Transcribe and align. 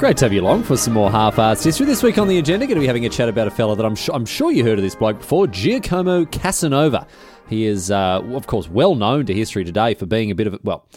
Great 0.00 0.16
to 0.16 0.24
have 0.24 0.32
you 0.32 0.40
along 0.40 0.62
for 0.62 0.78
some 0.78 0.94
more 0.94 1.10
half-assed 1.10 1.62
history. 1.62 1.84
This 1.84 2.02
week 2.02 2.16
on 2.16 2.26
the 2.26 2.38
agenda, 2.38 2.66
going 2.66 2.76
to 2.76 2.80
be 2.80 2.86
having 2.86 3.04
a 3.04 3.10
chat 3.10 3.28
about 3.28 3.46
a 3.46 3.50
fella 3.50 3.76
that 3.76 3.84
I'm, 3.84 3.94
su- 3.94 4.14
I'm 4.14 4.24
sure 4.24 4.50
you 4.50 4.64
heard 4.64 4.78
of 4.78 4.82
this 4.82 4.94
bloke 4.94 5.18
before, 5.18 5.46
Giacomo 5.46 6.24
Casanova. 6.24 7.06
He 7.50 7.66
is, 7.66 7.90
uh, 7.90 8.22
of 8.32 8.46
course, 8.46 8.66
well 8.66 8.94
known 8.94 9.26
to 9.26 9.34
history 9.34 9.62
today 9.62 9.92
for 9.92 10.06
being 10.06 10.30
a 10.30 10.34
bit 10.34 10.46
of 10.46 10.54
a, 10.54 10.58
well, 10.62 10.88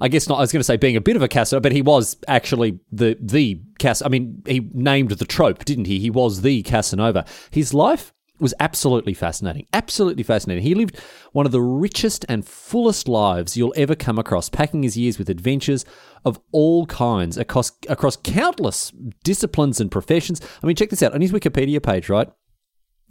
I 0.00 0.06
guess 0.06 0.28
not. 0.28 0.36
I 0.36 0.40
was 0.42 0.52
going 0.52 0.60
to 0.60 0.64
say 0.64 0.76
being 0.76 0.94
a 0.94 1.00
bit 1.00 1.16
of 1.16 1.22
a 1.22 1.26
Casanova, 1.26 1.62
but 1.62 1.72
he 1.72 1.82
was 1.82 2.16
actually 2.28 2.78
the 2.92 3.18
the 3.20 3.60
Cas. 3.80 4.02
I 4.02 4.08
mean, 4.08 4.40
he 4.46 4.70
named 4.72 5.10
the 5.10 5.24
trope, 5.24 5.64
didn't 5.64 5.86
he? 5.86 5.98
He 5.98 6.08
was 6.08 6.42
the 6.42 6.62
Casanova. 6.62 7.24
His 7.50 7.74
life 7.74 8.12
was 8.42 8.52
absolutely 8.60 9.14
fascinating. 9.14 9.66
Absolutely 9.72 10.22
fascinating. 10.22 10.62
He 10.62 10.74
lived 10.74 10.98
one 11.32 11.46
of 11.46 11.52
the 11.52 11.62
richest 11.62 12.26
and 12.28 12.44
fullest 12.44 13.08
lives 13.08 13.56
you'll 13.56 13.72
ever 13.76 13.94
come 13.94 14.18
across, 14.18 14.48
packing 14.48 14.82
his 14.82 14.96
years 14.96 15.18
with 15.18 15.30
adventures 15.30 15.84
of 16.24 16.38
all 16.52 16.84
kinds 16.86 17.38
across 17.38 17.72
across 17.88 18.16
countless 18.16 18.92
disciplines 19.24 19.80
and 19.80 19.90
professions. 19.90 20.40
I 20.62 20.66
mean, 20.66 20.76
check 20.76 20.90
this 20.90 21.02
out 21.02 21.14
on 21.14 21.20
his 21.20 21.32
Wikipedia 21.32 21.82
page, 21.82 22.08
right? 22.08 22.30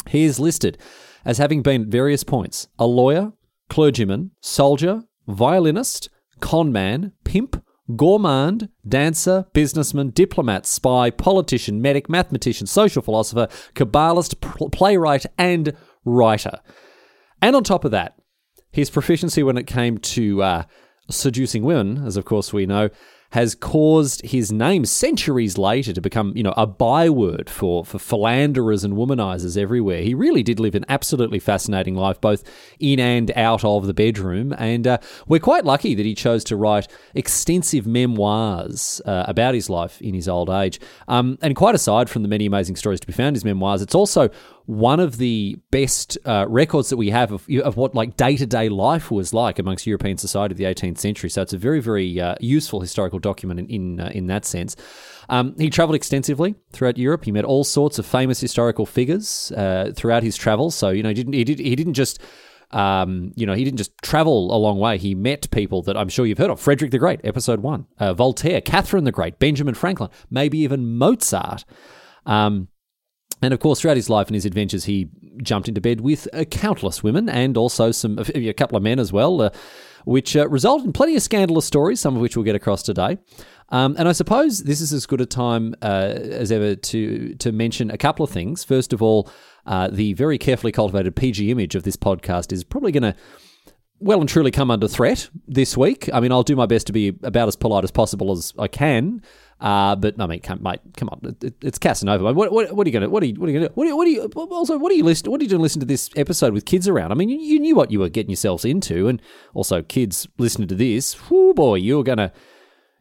He 0.07 0.23
is 0.23 0.39
listed 0.39 0.77
as 1.25 1.37
having 1.37 1.61
been 1.61 1.83
at 1.83 1.87
various 1.87 2.23
points 2.23 2.67
a 2.77 2.85
lawyer, 2.85 3.33
clergyman, 3.69 4.31
soldier, 4.41 5.03
violinist, 5.27 6.09
conman, 6.39 7.13
pimp, 7.23 7.63
gourmand, 7.95 8.69
dancer, 8.87 9.45
businessman, 9.53 10.09
diplomat, 10.09 10.65
spy, 10.65 11.09
politician, 11.09 11.81
medic, 11.81 12.09
mathematician, 12.09 12.67
social 12.67 13.01
philosopher, 13.01 13.47
Kabbalist, 13.75 14.39
pl- 14.41 14.69
playwright, 14.69 15.25
and 15.37 15.75
writer. 16.05 16.59
And 17.41 17.55
on 17.55 17.63
top 17.63 17.85
of 17.85 17.91
that, 17.91 18.15
his 18.71 18.89
proficiency 18.89 19.43
when 19.43 19.57
it 19.57 19.67
came 19.67 19.97
to 19.97 20.41
uh, 20.41 20.63
seducing 21.09 21.63
women, 21.63 22.05
as 22.05 22.17
of 22.17 22.25
course 22.25 22.53
we 22.53 22.65
know, 22.65 22.89
has 23.31 23.55
caused 23.55 24.21
his 24.23 24.51
name 24.51 24.85
centuries 24.85 25.57
later 25.57 25.93
to 25.93 26.01
become, 26.01 26.33
you 26.35 26.43
know, 26.43 26.53
a 26.57 26.67
byword 26.67 27.49
for, 27.49 27.85
for 27.85 27.97
philanderers 27.97 28.83
and 28.83 28.93
womanizers 28.95 29.57
everywhere. 29.57 30.01
He 30.01 30.13
really 30.13 30.43
did 30.43 30.59
live 30.59 30.75
an 30.75 30.85
absolutely 30.89 31.39
fascinating 31.39 31.95
life, 31.95 32.19
both 32.19 32.43
in 32.79 32.99
and 32.99 33.31
out 33.37 33.63
of 33.63 33.87
the 33.87 33.93
bedroom. 33.93 34.53
And 34.57 34.85
uh, 34.85 34.97
we're 35.27 35.39
quite 35.39 35.63
lucky 35.63 35.95
that 35.95 36.05
he 36.05 36.13
chose 36.13 36.43
to 36.45 36.57
write 36.57 36.89
extensive 37.15 37.87
memoirs 37.87 39.01
uh, 39.05 39.25
about 39.27 39.53
his 39.53 39.69
life 39.69 40.01
in 40.01 40.13
his 40.13 40.27
old 40.27 40.49
age. 40.49 40.79
Um, 41.07 41.37
and 41.41 41.55
quite 41.55 41.75
aside 41.75 42.09
from 42.09 42.23
the 42.23 42.27
many 42.27 42.45
amazing 42.45 42.75
stories 42.75 42.99
to 42.99 43.07
be 43.07 43.13
found 43.13 43.29
in 43.29 43.33
his 43.35 43.45
memoirs, 43.45 43.81
it's 43.81 43.95
also 43.95 44.29
one 44.71 45.01
of 45.01 45.17
the 45.17 45.59
best 45.69 46.17
uh, 46.25 46.45
records 46.47 46.87
that 46.89 46.95
we 46.95 47.09
have 47.09 47.33
of, 47.33 47.45
of 47.61 47.75
what 47.75 47.93
like 47.93 48.15
day 48.15 48.37
to 48.37 48.45
day 48.45 48.69
life 48.69 49.11
was 49.11 49.33
like 49.33 49.59
amongst 49.59 49.85
European 49.85 50.17
society 50.17 50.53
of 50.53 50.57
the 50.57 50.63
18th 50.63 50.97
century. 50.97 51.29
So 51.29 51.41
it's 51.41 51.51
a 51.51 51.57
very 51.57 51.81
very 51.81 52.21
uh, 52.21 52.35
useful 52.39 52.79
historical 52.79 53.19
document 53.19 53.59
in 53.59 53.67
in, 53.69 53.99
uh, 53.99 54.11
in 54.13 54.27
that 54.27 54.45
sense. 54.45 54.77
Um, 55.27 55.55
he 55.57 55.69
travelled 55.69 55.95
extensively 55.95 56.55
throughout 56.71 56.97
Europe. 56.97 57.25
He 57.25 57.33
met 57.33 57.43
all 57.43 57.65
sorts 57.65 57.99
of 57.99 58.05
famous 58.05 58.39
historical 58.39 58.85
figures 58.85 59.51
uh, 59.51 59.91
throughout 59.93 60.23
his 60.23 60.37
travels. 60.37 60.73
So 60.73 60.89
you 60.89 61.03
know 61.03 61.09
he 61.09 61.15
didn't 61.15 61.33
he, 61.33 61.43
did, 61.43 61.59
he 61.59 61.75
didn't 61.75 61.95
just 61.95 62.21
um, 62.71 63.33
you 63.35 63.45
know, 63.45 63.53
he 63.53 63.65
didn't 63.65 63.79
just 63.79 63.91
travel 64.01 64.55
a 64.55 64.57
long 64.57 64.79
way. 64.79 64.97
He 64.97 65.13
met 65.13 65.51
people 65.51 65.81
that 65.81 65.97
I'm 65.97 66.07
sure 66.07 66.25
you've 66.25 66.37
heard 66.37 66.49
of. 66.49 66.57
Frederick 66.57 66.91
the 66.91 66.99
Great, 66.99 67.19
episode 67.25 67.59
one. 67.59 67.87
Uh, 67.99 68.13
Voltaire, 68.13 68.61
Catherine 68.61 69.03
the 69.03 69.11
Great, 69.11 69.39
Benjamin 69.39 69.73
Franklin, 69.73 70.09
maybe 70.29 70.59
even 70.59 70.97
Mozart. 70.97 71.65
Um, 72.25 72.69
and 73.41 73.53
of 73.53 73.59
course, 73.59 73.81
throughout 73.81 73.97
his 73.97 74.09
life 74.09 74.27
and 74.27 74.35
his 74.35 74.45
adventures, 74.45 74.85
he 74.85 75.09
jumped 75.41 75.67
into 75.67 75.81
bed 75.81 76.01
with 76.01 76.27
uh, 76.33 76.43
countless 76.45 77.03
women 77.03 77.29
and 77.29 77.57
also 77.57 77.91
some 77.91 78.19
a 78.35 78.53
couple 78.53 78.77
of 78.77 78.83
men 78.83 78.99
as 78.99 79.11
well, 79.11 79.41
uh, 79.41 79.49
which 80.05 80.35
uh, 80.35 80.47
resulted 80.49 80.87
in 80.87 80.93
plenty 80.93 81.15
of 81.15 81.23
scandalous 81.23 81.65
stories, 81.65 81.99
some 81.99 82.15
of 82.15 82.21
which 82.21 82.35
we'll 82.35 82.45
get 82.45 82.55
across 82.55 82.83
today. 82.83 83.17
Um, 83.69 83.95
and 83.97 84.07
I 84.07 84.11
suppose 84.11 84.63
this 84.63 84.81
is 84.81 84.91
as 84.91 85.05
good 85.05 85.21
a 85.21 85.25
time 85.25 85.75
uh, 85.81 86.13
as 86.15 86.51
ever 86.51 86.75
to 86.75 87.35
to 87.35 87.51
mention 87.51 87.89
a 87.89 87.97
couple 87.97 88.23
of 88.23 88.29
things. 88.29 88.63
First 88.63 88.91
of 88.91 89.01
all, 89.01 89.29
uh, 89.65 89.87
the 89.89 90.13
very 90.13 90.37
carefully 90.37 90.71
cultivated 90.71 91.15
PG 91.15 91.49
image 91.49 91.75
of 91.75 91.83
this 91.83 91.95
podcast 91.95 92.51
is 92.51 92.63
probably 92.63 92.91
going 92.91 93.03
to 93.03 93.15
well 94.01 94.19
and 94.19 94.27
truly 94.27 94.51
come 94.51 94.71
under 94.71 94.87
threat 94.87 95.29
this 95.47 95.77
week. 95.77 96.09
I 96.13 96.19
mean, 96.19 96.31
I'll 96.31 96.43
do 96.43 96.55
my 96.55 96.65
best 96.65 96.87
to 96.87 96.93
be 96.93 97.09
about 97.23 97.47
as 97.47 97.55
polite 97.55 97.83
as 97.83 97.91
possible 97.91 98.31
as 98.31 98.51
I 98.57 98.67
can. 98.67 99.21
Uh, 99.61 99.95
but 99.95 100.19
I 100.19 100.25
mean, 100.25 100.39
come, 100.39 100.63
mate, 100.63 100.79
come 100.97 101.07
on, 101.09 101.35
it, 101.43 101.53
it's 101.61 101.77
Casanova. 101.77 102.33
What, 102.33 102.51
what, 102.51 102.73
what, 102.73 102.87
are 102.87 102.89
you 102.89 102.93
gonna? 102.93 103.09
What 103.09 103.21
are 103.21 103.27
you? 103.27 103.35
What 103.35 103.47
are 103.47 103.51
you 103.51 103.59
gonna? 103.59 103.71
What, 103.75 103.87
are, 103.87 103.95
what 103.95 104.07
are 104.07 104.09
you? 104.09 104.23
Also, 104.23 104.75
what 104.79 104.91
are 104.91 104.95
you 104.95 105.03
listen? 105.03 105.29
What 105.29 105.39
are 105.39 105.43
you 105.43 105.49
doing? 105.49 105.61
Listen 105.61 105.79
to 105.81 105.85
this 105.85 106.09
episode 106.15 106.53
with 106.53 106.65
kids 106.65 106.87
around? 106.87 107.11
I 107.11 107.15
mean, 107.15 107.29
you, 107.29 107.37
you 107.37 107.59
knew 107.59 107.75
what 107.75 107.91
you 107.91 107.99
were 107.99 108.09
getting 108.09 108.31
yourselves 108.31 108.65
into, 108.65 109.07
and 109.07 109.21
also 109.53 109.83
kids 109.83 110.27
listening 110.39 110.67
to 110.69 110.75
this. 110.75 111.29
Whoo, 111.29 111.53
boy, 111.53 111.75
you're 111.75 112.03
gonna. 112.03 112.33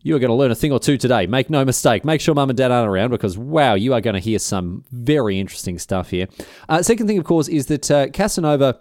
You 0.02 0.16
are 0.16 0.18
going 0.18 0.30
to 0.30 0.34
learn 0.34 0.50
a 0.50 0.54
thing 0.54 0.72
or 0.72 0.80
two 0.80 0.96
today. 0.96 1.26
Make 1.26 1.50
no 1.50 1.62
mistake. 1.62 2.06
Make 2.06 2.22
sure 2.22 2.34
mum 2.34 2.48
and 2.48 2.56
dad 2.56 2.70
aren't 2.70 2.88
around 2.88 3.10
because, 3.10 3.36
wow, 3.36 3.74
you 3.74 3.92
are 3.92 4.00
going 4.00 4.14
to 4.14 4.20
hear 4.20 4.38
some 4.38 4.82
very 4.90 5.38
interesting 5.38 5.78
stuff 5.78 6.08
here. 6.08 6.26
Uh, 6.70 6.82
second 6.82 7.06
thing, 7.06 7.18
of 7.18 7.26
course, 7.26 7.48
is 7.48 7.66
that 7.66 7.90
uh, 7.90 8.08
Casanova 8.08 8.80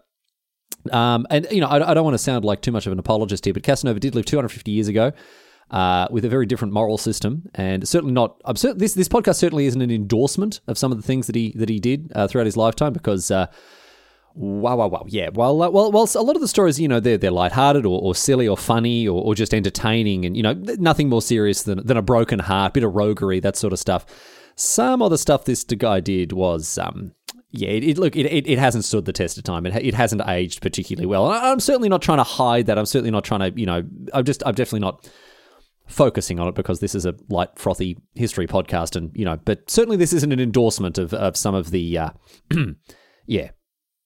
um, 0.91 1.27
and 1.29 1.45
you 1.51 1.59
know, 1.59 1.67
I, 1.67 1.91
I, 1.91 1.93
don't 1.93 2.05
want 2.05 2.13
to 2.13 2.19
sound 2.19 2.45
like 2.45 2.61
too 2.61 2.71
much 2.71 2.87
of 2.87 2.93
an 2.93 2.99
apologist 2.99 3.43
here, 3.43 3.53
but 3.53 3.63
Casanova 3.63 3.99
did 3.99 4.15
live 4.15 4.23
250 4.25 4.71
years 4.71 4.87
ago. 4.87 5.11
Uh, 5.71 6.07
with 6.09 6.25
a 6.25 6.29
very 6.29 6.47
different 6.47 6.73
moral 6.73 6.97
system, 6.97 7.47
and 7.53 7.87
certainly 7.87 8.11
not. 8.11 8.41
I'm 8.43 8.55
this 8.55 8.95
this 8.95 9.07
podcast 9.07 9.35
certainly 9.35 9.67
isn't 9.67 9.81
an 9.81 9.91
endorsement 9.91 10.61
of 10.65 10.79
some 10.79 10.91
of 10.91 10.97
the 10.97 11.03
things 11.03 11.27
that 11.27 11.35
he 11.35 11.53
that 11.57 11.69
he 11.69 11.79
did 11.79 12.11
uh, 12.15 12.27
throughout 12.27 12.47
his 12.47 12.57
lifetime, 12.57 12.91
because 12.91 13.29
uh, 13.29 13.45
wow, 14.33 14.77
wow, 14.77 14.87
wow, 14.87 15.05
yeah. 15.07 15.29
Well, 15.31 15.61
uh, 15.61 15.69
well, 15.69 15.91
well. 15.91 16.09
A 16.15 16.23
lot 16.23 16.35
of 16.35 16.41
the 16.41 16.47
stories, 16.47 16.79
you 16.79 16.87
know, 16.87 16.99
they're 16.99 17.19
they're 17.19 17.29
lighthearted 17.29 17.85
or, 17.85 18.01
or 18.01 18.15
silly 18.15 18.47
or 18.47 18.57
funny 18.57 19.07
or, 19.07 19.21
or 19.23 19.35
just 19.35 19.53
entertaining, 19.53 20.25
and 20.25 20.35
you 20.35 20.41
know, 20.41 20.53
nothing 20.53 21.07
more 21.07 21.21
serious 21.21 21.61
than 21.61 21.85
than 21.85 21.97
a 21.97 22.01
broken 22.01 22.39
heart, 22.39 22.73
bit 22.73 22.83
of 22.83 22.95
roguery, 22.95 23.39
that 23.39 23.55
sort 23.55 23.71
of 23.71 23.77
stuff. 23.77 24.07
Some 24.55 25.03
of 25.03 25.11
the 25.11 25.19
stuff 25.19 25.45
this 25.45 25.63
guy 25.63 25.99
did 25.99 26.31
was 26.31 26.79
um, 26.79 27.13
yeah, 27.51 27.69
it, 27.69 27.83
it 27.83 27.97
look 27.97 28.15
it, 28.15 28.25
it, 28.25 28.47
it 28.47 28.59
hasn't 28.59 28.85
stood 28.85 29.05
the 29.05 29.13
test 29.13 29.37
of 29.37 29.43
time. 29.43 29.65
It, 29.65 29.75
it 29.75 29.93
hasn't 29.93 30.21
aged 30.27 30.61
particularly 30.61 31.05
well. 31.07 31.31
And 31.31 31.45
I'm 31.45 31.59
certainly 31.59 31.89
not 31.89 32.01
trying 32.01 32.19
to 32.19 32.23
hide 32.23 32.67
that. 32.67 32.77
I'm 32.77 32.85
certainly 32.85 33.11
not 33.11 33.23
trying 33.23 33.39
to 33.51 33.59
you 33.59 33.65
know. 33.65 33.83
I'm 34.13 34.25
just 34.25 34.43
I'm 34.45 34.55
definitely 34.55 34.81
not 34.81 35.09
focusing 35.89 36.39
on 36.39 36.47
it 36.47 36.55
because 36.55 36.79
this 36.79 36.95
is 36.95 37.05
a 37.05 37.15
light 37.29 37.49
frothy 37.57 37.97
history 38.15 38.47
podcast, 38.47 38.95
and 38.95 39.11
you 39.13 39.25
know. 39.25 39.37
But 39.43 39.69
certainly 39.69 39.97
this 39.97 40.13
isn't 40.13 40.31
an 40.31 40.39
endorsement 40.39 40.97
of 40.97 41.13
of 41.13 41.35
some 41.35 41.55
of 41.55 41.71
the 41.71 41.97
uh, 41.97 42.09
yeah 43.25 43.51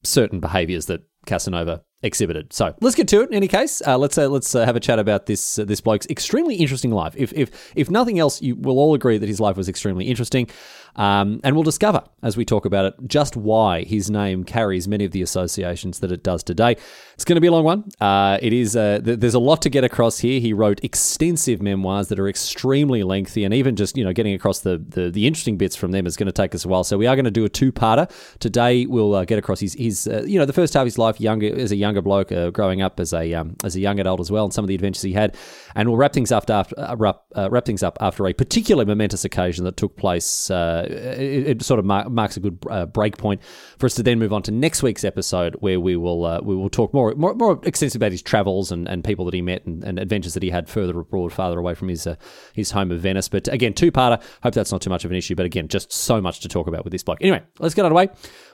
certain 0.03 0.39
behaviours 0.39 0.87
that 0.87 1.01
Casanova 1.25 1.83
exhibited. 2.01 2.51
So 2.51 2.75
let's 2.81 2.95
get 2.95 3.07
to 3.09 3.21
it. 3.21 3.29
In 3.29 3.35
any 3.35 3.47
case, 3.47 3.81
uh, 3.85 3.97
let's 3.97 4.17
uh, 4.17 4.27
let's 4.27 4.53
uh, 4.53 4.65
have 4.65 4.75
a 4.75 4.79
chat 4.79 4.99
about 4.99 5.25
this 5.25 5.57
uh, 5.57 5.65
this 5.65 5.81
bloke's 5.81 6.05
extremely 6.09 6.55
interesting 6.55 6.91
life. 6.91 7.13
If 7.17 7.33
if 7.33 7.73
if 7.75 7.89
nothing 7.89 8.19
else, 8.19 8.41
you 8.41 8.55
will 8.55 8.77
all 8.77 8.93
agree 8.93 9.17
that 9.17 9.29
his 9.29 9.39
life 9.39 9.57
was 9.57 9.69
extremely 9.69 10.05
interesting. 10.05 10.49
Um, 10.95 11.41
and 11.43 11.55
we'll 11.55 11.63
discover 11.63 12.03
as 12.23 12.37
we 12.37 12.45
talk 12.45 12.65
about 12.65 12.85
it 12.85 12.93
just 13.05 13.35
why 13.35 13.83
his 13.83 14.09
name 14.09 14.43
carries 14.43 14.87
many 14.87 15.05
of 15.05 15.11
the 15.11 15.21
associations 15.21 15.99
that 15.99 16.11
it 16.11 16.23
does 16.23 16.43
today. 16.43 16.77
It's 17.15 17.25
going 17.25 17.35
to 17.35 17.41
be 17.41 17.47
a 17.47 17.51
long 17.51 17.63
one. 17.63 17.89
Uh, 17.99 18.39
it 18.41 18.53
is. 18.53 18.75
Uh, 18.75 18.99
th- 19.03 19.19
there's 19.19 19.33
a 19.33 19.39
lot 19.39 19.61
to 19.63 19.69
get 19.69 19.83
across 19.83 20.19
here. 20.19 20.39
He 20.39 20.53
wrote 20.53 20.83
extensive 20.83 21.61
memoirs 21.61 22.07
that 22.07 22.19
are 22.19 22.27
extremely 22.27 23.03
lengthy, 23.03 23.43
and 23.43 23.53
even 23.53 23.75
just 23.75 23.97
you 23.97 24.03
know 24.03 24.13
getting 24.13 24.33
across 24.33 24.61
the 24.61 24.77
the, 24.77 25.11
the 25.11 25.27
interesting 25.27 25.57
bits 25.57 25.75
from 25.75 25.91
them 25.91 26.07
is 26.07 26.15
going 26.15 26.27
to 26.27 26.33
take 26.33 26.55
us 26.55 26.65
a 26.65 26.67
while. 26.67 26.83
So 26.83 26.97
we 26.97 27.05
are 27.05 27.15
going 27.15 27.25
to 27.25 27.31
do 27.31 27.45
a 27.45 27.49
two 27.49 27.71
parter 27.71 28.09
today. 28.39 28.85
We'll 28.85 29.13
uh, 29.13 29.25
get 29.25 29.37
across 29.37 29.59
his 29.59 29.73
his 29.73 30.07
uh, 30.07 30.23
you 30.25 30.39
know 30.39 30.45
the 30.45 30.53
first 30.53 30.73
half 30.73 30.81
of 30.81 30.87
his 30.87 30.97
life, 30.97 31.19
younger 31.19 31.53
as 31.55 31.71
a 31.71 31.75
younger 31.75 32.01
bloke, 32.01 32.31
uh, 32.31 32.49
growing 32.49 32.81
up 32.81 32.99
as 32.99 33.13
a 33.13 33.33
um, 33.33 33.57
as 33.63 33.75
a 33.75 33.79
young 33.79 33.99
adult 33.99 34.19
as 34.19 34.31
well, 34.31 34.45
and 34.45 34.53
some 34.53 34.63
of 34.63 34.69
the 34.69 34.75
adventures 34.75 35.03
he 35.03 35.13
had. 35.13 35.35
And 35.75 35.89
we'll 35.89 35.97
wrap 35.97 36.13
things 36.13 36.31
up 36.31 36.49
after 36.49 36.79
uh, 36.79 36.95
wrap, 36.97 37.21
wrap 37.35 37.65
things 37.65 37.83
up 37.83 37.97
after 38.01 38.27
a 38.27 38.33
particularly 38.33 38.87
momentous 38.87 39.25
occasion 39.25 39.65
that 39.65 39.77
took 39.77 39.97
place. 39.97 40.49
It, 40.83 41.47
it, 41.47 41.61
sort 41.63 41.79
of 41.79 41.85
mar- 41.85 42.09
marks 42.09 42.37
a 42.37 42.39
good 42.39 42.57
uh, 42.69 42.85
break 42.85 43.17
point 43.17 43.41
for 43.77 43.85
us 43.85 43.95
to 43.95 44.03
then 44.03 44.19
move 44.19 44.33
on 44.33 44.41
to 44.43 44.51
next 44.51 44.83
week's 44.83 45.03
episode, 45.03 45.55
where 45.55 45.79
we 45.79 45.95
will 45.95 46.25
uh, 46.25 46.39
we 46.41 46.55
will 46.55 46.69
talk 46.69 46.93
more 46.93 47.13
more, 47.15 47.33
more 47.35 47.59
extensive 47.63 47.99
about 47.99 48.11
his 48.11 48.21
travels 48.21 48.71
and, 48.71 48.87
and 48.87 49.03
people 49.03 49.25
that 49.25 49.33
he 49.33 49.41
met 49.41 49.65
and, 49.65 49.83
and 49.83 49.99
adventures 49.99 50.33
that 50.33 50.43
he 50.43 50.49
had 50.49 50.69
further 50.69 50.99
abroad, 50.99 51.33
farther 51.33 51.59
away 51.59 51.73
from 51.73 51.87
his 51.87 52.07
uh, 52.07 52.15
his 52.53 52.71
home 52.71 52.91
of 52.91 52.99
Venice. 52.99 53.29
But 53.29 53.47
again, 53.47 53.73
two 53.73 53.91
parter. 53.91 54.21
Hope 54.43 54.53
that's 54.53 54.71
not 54.71 54.81
too 54.81 54.89
much 54.89 55.05
of 55.05 55.11
an 55.11 55.17
issue. 55.17 55.35
But 55.35 55.45
again, 55.45 55.67
just 55.67 55.91
so 55.91 56.21
much 56.21 56.39
to 56.41 56.47
talk 56.47 56.67
about 56.67 56.83
with 56.83 56.91
this 56.91 57.03
bloke. 57.03 57.19
Anyway, 57.21 57.41
let's 57.59 57.75
get 57.75 57.85
underway. 57.85 58.09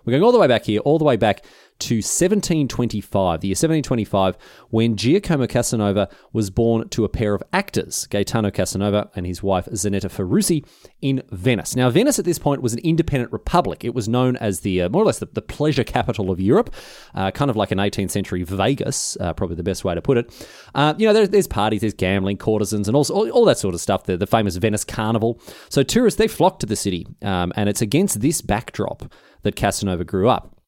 We're 0.06 0.12
going 0.12 0.24
all 0.24 0.32
the 0.32 0.40
way 0.40 0.48
back 0.48 0.66
here, 0.66 0.80
all 0.82 0.98
the 0.98 1.06
way 1.06 1.18
back 1.18 1.44
to 1.80 1.96
1725, 1.96 3.42
the 3.42 3.48
year 3.48 3.54
1725, 3.54 4.38
when 4.70 4.96
Giacomo 4.96 5.48
Casanova 5.48 6.10
was 6.34 6.50
born 6.50 6.90
to 6.90 7.06
a 7.06 7.10
pair 7.10 7.34
of 7.34 7.44
actors, 7.54 8.06
Gaetano 8.08 8.52
Casanova 8.52 9.10
and 9.16 9.26
his 9.26 9.42
wife 9.42 9.66
Zanetta 9.68 10.10
Farussi, 10.10 10.66
in 11.02 11.24
Venice. 11.32 11.76
Now, 11.76 11.90
Venice 11.90 12.20
at 12.20 12.26
this 12.26 12.40
point 12.40 12.62
was 12.62 12.74
an 12.74 12.80
independent 12.80 13.32
republic. 13.32 13.86
It 13.86 13.94
was 13.94 14.10
known 14.10 14.36
as 14.38 14.62
the 14.62 14.82
uh, 14.82 14.90
more 14.90 15.04
or 15.04 15.06
less 15.06 15.20
the, 15.20 15.28
the, 15.28 15.42
pleasure 15.42 15.84
capital 15.84 16.30
of 16.30 16.40
Europe, 16.40 16.74
uh, 17.16 17.32
kind 17.32 17.50
of 17.50 17.56
like 17.56 17.72
an 17.72 17.78
18th 17.78 18.12
century 18.12 18.44
Vegas, 18.44 19.18
uh, 19.20 19.34
probably 19.34 19.56
the 19.56 19.64
best 19.64 19.84
way 19.84 19.96
to 19.96 20.02
put 20.02 20.18
it. 20.18 20.48
Uh, 20.76 20.94
you 20.98 21.08
know, 21.08 21.14
there, 21.14 21.28
there's 21.28 21.48
parties, 21.48 21.82
there's 21.82 21.94
gambling, 21.94 22.38
courtesans, 22.38 22.88
and 22.88 22.96
also 22.96 23.14
all, 23.14 23.30
all, 23.32 23.46
that 23.46 23.58
sort 23.58 23.74
of 23.74 23.82
stuff. 23.82 24.04
The, 24.04 24.18
the 24.18 24.28
famous 24.28 24.58
Venice 24.58 24.84
Carnival. 24.84 25.40
So 25.70 25.84
tourists 25.84 26.18
they 26.18 26.28
flock 26.28 26.60
to 26.60 26.66
the 26.66 26.76
city, 26.76 27.08
um, 27.22 27.54
and 27.56 27.70
it's 27.70 27.82
against 27.82 28.20
this 28.22 28.42
backdrop 28.42 29.12
that 29.44 29.56
Casanova 29.56 30.04
grew 30.04 30.30
up. 30.30 30.59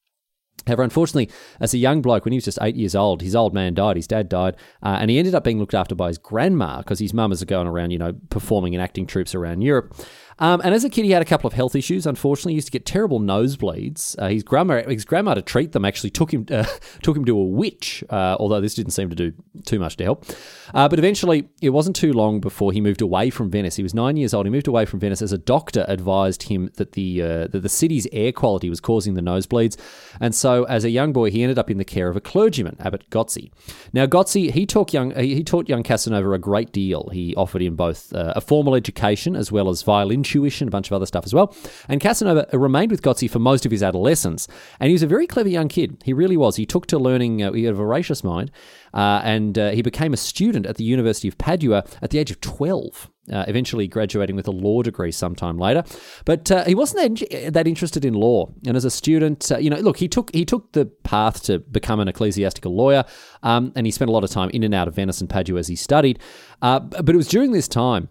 However, 0.66 0.82
unfortunately, 0.82 1.30
as 1.60 1.74
a 1.74 1.78
young 1.78 2.02
bloke, 2.02 2.24
when 2.24 2.32
he 2.32 2.36
was 2.36 2.44
just 2.44 2.58
eight 2.60 2.76
years 2.76 2.94
old, 2.94 3.22
his 3.22 3.34
old 3.36 3.54
man 3.54 3.74
died, 3.74 3.96
his 3.96 4.06
dad 4.06 4.28
died, 4.28 4.56
uh, 4.82 4.98
and 5.00 5.10
he 5.10 5.18
ended 5.18 5.34
up 5.34 5.44
being 5.44 5.58
looked 5.58 5.74
after 5.74 5.94
by 5.94 6.08
his 6.08 6.18
grandma 6.18 6.78
because 6.78 6.98
his 6.98 7.14
mum 7.14 7.30
was 7.30 7.42
going 7.44 7.66
around, 7.66 7.90
you 7.90 7.98
know, 7.98 8.14
performing 8.30 8.74
and 8.74 8.82
acting 8.82 9.06
troops 9.06 9.34
around 9.34 9.62
Europe. 9.62 9.94
Um, 10.42 10.60
and 10.64 10.74
as 10.74 10.82
a 10.82 10.90
kid, 10.90 11.04
he 11.04 11.12
had 11.12 11.22
a 11.22 11.24
couple 11.24 11.46
of 11.46 11.52
health 11.52 11.76
issues. 11.76 12.04
Unfortunately, 12.04 12.54
he 12.54 12.56
used 12.56 12.66
to 12.66 12.72
get 12.72 12.84
terrible 12.84 13.20
nosebleeds. 13.20 14.16
Uh, 14.18 14.26
his 14.26 14.42
grandma, 14.42 14.82
his 14.82 15.04
grandma, 15.04 15.34
to 15.34 15.42
treat 15.42 15.70
them, 15.70 15.84
actually 15.84 16.10
took 16.10 16.34
him 16.34 16.44
uh, 16.50 16.66
took 17.00 17.16
him 17.16 17.24
to 17.24 17.38
a 17.38 17.44
witch. 17.44 18.02
Uh, 18.10 18.36
although 18.40 18.60
this 18.60 18.74
didn't 18.74 18.90
seem 18.90 19.08
to 19.08 19.14
do 19.14 19.32
too 19.64 19.78
much 19.78 19.96
to 19.98 20.04
help. 20.04 20.26
Uh, 20.74 20.88
but 20.88 20.98
eventually, 20.98 21.48
it 21.60 21.70
wasn't 21.70 21.94
too 21.94 22.12
long 22.12 22.40
before 22.40 22.72
he 22.72 22.80
moved 22.80 23.00
away 23.00 23.30
from 23.30 23.52
Venice. 23.52 23.76
He 23.76 23.84
was 23.84 23.94
nine 23.94 24.16
years 24.16 24.34
old. 24.34 24.44
He 24.44 24.50
moved 24.50 24.66
away 24.66 24.84
from 24.84 24.98
Venice 24.98 25.22
as 25.22 25.30
a 25.30 25.38
doctor 25.38 25.84
advised 25.86 26.44
him 26.44 26.70
that 26.74 26.92
the 26.92 27.22
uh, 27.22 27.46
that 27.46 27.60
the 27.60 27.68
city's 27.68 28.08
air 28.12 28.32
quality 28.32 28.68
was 28.68 28.80
causing 28.80 29.14
the 29.14 29.20
nosebleeds. 29.20 29.76
And 30.20 30.34
so, 30.34 30.64
as 30.64 30.84
a 30.84 30.90
young 30.90 31.12
boy, 31.12 31.30
he 31.30 31.44
ended 31.44 31.58
up 31.58 31.70
in 31.70 31.78
the 31.78 31.84
care 31.84 32.08
of 32.08 32.16
a 32.16 32.20
clergyman, 32.20 32.76
Abbot 32.80 33.08
Gozzi. 33.10 33.52
Now, 33.92 34.06
Gozzi 34.06 34.50
he 34.50 34.66
taught 34.66 34.92
young 34.92 35.14
he 35.14 35.44
taught 35.44 35.68
young 35.68 35.84
Casanova 35.84 36.32
a 36.32 36.38
great 36.38 36.72
deal. 36.72 37.10
He 37.12 37.32
offered 37.36 37.62
him 37.62 37.76
both 37.76 38.12
uh, 38.12 38.32
a 38.34 38.40
formal 38.40 38.74
education 38.74 39.36
as 39.36 39.52
well 39.52 39.68
as 39.68 39.82
violin 39.82 40.24
intuition, 40.32 40.68
a 40.68 40.70
bunch 40.70 40.88
of 40.88 40.92
other 40.92 41.06
stuff 41.06 41.24
as 41.24 41.34
well. 41.34 41.54
And 41.88 42.00
Casanova 42.00 42.46
remained 42.52 42.90
with 42.90 43.02
Gozzi 43.02 43.28
for 43.28 43.38
most 43.38 43.66
of 43.66 43.72
his 43.72 43.82
adolescence. 43.82 44.48
And 44.80 44.88
he 44.88 44.94
was 44.94 45.02
a 45.02 45.06
very 45.06 45.26
clever 45.26 45.48
young 45.48 45.68
kid. 45.68 46.02
He 46.04 46.12
really 46.12 46.36
was. 46.36 46.56
He 46.56 46.66
took 46.66 46.86
to 46.86 46.98
learning, 46.98 47.42
uh, 47.42 47.52
he 47.52 47.64
had 47.64 47.74
a 47.74 47.76
voracious 47.76 48.24
mind, 48.24 48.50
uh, 48.94 49.20
and 49.24 49.58
uh, 49.58 49.70
he 49.70 49.82
became 49.82 50.12
a 50.12 50.16
student 50.16 50.66
at 50.66 50.76
the 50.76 50.84
University 50.84 51.28
of 51.28 51.38
Padua 51.38 51.84
at 52.00 52.10
the 52.10 52.18
age 52.18 52.30
of 52.30 52.40
12. 52.40 53.08
Uh, 53.32 53.44
eventually 53.46 53.86
graduating 53.86 54.34
with 54.34 54.48
a 54.48 54.50
law 54.50 54.82
degree 54.82 55.12
sometime 55.12 55.56
later. 55.56 55.84
But 56.24 56.50
uh, 56.50 56.64
he 56.64 56.74
wasn't 56.74 57.20
that, 57.20 57.52
that, 57.52 57.68
interested 57.68 58.04
in 58.04 58.14
law. 58.14 58.50
And 58.66 58.76
as 58.76 58.84
a 58.84 58.90
student, 58.90 59.52
uh, 59.52 59.58
you 59.58 59.70
know, 59.70 59.76
look, 59.76 59.98
he 59.98 60.08
took 60.08 60.34
he 60.34 60.44
took 60.44 60.72
the 60.72 60.86
path 60.86 61.44
to 61.44 61.60
become 61.60 62.00
an 62.00 62.08
ecclesiastical 62.08 62.74
lawyer, 62.74 63.04
um, 63.44 63.72
and 63.76 63.86
he 63.86 63.92
spent 63.92 64.08
a 64.08 64.12
lot 64.12 64.24
of 64.24 64.30
time 64.30 64.50
in 64.50 64.64
and 64.64 64.74
out 64.74 64.88
of 64.88 64.96
Venice 64.96 65.20
and 65.20 65.30
Padua 65.30 65.60
as 65.60 65.68
he 65.68 65.76
studied. 65.76 66.18
Uh, 66.62 66.80
but 66.80 67.10
it 67.10 67.16
was 67.16 67.28
during 67.28 67.52
this 67.52 67.68
time 67.68 68.08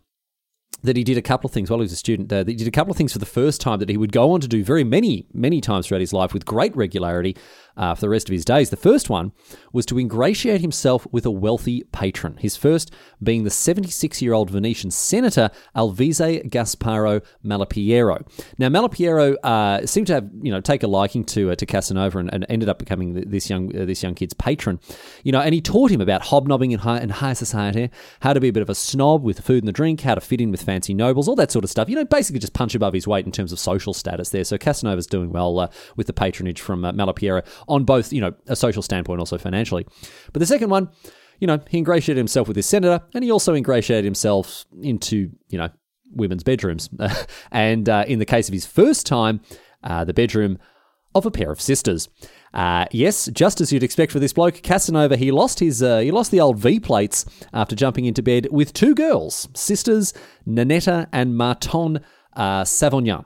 that 0.83 0.95
he 0.95 1.03
did 1.03 1.17
a 1.17 1.21
couple 1.21 1.47
of 1.47 1.53
things 1.53 1.69
while 1.69 1.79
he 1.79 1.83
was 1.83 1.91
a 1.91 1.97
student 1.97 2.29
there. 2.29 2.43
He 2.43 2.55
did 2.55 2.67
a 2.67 2.71
couple 2.71 2.91
of 2.91 2.97
things 2.97 3.13
for 3.13 3.19
the 3.19 3.25
first 3.25 3.61
time 3.61 3.79
that 3.79 3.89
he 3.89 3.97
would 3.97 4.11
go 4.11 4.31
on 4.31 4.41
to 4.41 4.47
do 4.47 4.63
very 4.63 4.83
many, 4.83 5.27
many 5.33 5.61
times 5.61 5.87
throughout 5.87 6.01
his 6.01 6.13
life 6.13 6.33
with 6.33 6.45
great 6.45 6.75
regularity 6.75 7.35
uh, 7.77 7.95
for 7.95 8.01
the 8.01 8.09
rest 8.09 8.29
of 8.29 8.33
his 8.33 8.45
days. 8.45 8.69
The 8.69 8.77
first 8.77 9.09
one 9.09 9.31
was 9.71 9.85
to 9.87 9.99
ingratiate 9.99 10.61
himself 10.61 11.07
with 11.11 11.25
a 11.25 11.31
wealthy 11.31 11.83
patron, 11.91 12.37
his 12.37 12.55
first 12.55 12.91
being 13.21 13.43
the 13.43 13.49
76 13.49 14.21
year 14.21 14.33
old 14.33 14.49
Venetian 14.49 14.91
senator 14.91 15.49
Alvise 15.75 16.49
Gasparo 16.49 17.23
Malipiero. 17.45 18.25
Now, 18.57 18.69
Malipiero 18.69 19.35
uh, 19.43 19.85
seemed 19.85 20.07
to 20.07 20.13
have, 20.15 20.29
you 20.41 20.51
know, 20.51 20.61
take 20.61 20.83
a 20.83 20.87
liking 20.87 21.23
to 21.25 21.51
uh, 21.51 21.55
to 21.55 21.65
Casanova 21.65 22.19
and, 22.19 22.33
and, 22.33 22.45
ended 22.49 22.67
up 22.67 22.79
becoming 22.79 23.13
this 23.13 23.49
young 23.49 23.75
uh, 23.75 23.85
this 23.85 24.03
young 24.03 24.15
kid's 24.15 24.33
patron. 24.33 24.79
You 25.23 25.31
know, 25.31 25.39
and 25.39 25.53
he 25.53 25.61
taught 25.61 25.91
him 25.91 26.01
about 26.01 26.23
hobnobbing 26.23 26.71
in 26.71 26.79
high, 26.79 26.99
in 26.99 27.09
high 27.09 27.33
society, 27.33 27.89
how 28.21 28.33
to 28.33 28.39
be 28.39 28.49
a 28.49 28.53
bit 28.53 28.61
of 28.61 28.69
a 28.69 28.75
snob 28.75 29.23
with 29.23 29.37
the 29.37 29.43
food 29.43 29.63
and 29.63 29.67
the 29.67 29.73
drink, 29.73 30.01
how 30.01 30.15
to 30.15 30.21
fit 30.21 30.41
in 30.41 30.51
with 30.51 30.61
fancy 30.71 30.93
nobles, 30.93 31.27
all 31.27 31.35
that 31.35 31.51
sort 31.51 31.65
of 31.65 31.69
stuff. 31.69 31.89
You 31.89 31.95
know, 31.97 32.05
basically 32.05 32.39
just 32.39 32.53
punch 32.53 32.75
above 32.75 32.93
his 32.93 33.05
weight 33.05 33.25
in 33.25 33.31
terms 33.33 33.51
of 33.51 33.59
social 33.59 33.93
status 33.93 34.29
there. 34.29 34.45
So 34.45 34.57
Casanova's 34.57 35.05
doing 35.05 35.29
well 35.31 35.59
uh, 35.59 35.67
with 35.97 36.07
the 36.07 36.13
patronage 36.13 36.61
from 36.61 36.85
uh, 36.85 36.93
Malipiero 36.93 37.45
on 37.67 37.83
both, 37.83 38.13
you 38.13 38.21
know, 38.21 38.33
a 38.47 38.55
social 38.55 38.81
standpoint, 38.81 39.19
also 39.19 39.37
financially. 39.37 39.85
But 40.31 40.39
the 40.39 40.45
second 40.45 40.69
one, 40.69 40.89
you 41.41 41.47
know, 41.47 41.59
he 41.69 41.79
ingratiated 41.79 42.17
himself 42.17 42.47
with 42.47 42.55
his 42.55 42.67
senator, 42.67 43.03
and 43.13 43.21
he 43.21 43.31
also 43.31 43.53
ingratiated 43.53 44.05
himself 44.05 44.65
into, 44.81 45.29
you 45.49 45.57
know, 45.57 45.69
women's 46.13 46.43
bedrooms. 46.43 46.89
and 47.51 47.89
uh, 47.89 48.05
in 48.07 48.19
the 48.19 48.25
case 48.25 48.47
of 48.47 48.53
his 48.53 48.65
first 48.65 49.05
time, 49.05 49.41
uh, 49.83 50.05
the 50.05 50.13
bedroom 50.13 50.57
of 51.13 51.25
a 51.25 51.31
pair 51.31 51.51
of 51.51 51.61
sisters. 51.61 52.09
Uh, 52.53 52.85
yes, 52.91 53.27
just 53.27 53.61
as 53.61 53.71
you'd 53.71 53.83
expect 53.83 54.11
for 54.11 54.19
this 54.19 54.33
bloke, 54.33 54.61
Casanova, 54.61 55.15
he 55.15 55.31
lost 55.31 55.59
his 55.59 55.81
uh, 55.81 55.99
he 55.99 56.11
lost 56.11 56.31
the 56.31 56.41
old 56.41 56.57
V 56.57 56.79
plates 56.79 57.25
after 57.53 57.75
jumping 57.75 58.05
into 58.05 58.21
bed 58.21 58.47
with 58.51 58.73
two 58.73 58.93
girls, 58.93 59.47
sisters 59.53 60.13
Nanetta 60.47 61.07
and 61.13 61.37
Marton 61.37 62.01
uh, 62.35 62.63
Savorgnan. 62.63 63.25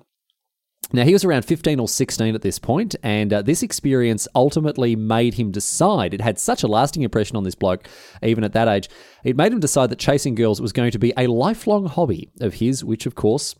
Now, 0.93 1.03
he 1.03 1.13
was 1.13 1.25
around 1.25 1.45
15 1.45 1.79
or 1.79 1.87
16 1.87 2.35
at 2.35 2.43
this 2.43 2.59
point, 2.59 2.95
and 3.01 3.33
uh, 3.33 3.41
this 3.41 3.63
experience 3.63 4.27
ultimately 4.35 4.95
made 4.95 5.33
him 5.33 5.49
decide. 5.49 6.13
It 6.13 6.21
had 6.21 6.37
such 6.37 6.61
a 6.61 6.67
lasting 6.67 7.01
impression 7.01 7.35
on 7.35 7.43
this 7.43 7.55
bloke, 7.55 7.87
even 8.21 8.43
at 8.43 8.53
that 8.53 8.67
age. 8.67 8.87
It 9.23 9.35
made 9.35 9.51
him 9.51 9.59
decide 9.59 9.89
that 9.89 9.97
chasing 9.97 10.35
girls 10.35 10.61
was 10.61 10.71
going 10.71 10.91
to 10.91 10.99
be 10.99 11.11
a 11.17 11.25
lifelong 11.25 11.87
hobby 11.87 12.29
of 12.39 12.55
his, 12.55 12.83
which, 12.83 13.07
of 13.07 13.15
course, 13.15 13.55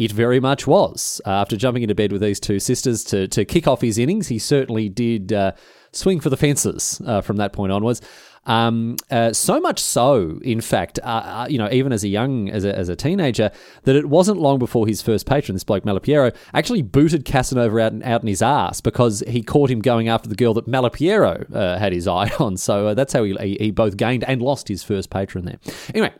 it 0.00 0.12
very 0.12 0.40
much 0.40 0.66
was. 0.66 1.20
Uh, 1.26 1.30
after 1.30 1.58
jumping 1.58 1.82
into 1.82 1.94
bed 1.94 2.10
with 2.10 2.22
these 2.22 2.40
two 2.40 2.58
sisters 2.58 3.04
to, 3.04 3.28
to 3.28 3.44
kick 3.44 3.68
off 3.68 3.82
his 3.82 3.98
innings, 3.98 4.28
he 4.28 4.38
certainly 4.38 4.88
did 4.88 5.30
uh, 5.30 5.52
swing 5.92 6.20
for 6.20 6.30
the 6.30 6.38
fences 6.38 7.02
uh, 7.04 7.20
from 7.20 7.36
that 7.36 7.52
point 7.52 7.70
onwards. 7.70 8.00
Um, 8.46 8.96
uh, 9.10 9.34
so 9.34 9.60
much 9.60 9.78
so, 9.78 10.40
in 10.40 10.62
fact, 10.62 10.98
uh, 11.02 11.42
uh, 11.42 11.46
you 11.50 11.58
know, 11.58 11.68
even 11.70 11.92
as 11.92 12.02
a 12.02 12.08
young, 12.08 12.48
as 12.48 12.64
a, 12.64 12.74
as 12.74 12.88
a 12.88 12.96
teenager, 12.96 13.50
that 13.82 13.94
it 13.94 14.08
wasn't 14.08 14.38
long 14.38 14.58
before 14.58 14.86
his 14.86 15.02
first 15.02 15.26
patron, 15.26 15.54
this 15.54 15.64
bloke 15.64 15.84
Malipiero, 15.84 16.34
actually 16.54 16.80
booted 16.80 17.26
Casanova 17.26 17.78
out, 17.78 18.02
out 18.02 18.22
in 18.22 18.28
his 18.28 18.40
ass 18.40 18.80
because 18.80 19.22
he 19.28 19.42
caught 19.42 19.70
him 19.70 19.82
going 19.82 20.08
after 20.08 20.30
the 20.30 20.34
girl 20.34 20.54
that 20.54 20.66
Malipiero 20.66 21.46
had 21.78 21.92
his 21.92 22.08
eye 22.08 22.30
on. 22.38 22.56
So 22.56 22.94
that's 22.94 23.12
how 23.12 23.24
he, 23.24 23.58
he 23.60 23.70
both 23.70 23.98
gained 23.98 24.24
and 24.24 24.40
lost 24.40 24.68
his 24.68 24.82
first 24.82 25.10
patron 25.10 25.44
there. 25.44 25.58
Anyway, 25.90 26.14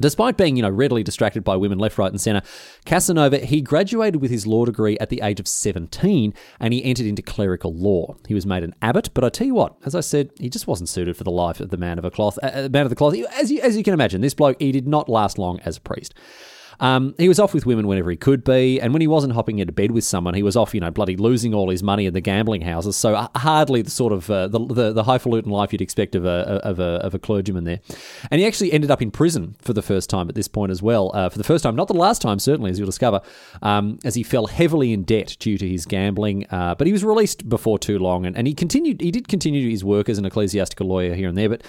Despite 0.00 0.36
being, 0.36 0.56
you 0.56 0.62
know, 0.62 0.70
readily 0.70 1.02
distracted 1.02 1.44
by 1.44 1.56
women 1.56 1.78
left, 1.78 1.98
right, 1.98 2.10
and 2.10 2.20
centre, 2.20 2.42
Casanova 2.84 3.38
he 3.38 3.60
graduated 3.60 4.20
with 4.20 4.30
his 4.30 4.46
law 4.46 4.64
degree 4.64 4.96
at 4.98 5.08
the 5.08 5.20
age 5.22 5.40
of 5.40 5.48
17, 5.48 6.34
and 6.60 6.74
he 6.74 6.84
entered 6.84 7.06
into 7.06 7.22
clerical 7.22 7.74
law. 7.74 8.16
He 8.26 8.34
was 8.34 8.46
made 8.46 8.62
an 8.62 8.74
abbot, 8.82 9.10
but 9.14 9.24
I 9.24 9.28
tell 9.28 9.46
you 9.46 9.54
what, 9.54 9.76
as 9.84 9.94
I 9.94 10.00
said, 10.00 10.30
he 10.38 10.48
just 10.48 10.66
wasn't 10.66 10.88
suited 10.88 11.16
for 11.16 11.24
the 11.24 11.30
life 11.30 11.60
of 11.60 11.70
the 11.70 11.76
man 11.76 11.98
of 11.98 12.04
a 12.04 12.10
cloth. 12.10 12.38
Uh, 12.42 12.46
uh 12.46 12.68
man 12.70 12.84
of 12.84 12.90
the 12.90 12.96
cloth, 12.96 13.14
as 13.36 13.50
you 13.50 13.60
as 13.60 13.76
you 13.76 13.82
can 13.82 13.94
imagine, 13.94 14.20
this 14.20 14.34
bloke 14.34 14.60
he 14.60 14.72
did 14.72 14.86
not 14.86 15.08
last 15.08 15.38
long 15.38 15.60
as 15.60 15.76
a 15.76 15.80
priest. 15.80 16.14
Um, 16.80 17.14
he 17.18 17.28
was 17.28 17.40
off 17.40 17.54
with 17.54 17.66
women 17.66 17.86
whenever 17.86 18.10
he 18.10 18.16
could 18.16 18.44
be, 18.44 18.80
and 18.80 18.92
when 18.92 19.00
he 19.00 19.08
wasn't 19.08 19.34
hopping 19.34 19.58
into 19.58 19.72
bed 19.72 19.90
with 19.90 20.04
someone, 20.04 20.34
he 20.34 20.42
was 20.42 20.56
off, 20.56 20.74
you 20.74 20.80
know, 20.80 20.90
bloody 20.90 21.16
losing 21.16 21.54
all 21.54 21.70
his 21.70 21.82
money 21.82 22.06
in 22.06 22.14
the 22.14 22.20
gambling 22.20 22.62
houses. 22.62 22.96
So 22.96 23.14
uh, 23.14 23.28
hardly 23.36 23.82
the 23.82 23.90
sort 23.90 24.12
of 24.12 24.30
uh, 24.30 24.48
the, 24.48 24.58
the 24.58 24.92
the 24.92 25.04
highfalutin 25.04 25.50
life 25.50 25.72
you'd 25.72 25.82
expect 25.82 26.14
of 26.14 26.24
a 26.24 26.60
of 26.64 26.78
a 26.78 27.00
of 27.04 27.14
a 27.14 27.18
clergyman 27.18 27.64
there. 27.64 27.80
And 28.30 28.40
he 28.40 28.46
actually 28.46 28.72
ended 28.72 28.90
up 28.90 29.02
in 29.02 29.10
prison 29.10 29.56
for 29.60 29.72
the 29.72 29.82
first 29.82 30.08
time 30.10 30.28
at 30.28 30.34
this 30.34 30.48
point 30.48 30.70
as 30.70 30.82
well. 30.82 31.10
Uh, 31.14 31.28
for 31.28 31.38
the 31.38 31.44
first 31.44 31.62
time, 31.62 31.74
not 31.76 31.88
the 31.88 31.94
last 31.94 32.22
time, 32.22 32.38
certainly, 32.38 32.70
as 32.70 32.78
you'll 32.78 32.86
discover, 32.86 33.20
um, 33.62 33.98
as 34.04 34.14
he 34.14 34.22
fell 34.22 34.46
heavily 34.46 34.92
in 34.92 35.02
debt 35.02 35.36
due 35.38 35.58
to 35.58 35.68
his 35.68 35.86
gambling. 35.86 36.46
Uh, 36.50 36.74
but 36.74 36.86
he 36.86 36.92
was 36.92 37.04
released 37.04 37.48
before 37.48 37.78
too 37.78 37.98
long, 37.98 38.26
and, 38.26 38.36
and 38.36 38.46
he 38.46 38.54
continued. 38.54 39.00
He 39.00 39.10
did 39.10 39.28
continue 39.28 39.68
his 39.68 39.84
work 39.84 40.08
as 40.08 40.18
an 40.18 40.24
ecclesiastical 40.24 40.86
lawyer 40.86 41.14
here 41.14 41.28
and 41.28 41.36
there, 41.36 41.48
but 41.48 41.62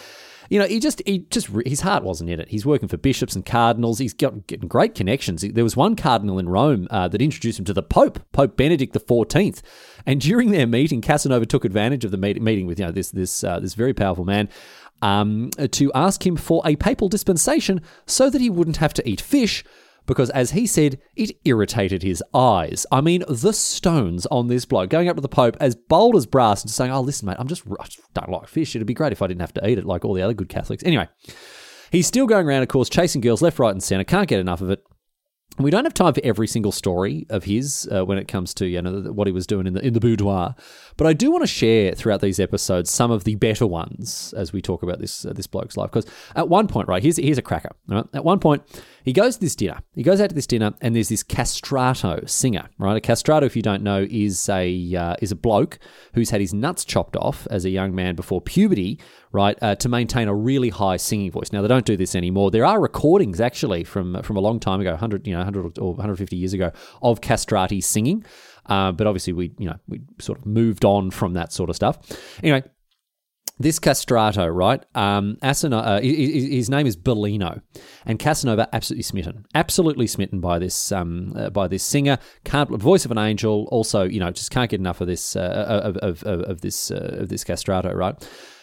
you 0.49 0.59
know, 0.59 0.65
he 0.65 0.79
just, 0.79 1.01
he 1.05 1.19
just, 1.29 1.47
his 1.65 1.81
heart 1.81 2.03
wasn't 2.03 2.29
in 2.29 2.39
it. 2.39 2.49
He's 2.49 2.65
working 2.65 2.89
for 2.89 2.97
bishops 2.97 3.35
and 3.35 3.45
cardinals. 3.45 3.99
He's 3.99 4.13
got 4.13 4.47
getting 4.47 4.67
great 4.67 4.95
connections. 4.95 5.41
There 5.41 5.63
was 5.63 5.77
one 5.77 5.95
cardinal 5.95 6.39
in 6.39 6.49
Rome 6.49 6.87
uh, 6.89 7.07
that 7.07 7.21
introduced 7.21 7.59
him 7.59 7.65
to 7.65 7.73
the 7.73 7.83
Pope, 7.83 8.19
Pope 8.31 8.57
Benedict 8.57 8.93
XIV. 8.93 9.61
And 10.05 10.19
during 10.19 10.51
their 10.51 10.67
meeting, 10.67 11.01
Casanova 11.01 11.45
took 11.45 11.65
advantage 11.65 12.03
of 12.03 12.11
the 12.11 12.17
meeting 12.17 12.65
with, 12.65 12.79
you 12.79 12.85
know, 12.85 12.91
this, 12.91 13.11
this, 13.11 13.43
uh, 13.43 13.59
this 13.59 13.75
very 13.75 13.93
powerful 13.93 14.25
man 14.25 14.49
um, 15.01 15.51
to 15.71 15.91
ask 15.93 16.25
him 16.25 16.35
for 16.35 16.61
a 16.65 16.75
papal 16.75 17.09
dispensation 17.09 17.81
so 18.05 18.29
that 18.29 18.41
he 18.41 18.49
wouldn't 18.49 18.77
have 18.77 18.93
to 18.95 19.07
eat 19.07 19.21
fish 19.21 19.63
because, 20.09 20.31
as 20.31 20.49
he 20.49 20.65
said, 20.65 20.97
it 21.15 21.37
irritated 21.45 22.01
his 22.01 22.23
eyes. 22.33 22.83
I 22.91 22.99
mean, 22.99 23.23
the 23.29 23.53
stones 23.53 24.25
on 24.31 24.47
this 24.47 24.65
bloke 24.65 24.89
going 24.89 25.07
up 25.07 25.17
to 25.17 25.21
the 25.21 25.29
Pope 25.29 25.55
as 25.59 25.75
bold 25.75 26.15
as 26.15 26.25
brass 26.25 26.63
and 26.63 26.71
saying, 26.71 26.91
Oh, 26.91 27.01
listen, 27.01 27.27
mate, 27.27 27.35
I'm 27.37 27.47
just, 27.47 27.61
I 27.79 27.85
just 27.85 28.11
don't 28.15 28.27
like 28.27 28.47
fish. 28.47 28.75
It'd 28.75 28.87
be 28.87 28.95
great 28.95 29.11
if 29.11 29.21
I 29.21 29.27
didn't 29.27 29.41
have 29.41 29.53
to 29.53 29.69
eat 29.69 29.77
it 29.77 29.85
like 29.85 30.03
all 30.03 30.15
the 30.15 30.23
other 30.23 30.33
good 30.33 30.49
Catholics. 30.49 30.81
Anyway, 30.83 31.07
he's 31.91 32.07
still 32.07 32.25
going 32.25 32.47
around, 32.47 32.63
of 32.63 32.69
course, 32.69 32.89
chasing 32.89 33.21
girls 33.21 33.43
left, 33.43 33.59
right, 33.59 33.69
and 33.69 33.83
centre. 33.83 34.03
Can't 34.03 34.27
get 34.27 34.39
enough 34.39 34.61
of 34.61 34.71
it. 34.71 34.83
We 35.59 35.71
don't 35.71 35.83
have 35.83 35.93
time 35.93 36.13
for 36.13 36.21
every 36.23 36.47
single 36.47 36.71
story 36.71 37.25
of 37.29 37.43
his 37.43 37.87
uh, 37.91 38.05
when 38.05 38.17
it 38.17 38.29
comes 38.29 38.53
to 38.55 38.65
you 38.65 38.81
know 38.81 39.11
what 39.11 39.27
he 39.27 39.33
was 39.33 39.45
doing 39.45 39.67
in 39.67 39.73
the 39.73 39.85
in 39.85 39.93
the 39.93 39.99
boudoir, 39.99 40.55
but 40.95 41.05
I 41.05 41.11
do 41.11 41.31
want 41.31 41.43
to 41.43 41.47
share 41.47 41.93
throughout 41.93 42.21
these 42.21 42.39
episodes 42.39 42.89
some 42.89 43.11
of 43.11 43.25
the 43.25 43.35
better 43.35 43.67
ones 43.67 44.33
as 44.37 44.53
we 44.53 44.61
talk 44.61 44.83
about 44.83 44.99
this 44.99 45.25
uh, 45.25 45.33
this 45.33 45.47
bloke's 45.47 45.75
life. 45.75 45.91
Because 45.91 46.05
at 46.33 46.47
one 46.47 46.67
point, 46.67 46.87
right, 46.87 47.03
here's 47.03 47.17
here's 47.17 47.37
a 47.37 47.41
cracker. 47.41 47.71
Right, 47.89 48.05
at 48.13 48.23
one 48.23 48.39
point, 48.39 48.63
he 49.03 49.13
goes 49.13 49.35
to 49.35 49.41
this 49.41 49.55
dinner. 49.55 49.79
He 49.95 50.03
goes 50.03 50.21
out 50.21 50.29
to 50.29 50.35
this 50.35 50.47
dinner, 50.47 50.73
and 50.81 50.95
there's 50.95 51.09
this 51.09 51.23
castrato 51.23 52.27
singer. 52.29 52.69
Right, 52.77 52.97
a 52.97 53.01
castrato, 53.01 53.43
if 53.43 53.55
you 53.55 53.61
don't 53.61 53.83
know, 53.83 54.05
is 54.09 54.49
a 54.49 54.95
uh, 54.95 55.15
is 55.21 55.31
a 55.31 55.35
bloke 55.35 55.79
who's 56.13 56.29
had 56.29 56.41
his 56.41 56.53
nuts 56.53 56.85
chopped 56.85 57.15
off 57.15 57.47
as 57.49 57.65
a 57.65 57.69
young 57.69 57.93
man 57.95 58.15
before 58.15 58.41
puberty, 58.41 58.99
right, 59.31 59.57
uh, 59.61 59.75
to 59.75 59.89
maintain 59.89 60.27
a 60.27 60.35
really 60.35 60.69
high 60.69 60.97
singing 60.97 61.31
voice. 61.31 61.51
Now 61.51 61.61
they 61.61 61.67
don't 61.67 61.85
do 61.85 61.97
this 61.97 62.15
anymore. 62.15 62.51
There 62.51 62.65
are 62.65 62.79
recordings 62.79 63.39
actually 63.39 63.83
from 63.83 64.21
from 64.23 64.37
a 64.37 64.41
long 64.41 64.59
time 64.59 64.81
ago, 64.81 64.95
hundred 64.95 65.27
you 65.27 65.33
know 65.33 65.39
100 65.39 65.79
or 65.79 65.93
150 65.93 66.35
years 66.35 66.53
ago, 66.53 66.71
of 67.01 67.21
castrati 67.21 67.81
singing. 67.81 68.25
Uh, 68.65 68.91
but 68.91 69.07
obviously, 69.07 69.33
we 69.33 69.51
you 69.57 69.67
know 69.67 69.75
we 69.87 70.01
sort 70.19 70.37
of 70.37 70.45
moved 70.45 70.85
on 70.85 71.11
from 71.11 71.33
that 71.33 71.51
sort 71.51 71.69
of 71.69 71.75
stuff. 71.75 71.97
Anyway, 72.43 72.63
this 73.57 73.79
castrato, 73.79 74.53
right? 74.53 74.83
Um, 74.95 75.37
Asano, 75.41 75.79
uh, 75.79 76.01
his 76.01 76.69
name 76.69 76.87
is 76.87 76.95
Bellino, 76.95 77.61
and 78.05 78.17
Casanova 78.17 78.69
absolutely 78.73 79.03
smitten, 79.03 79.45
absolutely 79.53 80.07
smitten 80.07 80.39
by 80.39 80.59
this 80.59 80.91
um, 80.91 81.33
uh, 81.35 81.49
by 81.49 81.67
this 81.67 81.83
singer. 81.83 82.17
Can't 82.45 82.69
voice 82.69 83.05
of 83.05 83.11
an 83.11 83.17
angel. 83.17 83.67
Also, 83.71 84.03
you 84.03 84.19
know, 84.19 84.31
just 84.31 84.51
can't 84.51 84.69
get 84.69 84.79
enough 84.79 85.01
of 85.01 85.07
this 85.07 85.35
uh, 85.35 85.81
of, 85.83 85.97
of, 85.97 86.23
of, 86.23 86.41
of, 86.41 86.61
this 86.61 86.91
uh, 86.91 87.17
of 87.19 87.29
this 87.29 87.43
castrato, 87.43 87.93
right? 87.93 88.15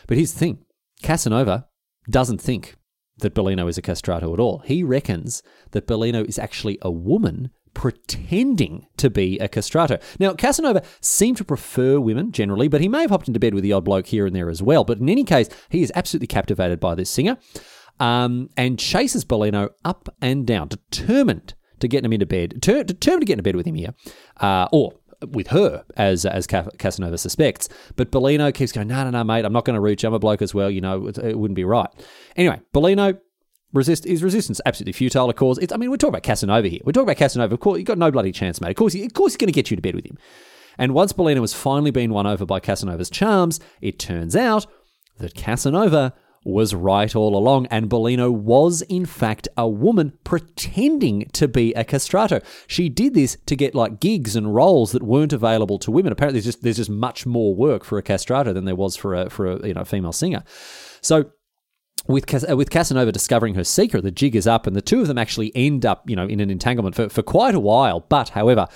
But 0.07 0.17
here's 0.17 0.33
the 0.33 0.39
thing: 0.39 0.65
Casanova 1.03 1.67
doesn't 2.09 2.41
think 2.41 2.77
that 3.19 3.35
Bellino 3.35 3.69
is 3.69 3.79
a 3.79 3.83
castrato 3.83 4.33
at 4.33 4.41
all. 4.41 4.59
He 4.65 4.83
reckons 4.83 5.43
that 5.71 5.87
Bellino 5.87 6.27
is 6.27 6.39
actually 6.39 6.79
a 6.83 6.91
woman 6.91 7.51
pretending 7.77 8.87
to 8.97 9.11
be 9.11 9.39
a 9.39 9.51
castrato. 9.51 10.03
Now, 10.19 10.33
Casanova 10.33 10.83
seemed 11.03 11.37
to 11.37 11.45
prefer 11.45 12.01
women 12.01 12.33
generally, 12.33 12.69
but 12.69 12.81
he 12.81 12.89
may 12.89 13.03
have 13.03 13.11
hopped 13.11 13.29
into 13.29 13.39
bed 13.39 13.53
with 13.53 13.63
the 13.63 13.75
odd 13.75 13.85
bloke 13.85 14.07
here 14.07 14.25
and 14.25 14.35
there 14.35 14.49
as 14.49 14.63
well. 14.63 14.83
But 14.83 14.97
in 14.97 15.11
any 15.11 15.25
case, 15.25 15.51
he 15.69 15.83
is 15.83 15.93
absolutely 15.95 16.29
captivated 16.29 16.81
by 16.81 16.95
this 16.95 17.11
singer 17.11 17.37
um, 18.01 18.49
and 18.57 18.79
chases 18.79 19.27
Bellino 19.27 19.69
up 19.85 20.09
and 20.23 20.47
down, 20.47 20.69
determined 20.69 21.53
to 21.81 21.87
get 21.87 22.03
him 22.03 22.15
into 22.15 22.25
bed, 22.25 22.63
ter- 22.63 22.83
determined 22.83 23.21
to 23.21 23.27
get 23.27 23.35
into 23.35 23.43
bed 23.43 23.57
with 23.57 23.67
him 23.67 23.75
here, 23.75 23.93
uh, 24.41 24.69
or 24.73 24.95
with 25.29 25.49
her, 25.49 25.85
as 25.99 26.25
as 26.25 26.47
Casanova 26.47 27.19
suspects. 27.19 27.69
But 27.95 28.11
Bellino 28.11 28.55
keeps 28.55 28.73
going, 28.73 28.89
no, 28.89 29.05
no, 29.05 29.11
no, 29.11 29.23
mate, 29.23 29.45
I'm 29.45 29.53
not 29.53 29.67
going 29.67 29.75
to 29.75 29.81
reach. 29.81 30.03
I'm 30.03 30.15
a 30.15 30.19
bloke 30.19 30.41
as 30.41 30.55
well. 30.55 30.71
You 30.71 30.81
know, 30.81 31.09
it, 31.09 31.19
it 31.19 31.39
wouldn't 31.39 31.57
be 31.57 31.65
right. 31.65 31.91
Anyway, 32.37 32.63
Bellino 32.73 33.19
resist 33.77 34.07
is 34.07 34.23
resistance 34.23 34.61
absolutely 34.67 34.93
futile. 34.93 35.31
Of 35.31 35.37
course, 35.37 35.59
it's, 35.59 35.73
I 35.73 35.77
mean, 35.77 35.91
we're 35.91 35.97
talking 35.97 36.15
about 36.15 36.23
Casanova 36.23 36.69
here. 36.69 36.81
We're 36.85 36.93
talking 36.93 37.09
about 37.09 37.19
Casanova. 37.19 37.55
Of 37.55 37.61
course, 37.61 37.79
you 37.79 37.85
got 37.85 37.99
no 37.99 38.11
bloody 38.11 38.33
chance, 38.33 38.61
mate. 38.61 38.71
Of 38.71 38.77
course, 38.77 38.95
of 38.95 39.15
course, 39.15 39.33
he's 39.33 39.39
going 39.39 39.49
to 39.49 39.53
get 39.53 39.71
you 39.71 39.77
to 39.77 39.83
bed 39.83 39.95
with 39.95 40.07
him. 40.07 40.19
And 40.79 40.93
once 40.95 41.13
Bellino 41.13 41.41
was 41.41 41.55
finally 41.55 41.91
being 41.91 42.11
won 42.11 42.27
over 42.27 42.45
by 42.45 42.61
Casanova's 42.61 43.11
charms, 43.11 43.61
it 43.81 43.99
turns 43.99 44.37
out 44.37 44.67
that 45.19 45.35
Casanova 45.35 46.13
was 46.47 46.75
right 46.75 47.17
all 47.17 47.37
along, 47.37 47.67
and 47.67 47.91
Bellino 47.91 48.31
was 48.33 48.83
in 48.83 49.05
fact 49.05 49.49
a 49.57 49.69
woman 49.69 50.13
pretending 50.23 51.29
to 51.33 51.49
be 51.49 51.75
a 51.75 51.85
castrato. 51.85 52.43
She 52.69 52.89
did 52.89 53.15
this 53.15 53.37
to 53.47 53.57
get 53.57 53.75
like 53.75 53.99
gigs 53.99 54.37
and 54.37 54.55
roles 54.55 54.93
that 54.93 55.03
weren't 55.03 55.33
available 55.33 55.79
to 55.81 55.91
women. 55.91 56.13
Apparently, 56.13 56.39
there's 56.39 56.45
just 56.45 56.63
there's 56.63 56.77
just 56.77 56.91
much 56.91 57.27
more 57.27 57.55
work 57.55 57.83
for 57.85 57.99
a 57.99 58.03
castrato 58.03 58.55
than 58.55 58.65
there 58.65 58.77
was 58.77 58.95
for 58.97 59.15
a 59.15 59.29
for 59.29 59.47
a 59.47 59.67
you 59.67 59.75
know 59.75 59.85
female 59.85 60.13
singer. 60.13 60.45
So 61.01 61.33
with 62.09 62.27
Cas- 62.27 62.45
uh, 62.49 62.57
with 62.57 62.71
Casanova 62.71 63.13
discovering 63.13 63.55
her 63.55 63.65
secret, 63.65 64.03
the 64.03 64.11
jig 64.11 64.37
is 64.37 64.47
up, 64.47 64.67
and 64.67 64.75
the 64.75 64.83
two 64.83 65.01
of 65.01 65.07
them 65.07 65.19
actually 65.19 65.53
end 65.55 65.85
up, 65.85 66.09
you 66.09 66.17
know, 66.17 66.27
in 66.27 66.41
an 66.41 66.51
entanglement 66.51 66.95
for, 66.95 67.09
for 67.09 67.23
quite 67.23 67.55
a 67.55 67.61
while. 67.61 68.01
But, 68.01 68.31
however, 68.31 68.67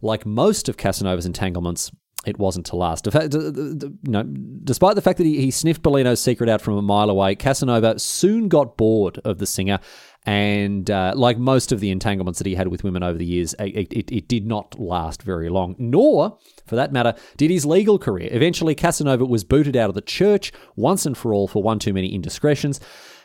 like 0.00 0.26
most 0.26 0.68
of 0.68 0.76
Casanova's 0.76 1.26
entanglements, 1.26 1.90
it 2.26 2.38
wasn't 2.38 2.66
to 2.66 2.76
last. 2.76 3.06
You 3.06 3.88
know, 4.04 4.22
despite 4.22 4.94
the 4.94 5.02
fact 5.02 5.18
that 5.18 5.24
he, 5.24 5.50
sniffed 5.50 5.82
Bellino's 5.82 6.20
secret 6.20 6.48
out 6.48 6.60
from 6.60 6.76
a 6.76 6.82
mile 6.82 7.10
away, 7.10 7.34
Casanova 7.34 7.98
soon 7.98 8.48
got 8.48 8.76
bored 8.76 9.18
of 9.24 9.38
the 9.38 9.46
singer 9.46 9.80
and 10.24 10.88
uh, 10.88 11.14
like 11.16 11.38
most 11.38 11.72
of 11.72 11.80
the 11.80 11.90
entanglements 11.90 12.38
that 12.38 12.46
he 12.46 12.54
had 12.54 12.68
with 12.68 12.84
women 12.84 13.02
over 13.02 13.18
the 13.18 13.26
years, 13.26 13.54
it, 13.58 13.92
it, 13.92 14.12
it, 14.12 14.28
did 14.28 14.46
not 14.46 14.78
last 14.78 15.22
very 15.22 15.48
long, 15.48 15.74
nor, 15.78 16.38
for 16.64 16.76
that 16.76 16.92
matter, 16.92 17.14
did 17.36 17.50
his 17.50 17.66
legal 17.66 17.98
career. 17.98 18.28
Eventually, 18.30 18.76
Casanova 18.76 19.24
was 19.24 19.42
booted 19.42 19.76
out 19.76 19.88
of 19.88 19.96
the 19.96 20.00
church 20.00 20.52
once 20.76 21.06
and 21.06 21.18
for 21.18 21.34
all 21.34 21.48
for 21.48 21.60
one 21.60 21.80
too 21.80 21.92
many 21.92 22.14
indiscretions. 22.14 22.78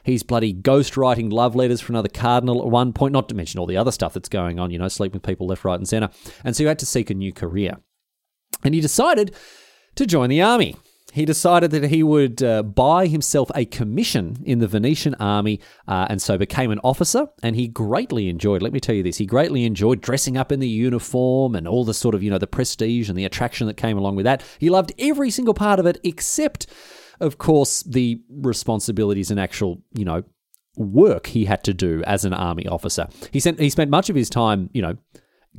He's 0.04 0.24
bloody 0.24 0.54
ghostwriting 0.54 1.32
love 1.32 1.56
letters 1.56 1.82
for 1.82 1.92
another 1.92 2.10
cardinal 2.10 2.62
at 2.64 2.70
one 2.70 2.94
point, 2.94 3.14
not 3.14 3.30
to 3.30 3.36
mention 3.36 3.60
all 3.60 3.68
the 3.68 3.78
other 3.78 3.92
stuff 3.92 4.14
that's 4.14 4.30
going 4.30 4.58
on, 4.58 4.72
you 4.72 4.80
know, 4.80 4.88
sleeping 4.88 5.18
with 5.18 5.24
people 5.24 5.48
left, 5.48 5.66
right, 5.66 5.76
and 5.76 5.88
centre. 5.88 6.10
And 6.44 6.56
so 6.56 6.64
he 6.64 6.68
had 6.68 6.80
to 6.80 6.86
seek 6.88 7.12
a 7.12 7.14
new 7.14 7.32
career. 7.32 7.78
And 8.64 8.74
he 8.74 8.82
decided 8.82 9.34
to 9.96 10.06
join 10.06 10.30
the 10.30 10.42
army 10.42 10.76
he 11.18 11.26
decided 11.26 11.72
that 11.72 11.86
he 11.86 12.04
would 12.04 12.44
uh, 12.44 12.62
buy 12.62 13.08
himself 13.08 13.50
a 13.56 13.66
commission 13.66 14.38
in 14.46 14.60
the 14.60 14.68
Venetian 14.68 15.16
army 15.16 15.60
uh, 15.88 16.06
and 16.10 16.22
so 16.22 16.38
became 16.38 16.70
an 16.70 16.80
officer. 16.84 17.28
And 17.42 17.56
he 17.56 17.68
greatly 17.68 18.30
enjoyed, 18.30 18.62
let 18.62 18.72
me 18.72 18.80
tell 18.80 18.94
you 18.94 19.02
this, 19.02 19.18
he 19.18 19.26
greatly 19.26 19.66
enjoyed 19.66 20.00
dressing 20.00 20.38
up 20.38 20.52
in 20.52 20.60
the 20.60 20.68
uniform 20.68 21.56
and 21.56 21.68
all 21.68 21.84
the 21.84 21.94
sort 21.96 22.14
of, 22.14 22.22
you 22.22 22.30
know, 22.30 22.38
the 22.38 22.46
prestige 22.46 23.10
and 23.10 23.18
the 23.18 23.26
attraction 23.26 23.66
that 23.66 23.78
came 23.78 23.98
along 23.98 24.16
with 24.16 24.26
that. 24.26 24.44
He 24.60 24.70
loved 24.70 24.94
every 25.00 25.32
single 25.32 25.56
part 25.56 25.80
of 25.80 25.88
it 25.88 26.00
except, 26.04 26.68
of 27.20 27.40
course, 27.40 27.82
the 27.82 28.22
responsibilities 28.30 29.32
and 29.32 29.40
actual, 29.40 29.82
you 29.94 30.06
know, 30.06 30.24
work 30.76 31.26
he 31.26 31.46
had 31.46 31.64
to 31.64 31.74
do 31.74 32.04
as 32.06 32.26
an 32.26 32.34
army 32.34 32.68
officer. 32.68 33.08
He, 33.32 33.40
sent, 33.40 33.60
he 33.60 33.72
spent 33.72 33.90
much 33.90 34.12
of 34.12 34.16
his 34.16 34.30
time, 34.30 34.70
you 34.74 34.84
know, 34.84 34.98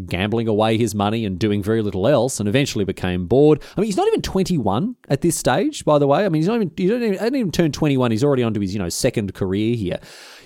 gambling 0.07 0.49
away 0.49 0.76
his 0.78 0.95
money 0.95 1.25
and 1.25 1.38
doing 1.38 1.62
very 1.62 1.83
little 1.83 2.07
else, 2.07 2.40
and 2.40 2.49
eventually 2.49 2.85
became 2.85 3.26
bored. 3.26 3.62
I 3.76 3.81
mean, 3.81 3.87
he's 3.87 3.97
not 3.97 4.09
even 4.09 4.23
21 4.23 4.97
at 5.09 5.21
this 5.21 5.37
stage, 5.37 5.85
by 5.85 5.99
the 5.99 6.07
way. 6.07 6.25
I 6.25 6.28
mean, 6.28 6.43
he's 6.43 6.49
not 6.49 6.57
even, 6.57 6.71
he 6.76 6.87
didn't 6.87 7.14
even, 7.14 7.35
even 7.35 7.52
turned 7.52 7.75
21. 7.75 8.11
He's 8.11 8.25
already 8.25 8.43
onto 8.43 8.61
his, 8.61 8.73
you 8.73 8.78
know, 8.78 8.88
second 8.88 9.35
career 9.35 9.75
here. 9.75 9.99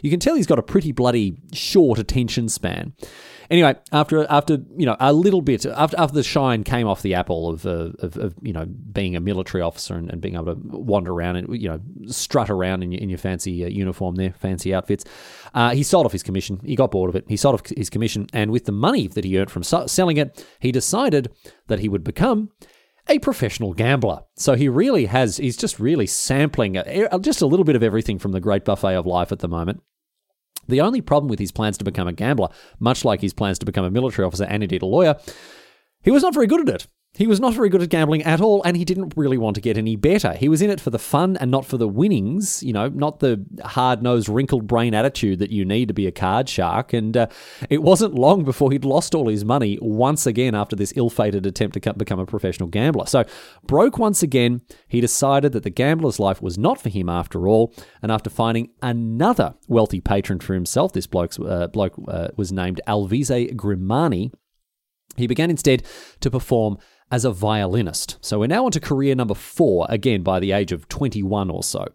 You 0.03 0.11
can 0.11 0.21
tell 0.21 0.35
he's 0.35 0.47
got 0.47 0.59
a 0.59 0.63
pretty 0.63 0.93
bloody 0.93 1.37
short 1.53 1.99
attention 1.99 2.49
span. 2.49 2.95
Anyway, 3.51 3.75
after 3.93 4.27
after 4.31 4.59
you 4.77 4.87
know 4.87 4.97
a 5.01 5.13
little 5.13 5.43
bit 5.43 5.67
after 5.67 5.99
after 5.99 6.15
the 6.15 6.23
shine 6.23 6.65
came 6.65 6.87
off 6.87 7.03
the 7.03 7.15
apple 7.15 7.49
of 7.49 7.67
uh, 7.67 7.91
of, 8.01 8.17
of, 8.17 8.35
you 8.43 8.53
know 8.53 8.67
being 8.67 9.17
a 9.17 9.21
military 9.21 9.63
officer 9.63 9.95
and, 9.95 10.11
and, 10.11 10.21
being 10.21 10.35
able 10.35 10.55
to 10.55 10.61
wander 10.63 11.13
around 11.13 11.37
and 11.37 11.61
you 11.61 11.69
know 11.69 11.81
strut 12.07 12.51
around 12.51 12.83
in 12.83 12.93
your, 12.93 13.01
in 13.01 13.09
your 13.09 13.19
fancy 13.19 13.65
uh, 13.65 13.69
uniform 13.69 14.15
there, 14.17 14.33
fancy 14.33 14.75
outfits, 14.75 15.05
uh, 15.55 15.71
he 15.71 15.83
sold 15.83 16.07
off 16.07 16.13
his 16.13 16.23
commission. 16.23 16.61
He 16.65 16.77
got 16.77 16.91
bored 16.91 17.11
of 17.11 17.17
it. 17.17 17.25
He 17.29 17.37
sold 17.37 17.55
off 17.55 17.63
his 17.77 17.91
commission, 17.91 18.27
and 18.33 18.51
with 18.51 18.65
the 18.65 18.73
money 18.73 19.09
that 19.09 19.25
he 19.25 19.39
earned 19.39 19.51
from 19.51 19.63
selling 19.63 20.17
it, 20.17 20.45
he 20.61 20.73
decided 20.73 21.33
that 21.67 21.81
he 21.81 21.89
would 21.89 22.05
become 22.05 22.51
a 23.09 23.19
professional 23.19 23.75
gambler. 23.75 24.21
So 24.37 24.55
he 24.55 24.69
really 24.69 25.07
has, 25.07 25.37
he's 25.37 25.57
just 25.57 25.81
really 25.81 26.07
sampling 26.07 26.77
uh, 26.77 27.19
just 27.19 27.43
a 27.43 27.47
little 27.47 27.65
bit 27.65 27.77
of 27.77 27.83
everything 27.83 28.19
from 28.19 28.33
the 28.33 28.41
great 28.41 28.65
buffet 28.65 28.95
of 28.95 29.07
life 29.07 29.33
at 29.33 29.41
the 29.41 29.49
moment. 29.49 29.83
The 30.69 30.81
only 30.81 31.01
problem 31.01 31.29
with 31.29 31.39
his 31.39 31.53
plans 31.53 31.79
to 31.79 31.85
become 31.85 32.09
a 32.09 32.13
gambler, 32.13 32.49
much 32.79 33.05
like 33.05 33.21
his 33.21 33.33
plans 33.33 33.59
to 33.61 33.67
become 33.67 33.85
a 33.85 33.91
military 33.91 34.27
officer 34.27 34.45
and 34.45 34.63
indeed 34.63 34.83
a 34.83 34.87
lawyer, 34.87 35.17
he 36.03 36.11
was 36.11 36.23
not 36.23 36.35
very 36.35 36.47
good 36.47 36.69
at 36.69 36.75
it. 36.75 36.87
He 37.15 37.27
was 37.27 37.41
not 37.41 37.53
very 37.53 37.69
good 37.69 37.83
at 37.83 37.91
gambling 37.91 38.23
at 38.23 38.41
all, 38.41 38.63
and 38.63 38.75
he 38.75 38.87
didn't 38.87 39.13
really 39.17 39.37
want 39.37 39.55
to 39.57 39.61
get 39.61 39.77
any 39.77 39.97
better. 39.97 40.33
He 40.33 40.49
was 40.49 40.63
in 40.63 40.71
it 40.71 40.81
for 40.81 40.89
the 40.89 40.99
fun 40.99 41.37
and 41.37 41.51
not 41.51 41.67
for 41.67 41.77
the 41.77 41.87
winnings, 41.87 42.63
you 42.63 42.73
know, 42.73 42.89
not 42.89 43.21
the 43.21 43.45
hard 43.63 44.03
nosed, 44.03 44.31
wrinkled 44.31 44.67
brain 44.67 44.95
attitude 44.95 45.39
that 45.41 45.51
you 45.51 45.67
need 45.67 45.89
to 45.89 45.95
be 45.95 46.07
a 46.07 46.11
card 46.11 46.49
shark. 46.49 46.95
And 46.95 47.15
uh, 47.15 47.27
it 47.69 47.83
wasn't 47.83 48.15
long 48.15 48.45
before 48.45 48.73
he'd 48.73 48.87
lost 48.87 49.15
all 49.15 49.29
his 49.29 49.45
money 49.45 49.79
once 49.83 50.27
again 50.27 50.55
after 50.55 50.75
this 50.75 50.95
ill 50.97 51.11
fated 51.11 51.45
attempt 51.45 51.75
to 51.75 51.93
become 51.93 52.19
a 52.19 52.25
professional 52.25 52.71
gambler. 52.71 53.05
So, 53.05 53.25
broke 53.67 53.99
once 53.99 54.23
again, 54.23 54.63
he 54.89 55.03
decided 55.03 55.53
that 55.53 55.65
the 55.65 55.71
gambler's 55.71 56.19
life 56.19 56.41
was 56.41 56.57
not 56.57 56.81
for 56.81 56.89
him 56.89 57.11
after 57.11 57.47
all. 57.47 57.75
And 58.01 58.11
after 58.11 58.31
finding 58.31 58.71
another 58.81 59.55
wealthy 59.69 60.01
patron 60.01 60.41
for 60.41 60.55
himself, 60.55 60.95
this 60.95 61.07
bloke, 61.07 61.35
uh, 61.39 61.67
bloke 61.67 61.93
uh, 62.09 62.29
was 62.37 62.53
named 62.53 62.81
Alvise 62.89 63.55
Grimani. 63.55 64.33
He 65.19 65.27
began 65.27 65.51
instead 65.51 65.83
to 66.21 66.31
perform 66.31 66.79
as 67.13 67.27
a 67.27 67.31
violinist. 67.31 68.17
So 68.23 68.41
we're 68.41 68.47
now 68.47 68.65
on 68.65 68.73
to 68.73 68.81
career 68.81 69.15
number 69.15 69.35
four, 69.35 69.87
again 69.91 70.23
by 70.23 70.41
the 70.41 70.53
age 70.53 70.73
of 70.73 70.89
21 70.89 71.51
or 71.51 71.63
so. 71.63 71.87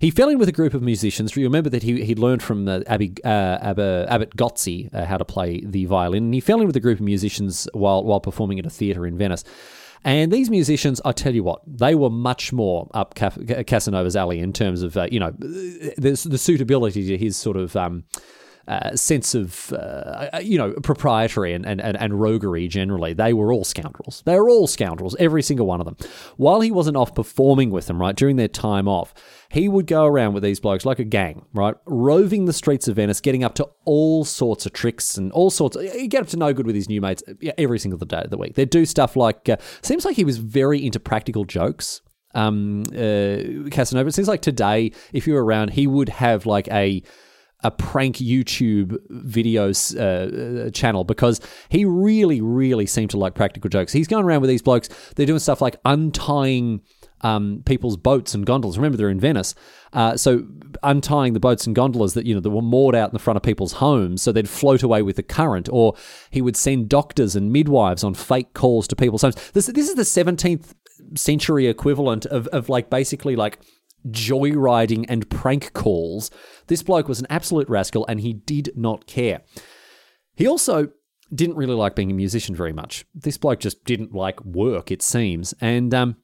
He 0.00 0.10
fell 0.10 0.28
in 0.28 0.38
with 0.38 0.48
a 0.48 0.52
group 0.52 0.74
of 0.74 0.82
musicians. 0.82 1.36
Remember 1.36 1.70
that 1.70 1.84
he, 1.84 2.04
he 2.04 2.16
learned 2.16 2.42
from 2.42 2.68
Abby, 2.68 3.14
uh, 3.24 3.58
Abba, 3.62 4.06
Abbott 4.10 4.36
Gozzi 4.36 4.92
uh, 4.92 5.04
how 5.04 5.18
to 5.18 5.24
play 5.24 5.62
the 5.64 5.84
violin, 5.84 6.24
and 6.24 6.34
he 6.34 6.40
fell 6.40 6.60
in 6.60 6.66
with 6.66 6.76
a 6.76 6.80
group 6.80 6.98
of 6.98 7.04
musicians 7.04 7.68
while, 7.72 8.02
while 8.02 8.20
performing 8.20 8.58
at 8.58 8.66
a 8.66 8.70
theatre 8.70 9.06
in 9.06 9.16
Venice. 9.16 9.44
And 10.02 10.32
these 10.32 10.50
musicians, 10.50 11.00
I 11.04 11.12
tell 11.12 11.34
you 11.34 11.44
what, 11.44 11.62
they 11.66 11.94
were 11.94 12.10
much 12.10 12.52
more 12.52 12.88
up 12.92 13.14
Casanova's 13.14 14.16
alley 14.16 14.40
in 14.40 14.52
terms 14.52 14.82
of, 14.82 14.96
uh, 14.96 15.06
you 15.10 15.20
know, 15.20 15.30
the, 15.38 16.20
the, 16.28 16.38
suitability 16.38 17.06
to 17.06 17.16
his 17.16 17.36
sort 17.36 17.56
of. 17.56 17.76
Um, 17.76 18.04
uh, 18.68 18.96
sense 18.96 19.34
of, 19.34 19.72
uh, 19.72 20.28
uh, 20.32 20.40
you 20.42 20.58
know, 20.58 20.72
proprietary 20.82 21.52
and, 21.52 21.64
and, 21.66 21.80
and 21.80 22.20
roguery 22.20 22.68
generally. 22.68 23.12
They 23.12 23.32
were 23.32 23.52
all 23.52 23.64
scoundrels. 23.64 24.22
They 24.26 24.38
were 24.38 24.50
all 24.50 24.66
scoundrels, 24.66 25.14
every 25.18 25.42
single 25.42 25.66
one 25.66 25.80
of 25.80 25.86
them. 25.86 25.96
While 26.36 26.60
he 26.60 26.70
wasn't 26.70 26.96
off 26.96 27.14
performing 27.14 27.70
with 27.70 27.86
them, 27.86 28.00
right, 28.00 28.16
during 28.16 28.36
their 28.36 28.48
time 28.48 28.88
off, 28.88 29.14
he 29.50 29.68
would 29.68 29.86
go 29.86 30.04
around 30.04 30.34
with 30.34 30.42
these 30.42 30.60
blokes 30.60 30.84
like 30.84 30.98
a 30.98 31.04
gang, 31.04 31.46
right, 31.54 31.76
roving 31.86 32.46
the 32.46 32.52
streets 32.52 32.88
of 32.88 32.96
Venice, 32.96 33.20
getting 33.20 33.44
up 33.44 33.54
to 33.54 33.68
all 33.84 34.24
sorts 34.24 34.66
of 34.66 34.72
tricks 34.72 35.16
and 35.16 35.30
all 35.32 35.50
sorts. 35.50 35.76
Of, 35.76 35.84
you 35.84 36.08
get 36.08 36.22
up 36.22 36.28
to 36.28 36.36
no 36.36 36.52
good 36.52 36.66
with 36.66 36.74
his 36.74 36.88
new 36.88 37.00
mates 37.00 37.22
every 37.56 37.78
single 37.78 37.98
day 37.98 38.22
of 38.22 38.30
the 38.30 38.38
week. 38.38 38.54
They'd 38.54 38.70
do 38.70 38.84
stuff 38.84 39.16
like, 39.16 39.48
uh, 39.48 39.56
seems 39.82 40.04
like 40.04 40.16
he 40.16 40.24
was 40.24 40.38
very 40.38 40.84
into 40.84 40.98
practical 40.98 41.44
jokes 41.44 42.02
um, 42.36 42.82
uh, 42.92 43.68
Casanova. 43.70 44.08
It 44.08 44.14
seems 44.14 44.28
like 44.28 44.42
today, 44.42 44.92
if 45.12 45.26
you 45.26 45.34
were 45.34 45.44
around, 45.44 45.70
he 45.70 45.86
would 45.86 46.10
have 46.10 46.46
like 46.46 46.68
a 46.68 47.02
a 47.66 47.70
prank 47.72 48.16
YouTube 48.16 48.96
videos 49.10 49.98
uh, 49.98 50.70
channel 50.70 51.02
because 51.02 51.40
he 51.68 51.84
really, 51.84 52.40
really 52.40 52.86
seemed 52.86 53.10
to 53.10 53.18
like 53.18 53.34
practical 53.34 53.68
jokes. 53.68 53.92
He's 53.92 54.06
going 54.06 54.24
around 54.24 54.40
with 54.40 54.48
these 54.48 54.62
blokes. 54.62 54.88
They're 55.16 55.26
doing 55.26 55.40
stuff 55.40 55.60
like 55.60 55.76
untying 55.84 56.80
um, 57.22 57.62
people's 57.66 57.96
boats 57.96 58.34
and 58.34 58.46
gondolas. 58.46 58.78
Remember, 58.78 58.96
they're 58.96 59.10
in 59.10 59.18
Venice, 59.18 59.56
uh, 59.92 60.16
so 60.16 60.46
untying 60.84 61.32
the 61.32 61.40
boats 61.40 61.66
and 61.66 61.74
gondolas 61.74 62.14
that 62.14 62.24
you 62.24 62.34
know 62.34 62.40
that 62.40 62.50
were 62.50 62.62
moored 62.62 62.94
out 62.94 63.10
in 63.10 63.14
the 63.14 63.18
front 63.18 63.36
of 63.36 63.42
people's 63.42 63.72
homes, 63.74 64.22
so 64.22 64.30
they'd 64.30 64.48
float 64.48 64.84
away 64.84 65.02
with 65.02 65.16
the 65.16 65.22
current. 65.24 65.68
Or 65.72 65.94
he 66.30 66.40
would 66.40 66.56
send 66.56 66.88
doctors 66.88 67.34
and 67.34 67.52
midwives 67.52 68.04
on 68.04 68.14
fake 68.14 68.54
calls 68.54 68.86
to 68.88 68.96
people's 68.96 69.22
homes. 69.22 69.34
This 69.52 69.66
this 69.66 69.88
is 69.88 69.96
the 69.96 70.04
seventeenth 70.04 70.74
century 71.14 71.66
equivalent 71.66 72.26
of 72.26 72.46
of 72.48 72.68
like 72.68 72.90
basically 72.90 73.34
like 73.34 73.58
joyriding 74.10 75.04
and 75.08 75.28
prank 75.30 75.72
calls. 75.72 76.30
This 76.66 76.82
bloke 76.82 77.08
was 77.08 77.20
an 77.20 77.26
absolute 77.30 77.68
rascal 77.68 78.06
and 78.08 78.20
he 78.20 78.32
did 78.32 78.72
not 78.76 79.06
care. 79.06 79.42
He 80.34 80.46
also 80.46 80.88
didn't 81.34 81.56
really 81.56 81.74
like 81.74 81.96
being 81.96 82.10
a 82.10 82.14
musician 82.14 82.54
very 82.54 82.72
much. 82.72 83.04
This 83.14 83.38
bloke 83.38 83.60
just 83.60 83.84
didn't 83.84 84.14
like 84.14 84.44
work, 84.44 84.90
it 84.90 85.02
seems. 85.02 85.54
And 85.60 85.92
um, 85.92 86.16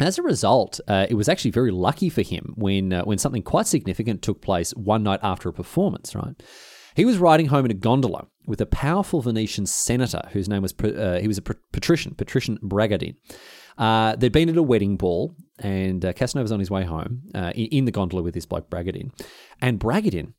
as 0.00 0.18
a 0.18 0.22
result, 0.22 0.80
uh, 0.86 1.06
it 1.08 1.14
was 1.14 1.28
actually 1.28 1.50
very 1.50 1.70
lucky 1.70 2.08
for 2.08 2.22
him 2.22 2.54
when 2.56 2.92
uh, 2.92 3.04
when 3.04 3.18
something 3.18 3.42
quite 3.42 3.66
significant 3.66 4.22
took 4.22 4.40
place 4.40 4.72
one 4.72 5.02
night 5.02 5.20
after 5.22 5.48
a 5.48 5.52
performance. 5.52 6.14
Right, 6.14 6.34
he 6.94 7.04
was 7.04 7.18
riding 7.18 7.46
home 7.46 7.64
in 7.64 7.70
a 7.70 7.74
gondola 7.74 8.26
with 8.46 8.60
a 8.60 8.66
powerful 8.66 9.20
Venetian 9.20 9.66
senator 9.66 10.22
whose 10.32 10.48
name 10.48 10.62
was 10.62 10.74
uh, 10.82 11.18
he 11.20 11.28
was 11.28 11.38
a 11.38 11.42
patrician, 11.42 12.14
Patrician 12.14 12.58
Bragadin. 12.62 13.16
Uh, 13.78 14.16
they'd 14.16 14.32
been 14.32 14.48
at 14.48 14.56
a 14.56 14.62
wedding 14.62 14.96
ball, 14.96 15.34
and 15.60 16.04
uh, 16.04 16.12
Casanova's 16.12 16.52
on 16.52 16.58
his 16.58 16.70
way 16.70 16.84
home 16.84 17.22
uh, 17.34 17.52
in, 17.54 17.66
in, 17.66 17.84
the 17.84 17.92
gondola 17.92 18.22
with 18.22 18.34
this 18.34 18.44
bloke 18.44 18.68
Bragadin, 18.68 19.10
and 19.62 19.78
Bragadin, 19.78 20.34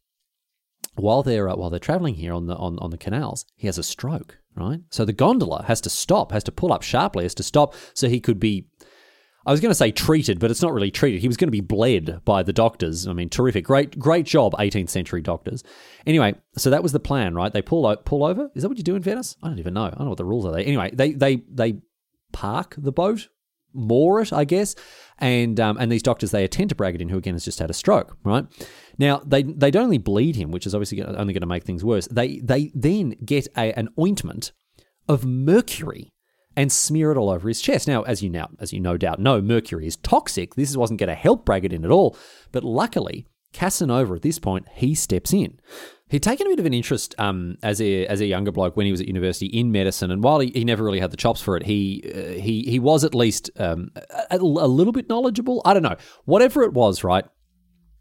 while 0.96 1.24
they're 1.24 1.48
uh, 1.48 1.56
while 1.56 1.70
they're 1.70 1.80
traveling 1.80 2.16
here 2.16 2.34
on 2.34 2.48
the 2.48 2.56
on, 2.56 2.78
on 2.80 2.90
the 2.90 2.98
canals, 2.98 3.46
he 3.56 3.68
has 3.68 3.78
a 3.78 3.84
stroke. 3.84 4.38
Right, 4.56 4.82
so 4.90 5.06
the 5.06 5.14
gondola 5.14 5.64
has 5.68 5.80
to 5.82 5.90
stop, 5.90 6.34
has 6.34 6.44
to 6.44 6.52
pull 6.52 6.74
up 6.74 6.82
sharply, 6.82 7.24
has 7.24 7.36
to 7.36 7.44
stop, 7.44 7.74
so 7.94 8.10
he 8.10 8.20
could 8.20 8.42
be 8.42 8.68
I 9.46 9.52
was 9.52 9.62
going 9.62 9.72
to 9.72 9.76
say 9.76 9.92
treated, 9.92 10.40
but 10.40 10.52
it's 10.52 10.62
not 10.62 10.74
really 10.74 10.92
treated. 10.92 11.22
He 11.22 11.28
was 11.28 11.38
going 11.38 11.48
to 11.48 11.52
be 11.52 11.62
bled 11.62 12.22
by 12.26 12.44
the 12.44 12.52
doctors. 12.52 13.08
I 13.08 13.14
mean, 13.14 13.30
terrific, 13.30 13.64
great, 13.64 13.98
great 13.98 14.26
job, 14.26 14.54
18th 14.54 14.90
century 14.90 15.22
doctors. 15.22 15.64
Anyway, 16.06 16.36
so 16.58 16.70
that 16.70 16.84
was 16.84 16.92
the 16.92 17.00
plan, 17.00 17.34
right? 17.36 17.52
They 17.52 17.62
pull 17.62 17.96
pull 17.98 18.26
over. 18.26 18.52
Is 18.54 18.64
that 18.64 18.70
what 18.70 18.78
you 18.78 18.84
do 18.84 18.96
in 18.96 19.02
Venice? 19.02 19.38
I 19.42 19.48
don't 19.48 19.60
even 19.60 19.74
know. 19.74 19.86
I 19.86 19.90
don't 19.90 20.02
know 20.02 20.10
what 20.10 20.18
the 20.18 20.26
rules 20.26 20.46
are. 20.46 20.52
There. 20.52 20.62
Anyway, 20.62 20.92
they 20.94 21.14
they 21.14 21.38
they 21.50 21.80
park 22.32 22.76
the 22.78 22.92
boat, 22.92 23.28
moor 23.74 24.22
it, 24.22 24.34
I 24.34 24.46
guess. 24.46 24.76
And 25.18 25.60
um, 25.60 25.78
and 25.78 25.92
these 25.92 26.04
doctors 26.04 26.32
they 26.32 26.44
attend 26.44 26.70
to 26.70 26.76
Bragadin, 26.76 27.10
who 27.10 27.18
again 27.18 27.34
has 27.34 27.46
just 27.46 27.60
had 27.60 27.70
a 27.70 27.74
stroke. 27.74 28.18
Right 28.24 28.46
now, 28.98 29.22
they 29.26 29.44
they 29.44 29.72
don't 29.72 29.84
only 29.84 29.98
bleed 29.98 30.36
him, 30.36 30.52
which 30.52 30.66
is 30.66 30.74
obviously 30.74 31.04
only 31.04 31.34
going 31.34 31.42
to 31.42 31.48
make 31.48 31.64
things 31.64 31.84
worse. 31.84 32.08
They 32.08 32.40
they 32.40 32.72
then 32.74 33.16
get 33.26 33.48
a, 33.58 33.78
an 33.78 33.90
ointment 34.00 34.52
of 35.08 35.26
mercury 35.26 36.14
and 36.56 36.72
smear 36.72 37.12
it 37.12 37.18
all 37.18 37.30
over 37.30 37.48
his 37.48 37.62
chest. 37.62 37.88
Now, 37.88 38.04
as 38.04 38.22
you 38.22 38.30
now 38.30 38.50
as 38.60 38.74
you 38.74 38.80
no 38.80 38.98
doubt 38.98 39.20
know, 39.20 39.42
mercury 39.42 39.88
is 39.88 39.98
toxic. 39.98 40.56
This 40.56 40.76
wasn't 40.76 41.00
going 41.00 41.10
to 41.10 41.16
help 41.16 41.46
Bragadin 41.46 41.84
at 41.84 41.92
all. 41.92 42.18
But 42.52 42.64
luckily, 42.64 43.28
Casanova 43.54 44.16
at 44.16 44.22
this 44.22 44.40
point 44.40 44.68
he 44.76 44.96
steps 44.96 45.34
in. 45.34 45.60
He'd 46.10 46.24
taken 46.24 46.48
a 46.48 46.50
bit 46.50 46.60
of 46.60 46.66
an 46.66 46.74
interest 46.74 47.14
um, 47.20 47.58
as 47.62 47.80
a 47.80 48.06
as 48.08 48.20
a 48.20 48.26
younger 48.26 48.52
bloke 48.52 48.76
when 48.76 48.86
he 48.88 48.92
was 48.92 49.00
at 49.00 49.08
university 49.08 49.46
in 49.46 49.72
medicine, 49.72 50.10
and 50.10 50.24
while 50.24 50.40
he, 50.40 50.52
he 50.54 50.66
never 50.66 50.84
really 50.84 51.00
had 51.00 51.12
the 51.12 51.18
chops 51.18 51.40
for 51.40 51.56
it, 51.56 51.64
he 51.64 52.04
uh, 52.14 52.42
he 52.42 52.64
he 52.64 52.80
was 52.80 53.04
at 53.04 53.14
least 53.14 53.52
um, 53.58 53.92
a, 54.32 54.38
a 54.38 54.38
little 54.40 54.92
bit 54.92 55.08
knowledgeable. 55.08 55.62
I 55.66 55.74
don't 55.74 55.84
know, 55.84 55.98
whatever 56.26 56.64
it 56.64 56.74
was, 56.74 57.04
right? 57.04 57.26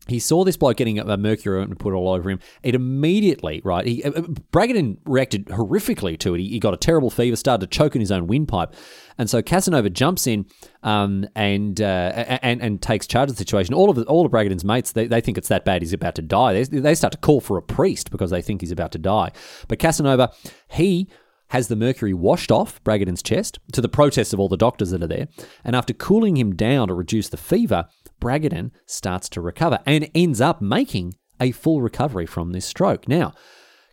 He 0.09 0.18
saw 0.18 0.44
this 0.44 0.57
bloke 0.57 0.77
getting 0.77 0.99
a 0.99 1.16
mercury 1.16 1.66
put 1.77 1.92
all 1.92 2.09
over 2.09 2.31
him. 2.31 2.40
It 2.62 2.75
immediately, 2.75 3.61
right? 3.64 3.87
He, 3.87 4.03
uh, 4.03 4.11
Bragadin 4.53 4.99
reacted 5.05 5.47
horrifically 5.47 6.18
to 6.21 6.35
it. 6.35 6.40
He, 6.40 6.49
he, 6.49 6.59
got 6.59 6.75
a 6.75 6.79
terrible 6.79 7.11
fever, 7.11 7.37
started 7.37 7.71
to 7.71 7.77
choke 7.79 7.94
in 7.94 8.01
his 8.01 8.11
own 8.11 8.27
windpipe, 8.27 8.75
and 9.18 9.29
so 9.29 9.42
Casanova 9.42 9.90
jumps 9.90 10.27
in 10.27 10.47
um, 10.83 11.27
and, 11.35 11.81
uh, 11.81 12.38
and 12.42 12.62
and 12.62 12.83
takes 12.83 13.07
charge 13.07 13.31
of 13.31 13.37
the 13.37 13.38
situation. 13.38 13.75
All 13.75 13.90
of 13.90 13.97
the, 13.97 14.05
all 14.05 14.25
of 14.25 14.33
Bragadin's 14.33 14.64
mates 14.64 14.92
they, 14.92 15.07
they 15.07 15.21
think 15.21 15.38
it's 15.38 15.49
that 15.49 15.64
bad. 15.64 15.83
He's 15.83 15.92
about 15.92 16.14
to 16.16 16.23
die. 16.23 16.62
They, 16.62 16.81
they 16.81 16.94
start 16.94 17.12
to 17.12 17.18
call 17.18 17.40
for 17.40 17.57
a 17.57 17.62
priest 17.62 18.11
because 18.11 18.31
they 18.31 18.42
think 18.42 18.61
he's 18.61 18.73
about 18.73 18.92
to 18.92 18.99
die. 18.99 19.33
But 19.68 19.79
Casanova, 19.79 20.33
he 20.68 21.09
has 21.49 21.68
the 21.68 21.77
mercury 21.77 22.12
washed 22.12 22.53
off 22.53 22.83
Bragadin's 22.85 23.23
chest 23.23 23.59
to 23.73 23.81
the 23.81 23.88
protest 23.88 24.33
of 24.33 24.40
all 24.40 24.49
the 24.49 24.57
doctors 24.57 24.90
that 24.90 25.03
are 25.03 25.09
there. 25.09 25.29
And 25.64 25.75
after 25.75 25.92
cooling 25.92 26.37
him 26.37 26.55
down 26.55 26.88
to 26.88 26.94
reduce 26.94 27.29
the 27.29 27.37
fever, 27.37 27.87
Bragadin 28.20 28.70
starts 28.87 29.28
to 29.31 29.40
recover 29.40 29.81
and 29.87 30.11
ends 30.14 30.40
up 30.40 30.61
making 30.61 31.14
a 31.40 31.52
full 31.52 31.81
recovery 31.83 32.26
from 32.26 32.52
this 32.52 32.66
stroke. 32.66 33.09
Now, 33.09 33.33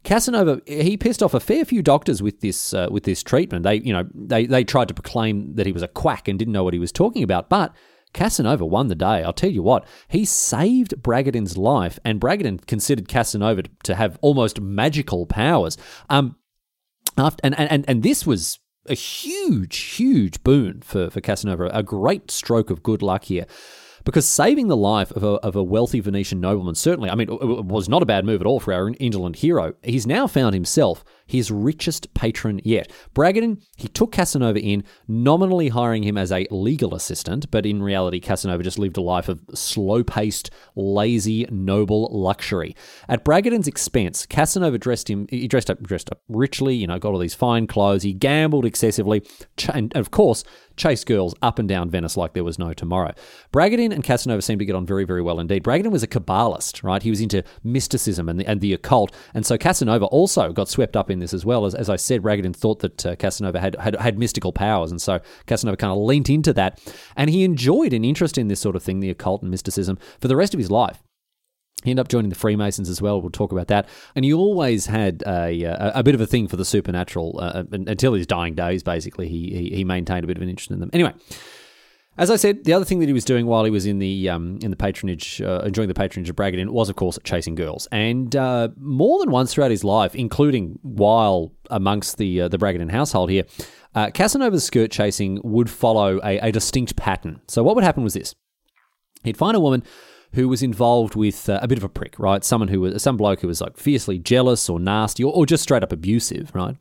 Casanova 0.03 0.61
he 0.67 0.97
pissed 0.97 1.23
off 1.23 1.33
a 1.33 1.39
fair 1.39 1.65
few 1.65 1.81
doctors 1.81 2.21
with 2.21 2.39
this 2.41 2.73
uh, 2.73 2.87
with 2.91 3.03
this 3.03 3.23
treatment. 3.23 3.63
They 3.63 3.75
you 3.77 3.91
know 3.91 4.07
they 4.13 4.45
they 4.45 4.63
tried 4.63 4.87
to 4.87 4.93
proclaim 4.93 5.55
that 5.55 5.65
he 5.65 5.71
was 5.71 5.81
a 5.81 5.87
quack 5.87 6.27
and 6.27 6.39
didn't 6.39 6.53
know 6.53 6.63
what 6.63 6.73
he 6.73 6.79
was 6.79 6.91
talking 6.91 7.23
about, 7.23 7.49
but 7.49 7.73
Casanova 8.13 8.65
won 8.65 8.87
the 8.87 8.95
day. 8.95 9.23
I'll 9.23 9.33
tell 9.33 9.49
you 9.49 9.63
what, 9.63 9.85
he 10.07 10.23
saved 10.23 10.93
Bragadin's 11.01 11.57
life, 11.57 11.99
and 12.05 12.21
Bragadin 12.21 12.65
considered 12.65 13.09
Casanova 13.09 13.63
to 13.83 13.95
have 13.95 14.17
almost 14.21 14.61
magical 14.61 15.25
powers. 15.25 15.77
Um, 16.09 16.37
after, 17.17 17.41
and, 17.43 17.59
and 17.59 17.83
and 17.87 18.03
this 18.03 18.25
was 18.25 18.59
a 18.87 18.93
huge, 18.93 19.77
huge 19.77 20.43
boon 20.43 20.81
for 20.81 21.09
for 21.09 21.19
Casanova. 21.19 21.69
A 21.73 21.83
great 21.83 22.29
stroke 22.29 22.69
of 22.69 22.83
good 22.83 23.01
luck 23.01 23.25
here 23.25 23.47
because 24.05 24.27
saving 24.27 24.67
the 24.67 24.77
life 24.77 25.11
of 25.11 25.23
a, 25.23 25.33
of 25.43 25.55
a 25.55 25.63
wealthy 25.63 25.99
Venetian 25.99 26.39
nobleman, 26.39 26.75
certainly, 26.75 27.09
I 27.09 27.15
mean, 27.15 27.27
was 27.67 27.89
not 27.89 28.03
a 28.03 28.05
bad 28.05 28.23
move 28.23 28.39
at 28.39 28.47
all 28.47 28.59
for 28.59 28.71
our 28.71 28.91
indolent 28.99 29.37
hero. 29.37 29.73
He's 29.83 30.07
now 30.07 30.27
found 30.27 30.53
himself 30.53 31.03
his 31.25 31.51
richest 31.51 32.13
patron 32.13 32.61
yet. 32.63 32.91
Bragadin, 33.13 33.61
he 33.75 33.87
took 33.87 34.11
Casanova 34.11 34.59
in, 34.59 34.83
nominally 35.07 35.69
hiring 35.69 36.03
him 36.03 36.17
as 36.17 36.31
a 36.31 36.47
legal 36.51 36.93
assistant, 36.93 37.49
but 37.51 37.65
in 37.65 37.81
reality, 37.81 38.19
Casanova 38.19 38.63
just 38.63 38.79
lived 38.79 38.97
a 38.97 39.01
life 39.01 39.29
of 39.29 39.41
slow 39.53 40.03
paced, 40.03 40.49
lazy, 40.75 41.45
noble 41.49 42.09
luxury. 42.11 42.75
At 43.09 43.25
Bragadin's 43.25 43.67
expense, 43.67 44.25
Casanova 44.25 44.77
dressed 44.77 45.09
him, 45.09 45.27
he 45.29 45.47
dressed 45.47 45.69
up, 45.69 45.81
dressed 45.81 46.11
up 46.11 46.21
richly, 46.27 46.75
you 46.75 46.87
know, 46.87 46.99
got 46.99 47.13
all 47.13 47.19
these 47.19 47.33
fine 47.33 47.67
clothes, 47.67 48.03
he 48.03 48.13
gambled 48.13 48.65
excessively, 48.65 49.25
and 49.73 49.95
of 49.95 50.11
course, 50.11 50.43
chased 50.77 51.05
girls 51.05 51.33
up 51.41 51.57
and 51.57 51.69
down 51.69 51.89
Venice 51.89 52.17
like 52.17 52.33
there 52.33 52.43
was 52.43 52.59
no 52.59 52.73
tomorrow. 52.73 53.13
Bragadin 53.53 53.93
and 53.93 54.03
Casanova 54.03 54.41
seemed 54.41 54.59
to 54.59 54.65
get 54.65 54.75
on 54.75 54.85
very, 54.85 55.05
very 55.05 55.21
well 55.21 55.39
indeed. 55.39 55.63
Bragadin 55.63 55.91
was 55.91 56.03
a 56.03 56.07
Kabbalist, 56.07 56.83
right? 56.83 57.01
He 57.01 57.09
was 57.09 57.21
into 57.21 57.43
mysticism 57.63 58.27
and 58.29 58.39
the, 58.39 58.45
and 58.45 58.61
the 58.61 58.73
occult, 58.73 59.13
and 59.33 59.45
so 59.45 59.57
Casanova 59.57 60.05
also 60.05 60.51
got 60.51 60.69
swept 60.69 60.95
up 60.95 61.09
in 61.09 61.14
in 61.15 61.19
this 61.19 61.33
as 61.33 61.43
well. 61.43 61.65
As, 61.65 61.73
as 61.73 61.89
I 61.89 61.95
said, 61.95 62.21
Bragadin 62.21 62.55
thought 62.55 62.79
that 62.79 63.05
uh, 63.05 63.15
Casanova 63.15 63.59
had, 63.59 63.75
had 63.79 63.95
had 63.95 64.19
mystical 64.19 64.51
powers, 64.51 64.91
and 64.91 65.01
so 65.01 65.19
Casanova 65.47 65.77
kind 65.77 65.91
of 65.91 65.97
leant 65.97 66.29
into 66.29 66.53
that, 66.53 66.79
and 67.15 67.29
he 67.29 67.43
enjoyed 67.43 67.93
an 67.93 68.05
interest 68.05 68.37
in 68.37 68.47
this 68.47 68.59
sort 68.59 68.75
of 68.75 68.83
thing, 68.83 68.99
the 68.99 69.09
occult 69.09 69.41
and 69.41 69.49
mysticism, 69.49 69.97
for 70.19 70.27
the 70.27 70.35
rest 70.35 70.53
of 70.53 70.59
his 70.59 70.69
life. 70.69 71.01
He 71.83 71.91
ended 71.91 72.01
up 72.01 72.07
joining 72.07 72.29
the 72.29 72.35
Freemasons 72.35 72.89
as 72.89 73.01
well. 73.01 73.21
We'll 73.21 73.29
talk 73.29 73.51
about 73.51 73.67
that. 73.67 73.87
And 74.15 74.25
he 74.25 74.33
always 74.33 74.87
had 74.87 75.23
a, 75.27 75.63
a, 75.63 75.91
a 75.95 76.03
bit 76.03 76.15
of 76.15 76.21
a 76.21 76.25
thing 76.25 76.47
for 76.47 76.57
the 76.57 76.65
supernatural 76.65 77.39
uh, 77.39 77.63
until 77.71 78.13
his 78.13 78.25
dying 78.25 78.55
days. 78.55 78.81
Basically, 78.81 79.27
he, 79.27 79.51
he 79.51 79.75
he 79.75 79.83
maintained 79.83 80.23
a 80.23 80.27
bit 80.27 80.37
of 80.37 80.43
an 80.43 80.49
interest 80.49 80.71
in 80.71 80.79
them. 80.79 80.89
Anyway, 80.93 81.13
as 82.17 82.31
I 82.31 82.37
said, 82.37 82.63
the 82.63 82.73
other 82.73 82.85
thing 82.85 82.99
that 82.99 83.07
he 83.07 83.13
was 83.13 83.25
doing 83.25 83.45
while 83.45 83.65
he 83.65 83.71
was 83.71 83.85
in 83.85 83.99
the 83.99 84.29
um, 84.29 84.57
in 84.61 84.71
the 84.71 84.77
patronage, 84.77 85.41
uh, 85.41 85.61
enjoying 85.65 85.89
the 85.89 85.93
patronage 85.93 86.29
of 86.29 86.35
Bragadin, 86.35 86.69
was 86.69 86.89
of 86.89 86.95
course 86.95 87.19
chasing 87.23 87.55
girls, 87.55 87.87
and 87.91 88.35
uh, 88.35 88.69
more 88.77 89.19
than 89.19 89.31
once 89.31 89.53
throughout 89.53 89.71
his 89.71 89.83
life, 89.83 90.15
including 90.15 90.79
while 90.81 91.51
amongst 91.69 92.17
the 92.17 92.41
uh, 92.41 92.47
the 92.47 92.57
Bragadin 92.57 92.89
household 92.89 93.29
here, 93.29 93.43
uh, 93.95 94.07
Casanova's 94.07 94.63
skirt 94.63 94.91
chasing 94.91 95.41
would 95.43 95.69
follow 95.69 96.19
a, 96.23 96.39
a, 96.39 96.51
distinct 96.51 96.95
pattern. 96.95 97.41
So 97.47 97.63
what 97.63 97.75
would 97.75 97.83
happen 97.83 98.03
was 98.03 98.13
this: 98.13 98.33
he'd 99.23 99.37
find 99.37 99.57
a 99.57 99.59
woman 99.59 99.83
who 100.33 100.47
was 100.47 100.63
involved 100.63 101.15
with 101.15 101.49
uh, 101.49 101.59
a 101.61 101.67
bit 101.67 101.77
of 101.77 101.83
a 101.83 101.89
prick, 101.89 102.17
right? 102.17 102.45
Someone 102.45 102.69
who 102.69 102.81
was 102.81 103.03
some 103.03 103.17
bloke 103.17 103.41
who 103.41 103.47
was 103.47 103.59
like 103.59 103.77
fiercely 103.77 104.19
jealous 104.19 104.69
or 104.69 104.79
nasty 104.79 105.23
or, 105.23 105.33
or 105.33 105.45
just 105.45 105.63
straight 105.63 105.83
up 105.83 105.91
abusive, 105.91 106.51
right? 106.53 106.77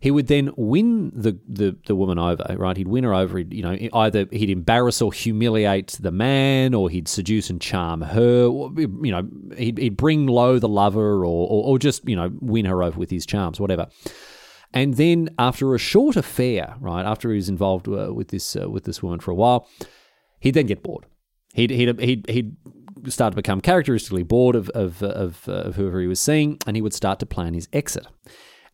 He 0.00 0.10
would 0.10 0.28
then 0.28 0.50
win 0.56 1.12
the, 1.14 1.38
the, 1.46 1.76
the 1.86 1.94
woman 1.94 2.18
over, 2.18 2.42
right? 2.56 2.76
He'd 2.76 2.88
win 2.88 3.04
her 3.04 3.12
over. 3.12 3.38
You 3.38 3.62
know, 3.62 3.76
either 3.92 4.26
he'd 4.32 4.48
embarrass 4.48 5.02
or 5.02 5.12
humiliate 5.12 5.98
the 6.00 6.10
man, 6.10 6.72
or 6.72 6.88
he'd 6.88 7.06
seduce 7.06 7.50
and 7.50 7.60
charm 7.60 8.00
her. 8.00 8.46
Or, 8.46 8.72
you 8.76 9.10
know, 9.12 9.28
he'd, 9.58 9.76
he'd 9.76 9.98
bring 9.98 10.26
low 10.26 10.58
the 10.58 10.68
lover, 10.68 11.18
or, 11.18 11.46
or, 11.46 11.64
or 11.64 11.78
just 11.78 12.08
you 12.08 12.16
know 12.16 12.30
win 12.40 12.64
her 12.64 12.82
over 12.82 12.98
with 12.98 13.10
his 13.10 13.26
charms, 13.26 13.60
whatever. 13.60 13.88
And 14.72 14.94
then 14.94 15.28
after 15.38 15.74
a 15.74 15.78
short 15.78 16.16
affair, 16.16 16.76
right 16.80 17.04
after 17.04 17.30
he 17.30 17.36
was 17.36 17.48
involved 17.48 17.86
uh, 17.86 18.14
with 18.14 18.28
this 18.28 18.56
uh, 18.56 18.70
with 18.70 18.84
this 18.84 19.02
woman 19.02 19.20
for 19.20 19.32
a 19.32 19.34
while, 19.34 19.68
he'd 20.38 20.54
then 20.54 20.66
get 20.66 20.82
bored. 20.82 21.04
He'd 21.52 21.70
he'd 21.70 22.00
he'd, 22.00 22.30
he'd 22.30 22.56
start 23.08 23.32
to 23.32 23.36
become 23.36 23.60
characteristically 23.60 24.22
bored 24.22 24.56
of 24.56 24.70
of, 24.70 25.02
of, 25.02 25.46
uh, 25.46 25.52
of 25.52 25.76
whoever 25.76 26.00
he 26.00 26.06
was 26.06 26.20
seeing, 26.20 26.58
and 26.66 26.74
he 26.74 26.80
would 26.80 26.94
start 26.94 27.18
to 27.18 27.26
plan 27.26 27.52
his 27.52 27.68
exit. 27.74 28.06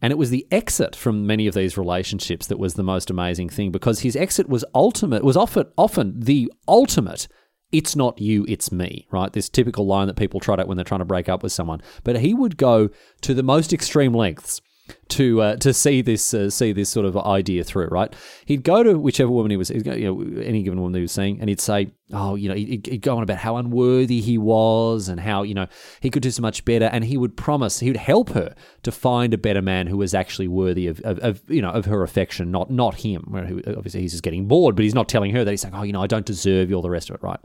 And 0.02 0.10
it 0.10 0.18
was 0.18 0.30
the 0.30 0.46
exit 0.50 0.94
from 0.94 1.26
many 1.26 1.46
of 1.46 1.54
these 1.54 1.78
relationships 1.78 2.46
that 2.48 2.58
was 2.58 2.74
the 2.74 2.82
most 2.82 3.10
amazing 3.10 3.48
thing 3.48 3.70
because 3.70 4.00
his 4.00 4.14
exit 4.14 4.48
was 4.48 4.64
ultimate, 4.74 5.24
was 5.24 5.36
often, 5.36 5.66
often 5.76 6.20
the 6.20 6.52
ultimate 6.68 7.28
it's 7.72 7.96
not 7.96 8.20
you, 8.20 8.46
it's 8.48 8.70
me, 8.70 9.06
right? 9.10 9.32
This 9.32 9.48
typical 9.48 9.86
line 9.86 10.06
that 10.06 10.16
people 10.16 10.38
trot 10.38 10.60
out 10.60 10.68
when 10.68 10.76
they're 10.76 10.84
trying 10.84 11.00
to 11.00 11.04
break 11.04 11.28
up 11.28 11.42
with 11.42 11.52
someone. 11.52 11.82
But 12.04 12.20
he 12.20 12.32
would 12.32 12.56
go 12.56 12.90
to 13.22 13.34
the 13.34 13.42
most 13.42 13.72
extreme 13.72 14.14
lengths 14.14 14.60
to 15.08 15.40
uh, 15.40 15.56
to 15.56 15.72
see 15.72 16.02
this 16.02 16.34
uh, 16.34 16.50
see 16.50 16.72
this 16.72 16.88
sort 16.88 17.06
of 17.06 17.16
idea 17.16 17.64
through, 17.64 17.86
right? 17.88 18.14
He'd 18.44 18.64
go 18.64 18.82
to 18.82 18.98
whichever 18.98 19.30
woman 19.30 19.50
he 19.50 19.56
was, 19.56 19.70
you 19.70 19.82
know, 19.82 20.42
any 20.42 20.62
given 20.62 20.80
woman 20.80 20.94
he 20.94 21.02
was 21.02 21.12
seeing, 21.12 21.40
and 21.40 21.48
he'd 21.48 21.60
say, 21.60 21.92
"Oh, 22.12 22.34
you 22.34 22.48
know," 22.48 22.54
he'd, 22.54 22.86
he'd, 22.86 23.02
go 23.02 23.16
on 23.16 23.22
about 23.22 23.38
how 23.38 23.56
unworthy 23.56 24.20
he 24.20 24.36
was 24.36 25.08
and 25.08 25.20
how 25.20 25.42
you 25.42 25.54
know 25.54 25.66
he 26.00 26.10
could 26.10 26.22
do 26.22 26.30
so 26.30 26.42
much 26.42 26.64
better, 26.64 26.86
and 26.86 27.04
he 27.04 27.16
would 27.16 27.36
promise 27.36 27.78
he 27.78 27.88
would 27.88 27.96
help 27.96 28.30
her 28.30 28.54
to 28.82 28.92
find 28.92 29.32
a 29.32 29.38
better 29.38 29.62
man 29.62 29.86
who 29.86 29.96
was 29.96 30.14
actually 30.14 30.48
worthy 30.48 30.86
of, 30.86 31.00
of, 31.00 31.18
of 31.20 31.50
you 31.50 31.62
know 31.62 31.70
of 31.70 31.84
her 31.86 32.02
affection, 32.02 32.50
not 32.50 32.70
not 32.70 32.96
him. 32.96 33.24
Obviously, 33.66 34.00
he's 34.00 34.12
just 34.12 34.24
getting 34.24 34.48
bored, 34.48 34.76
but 34.76 34.82
he's 34.82 34.94
not 34.94 35.08
telling 35.08 35.32
her 35.34 35.44
that 35.44 35.50
he's 35.50 35.64
like, 35.64 35.74
"Oh, 35.74 35.82
you 35.82 35.92
know, 35.92 36.02
I 36.02 36.06
don't 36.06 36.26
deserve 36.26 36.70
you," 36.70 36.76
all 36.76 36.82
the 36.82 36.90
rest 36.90 37.10
of 37.10 37.14
it, 37.14 37.22
right? 37.22 37.40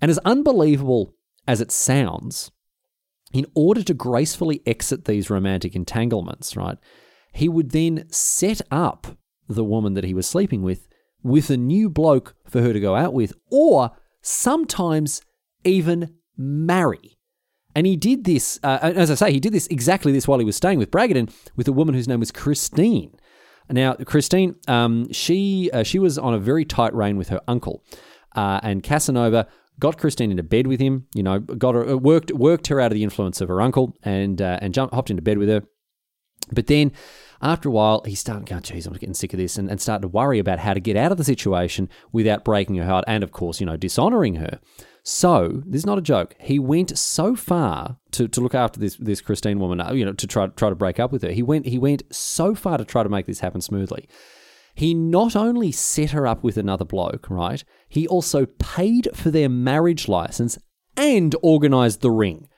And 0.00 0.10
as 0.10 0.18
unbelievable 0.24 1.14
as 1.46 1.60
it 1.60 1.70
sounds, 1.70 2.50
in 3.32 3.46
order 3.54 3.82
to 3.82 3.94
gracefully 3.94 4.62
exit 4.66 5.04
these 5.04 5.30
romantic 5.30 5.76
entanglements, 5.76 6.56
right, 6.56 6.78
he 7.32 7.48
would 7.48 7.70
then 7.70 8.06
set 8.10 8.60
up 8.70 9.18
the 9.48 9.64
woman 9.64 9.94
that 9.94 10.04
he 10.04 10.14
was 10.14 10.26
sleeping 10.26 10.62
with 10.62 10.88
with 11.22 11.50
a 11.50 11.56
new 11.56 11.90
bloke 11.90 12.34
for 12.46 12.62
her 12.62 12.72
to 12.72 12.80
go 12.80 12.96
out 12.96 13.12
with, 13.12 13.34
or 13.50 13.90
sometimes 14.22 15.20
even 15.64 16.14
marry. 16.36 17.18
And 17.74 17.86
he 17.86 17.94
did 17.94 18.24
this, 18.24 18.58
uh, 18.62 18.78
as 18.82 19.10
I 19.10 19.14
say, 19.14 19.32
he 19.32 19.38
did 19.38 19.52
this 19.52 19.66
exactly 19.68 20.12
this 20.12 20.26
while 20.26 20.38
he 20.38 20.44
was 20.44 20.56
staying 20.56 20.78
with 20.78 20.90
Bragadin 20.90 21.30
with 21.56 21.68
a 21.68 21.72
woman 21.72 21.94
whose 21.94 22.08
name 22.08 22.20
was 22.20 22.32
Christine. 22.32 23.14
Now, 23.68 23.94
Christine, 23.94 24.56
um, 24.66 25.12
she 25.12 25.70
uh, 25.72 25.84
she 25.84 26.00
was 26.00 26.18
on 26.18 26.34
a 26.34 26.38
very 26.38 26.64
tight 26.64 26.92
rein 26.92 27.16
with 27.16 27.28
her 27.28 27.40
uncle, 27.46 27.84
uh, 28.34 28.58
and 28.62 28.82
Casanova 28.82 29.46
got 29.80 29.98
Christine 29.98 30.30
into 30.30 30.42
bed 30.42 30.66
with 30.66 30.80
him. 30.80 31.06
You 31.14 31.22
know, 31.22 31.40
got 31.40 31.74
her 31.74 31.88
uh, 31.88 31.96
worked 31.96 32.30
worked 32.32 32.68
her 32.68 32.80
out 32.80 32.92
of 32.92 32.94
the 32.94 33.02
influence 33.02 33.40
of 33.40 33.48
her 33.48 33.60
uncle, 33.60 33.96
and 34.02 34.40
uh, 34.40 34.58
and 34.62 34.72
jumped, 34.72 34.94
hopped 34.94 35.10
into 35.10 35.22
bed 35.22 35.38
with 35.38 35.48
her. 35.48 35.62
But 36.52 36.66
then, 36.66 36.92
after 37.42 37.68
a 37.68 37.72
while, 37.72 38.02
he 38.06 38.14
started 38.14 38.48
going, 38.48 38.62
"Geez, 38.62 38.86
I'm 38.86 38.92
getting 38.92 39.14
sick 39.14 39.32
of 39.32 39.38
this," 39.38 39.56
and, 39.56 39.70
and 39.70 39.80
started 39.80 40.02
to 40.02 40.08
worry 40.08 40.38
about 40.38 40.60
how 40.60 40.74
to 40.74 40.80
get 40.80 40.96
out 40.96 41.12
of 41.12 41.18
the 41.18 41.24
situation 41.24 41.88
without 42.12 42.44
breaking 42.44 42.76
her 42.76 42.86
heart, 42.86 43.04
and 43.08 43.24
of 43.24 43.32
course, 43.32 43.60
you 43.60 43.66
know, 43.66 43.76
dishonoring 43.76 44.36
her. 44.36 44.60
So 45.02 45.62
this 45.66 45.80
is 45.80 45.86
not 45.86 45.98
a 45.98 46.02
joke. 46.02 46.34
He 46.38 46.58
went 46.58 46.96
so 46.98 47.34
far 47.34 47.96
to, 48.12 48.28
to 48.28 48.40
look 48.40 48.54
after 48.54 48.78
this 48.78 48.96
this 48.96 49.20
Christine 49.20 49.58
woman, 49.58 49.80
uh, 49.80 49.92
you 49.92 50.04
know, 50.04 50.12
to 50.12 50.26
try 50.26 50.46
try 50.48 50.68
to 50.68 50.74
break 50.74 51.00
up 51.00 51.10
with 51.10 51.22
her. 51.22 51.30
He 51.30 51.42
went 51.42 51.66
he 51.66 51.78
went 51.78 52.02
so 52.14 52.54
far 52.54 52.78
to 52.78 52.84
try 52.84 53.02
to 53.02 53.08
make 53.08 53.26
this 53.26 53.40
happen 53.40 53.60
smoothly 53.60 54.08
he 54.80 54.94
not 54.94 55.36
only 55.36 55.70
set 55.70 56.12
her 56.12 56.26
up 56.26 56.42
with 56.42 56.56
another 56.56 56.86
bloke, 56.86 57.28
right? 57.28 57.62
He 57.86 58.08
also 58.08 58.46
paid 58.46 59.10
for 59.12 59.30
their 59.30 59.50
marriage 59.50 60.08
license 60.08 60.56
and 60.96 61.36
organized 61.42 62.00
the 62.00 62.10
ring. 62.10 62.48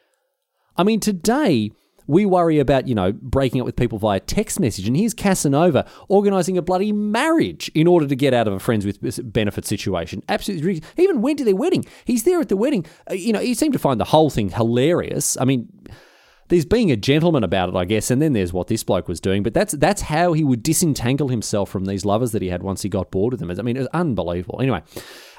I 0.77 0.85
mean, 0.85 1.01
today 1.01 1.73
we 2.07 2.25
worry 2.25 2.61
about, 2.61 2.87
you 2.87 2.95
know, 2.95 3.11
breaking 3.11 3.61
up 3.61 3.65
with 3.65 3.75
people 3.75 3.99
via 3.99 4.21
text 4.21 4.61
message, 4.61 4.87
and 4.87 4.97
here's 4.97 5.15
Casanova 5.15 5.85
organizing 6.09 6.57
a 6.57 6.63
bloody 6.63 6.93
marriage 6.93 7.73
in 7.75 7.89
order 7.89 8.07
to 8.07 8.15
get 8.15 8.33
out 8.33 8.47
of 8.47 8.55
a 8.55 8.61
friends 8.61 8.87
with 8.87 9.33
benefit 9.33 9.67
situation. 9.67 10.23
Absolutely. 10.29 10.81
He 10.95 11.03
even 11.03 11.23
went 11.23 11.41
to 11.41 11.45
their 11.45 11.57
wedding. 11.57 11.85
He's 12.05 12.23
there 12.23 12.39
at 12.39 12.49
the 12.49 12.57
wedding. 12.57 12.87
Uh, 13.11 13.15
you 13.15 13.33
know, 13.33 13.41
he 13.41 13.53
seemed 13.53 13.73
to 13.73 13.81
find 13.81 13.99
the 13.99 14.05
whole 14.05 14.31
thing 14.31 14.51
hilarious. 14.51 15.37
I 15.41 15.45
mean, 15.45 15.67
there's 16.53 16.67
being 16.67 16.93
a 16.93 16.97
gentleman 16.97 17.45
about 17.45 17.71
it, 17.71 17.77
I 17.77 17.87
guess, 17.87 18.11
and 18.11 18.21
then 18.21 18.35
there's 18.35 18.53
what 18.53 18.67
this 18.67 18.85
bloke 18.85 19.09
was 19.09 19.21
doing. 19.21 19.43
But 19.43 19.55
that's 19.55 19.73
that's 19.73 20.03
how 20.03 20.35
he 20.35 20.45
would 20.45 20.62
disentangle 20.62 21.29
himself 21.29 21.71
from 21.71 21.87
these 21.87 22.05
lovers 22.05 22.33
that 22.33 22.43
he 22.43 22.51
had 22.51 22.62
once 22.62 22.83
he 22.83 22.91
got 22.91 23.11
bored 23.11 23.33
with 23.33 23.41
them. 23.41 23.51
I 23.51 23.62
mean, 23.62 23.75
it 23.75 23.81
was 23.81 23.88
unbelievable. 23.95 24.61
Anyway, 24.61 24.83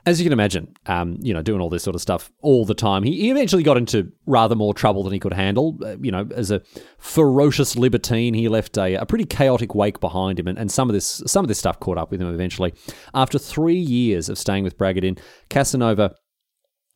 as 0.07 0.19
you 0.19 0.25
can 0.25 0.33
imagine, 0.33 0.75
um, 0.87 1.19
you 1.21 1.31
know, 1.31 1.43
doing 1.43 1.61
all 1.61 1.69
this 1.69 1.83
sort 1.83 1.95
of 1.95 2.01
stuff 2.01 2.31
all 2.41 2.65
the 2.65 2.73
time, 2.73 3.03
he, 3.03 3.11
he 3.11 3.29
eventually 3.29 3.61
got 3.61 3.77
into 3.77 4.11
rather 4.25 4.55
more 4.55 4.73
trouble 4.73 5.03
than 5.03 5.13
he 5.13 5.19
could 5.19 5.33
handle. 5.33 5.77
Uh, 5.85 5.97
you 6.01 6.09
know, 6.09 6.27
as 6.33 6.49
a 6.49 6.63
ferocious 6.97 7.75
libertine, 7.75 8.33
he 8.33 8.49
left 8.49 8.75
a, 8.79 8.95
a 8.95 9.05
pretty 9.05 9.25
chaotic 9.25 9.75
wake 9.75 9.99
behind 9.99 10.39
him, 10.39 10.47
and, 10.47 10.57
and 10.57 10.71
some 10.71 10.89
of 10.89 10.95
this 10.95 11.21
some 11.27 11.45
of 11.45 11.47
this 11.47 11.59
stuff 11.59 11.79
caught 11.79 11.99
up 11.99 12.09
with 12.09 12.23
him 12.23 12.33
eventually. 12.33 12.73
After 13.13 13.37
three 13.37 13.77
years 13.77 14.29
of 14.29 14.39
staying 14.39 14.63
with 14.63 14.79
Bragadin, 14.79 15.19
Casanova 15.47 16.15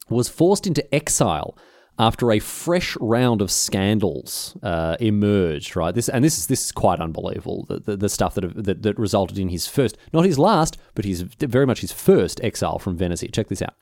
was 0.09 0.27
forced 0.27 0.65
into 0.65 0.83
exile 0.91 1.55
after 1.99 2.31
a 2.31 2.39
fresh 2.39 2.95
round 2.99 3.41
of 3.41 3.51
scandals 3.51 4.55
uh, 4.61 4.97
emerged, 4.99 5.75
right? 5.75 5.93
This 5.93 6.09
and 6.09 6.23
this 6.23 6.37
is 6.37 6.47
this 6.47 6.65
is 6.65 6.71
quite 6.71 6.99
unbelievable. 6.99 7.65
The, 7.67 7.79
the, 7.79 7.97
the 7.97 8.09
stuff 8.09 8.35
that, 8.35 8.63
that, 8.63 8.83
that 8.83 8.99
resulted 8.99 9.39
in 9.39 9.49
his 9.49 9.67
first, 9.67 9.97
not 10.13 10.25
his 10.25 10.37
last, 10.37 10.77
but 10.95 11.05
his 11.05 11.21
very 11.21 11.65
much 11.65 11.81
his 11.81 11.91
first 11.91 12.39
exile 12.43 12.79
from 12.79 12.97
Venice. 12.97 13.23
Check 13.31 13.47
this 13.47 13.61
out. 13.61 13.75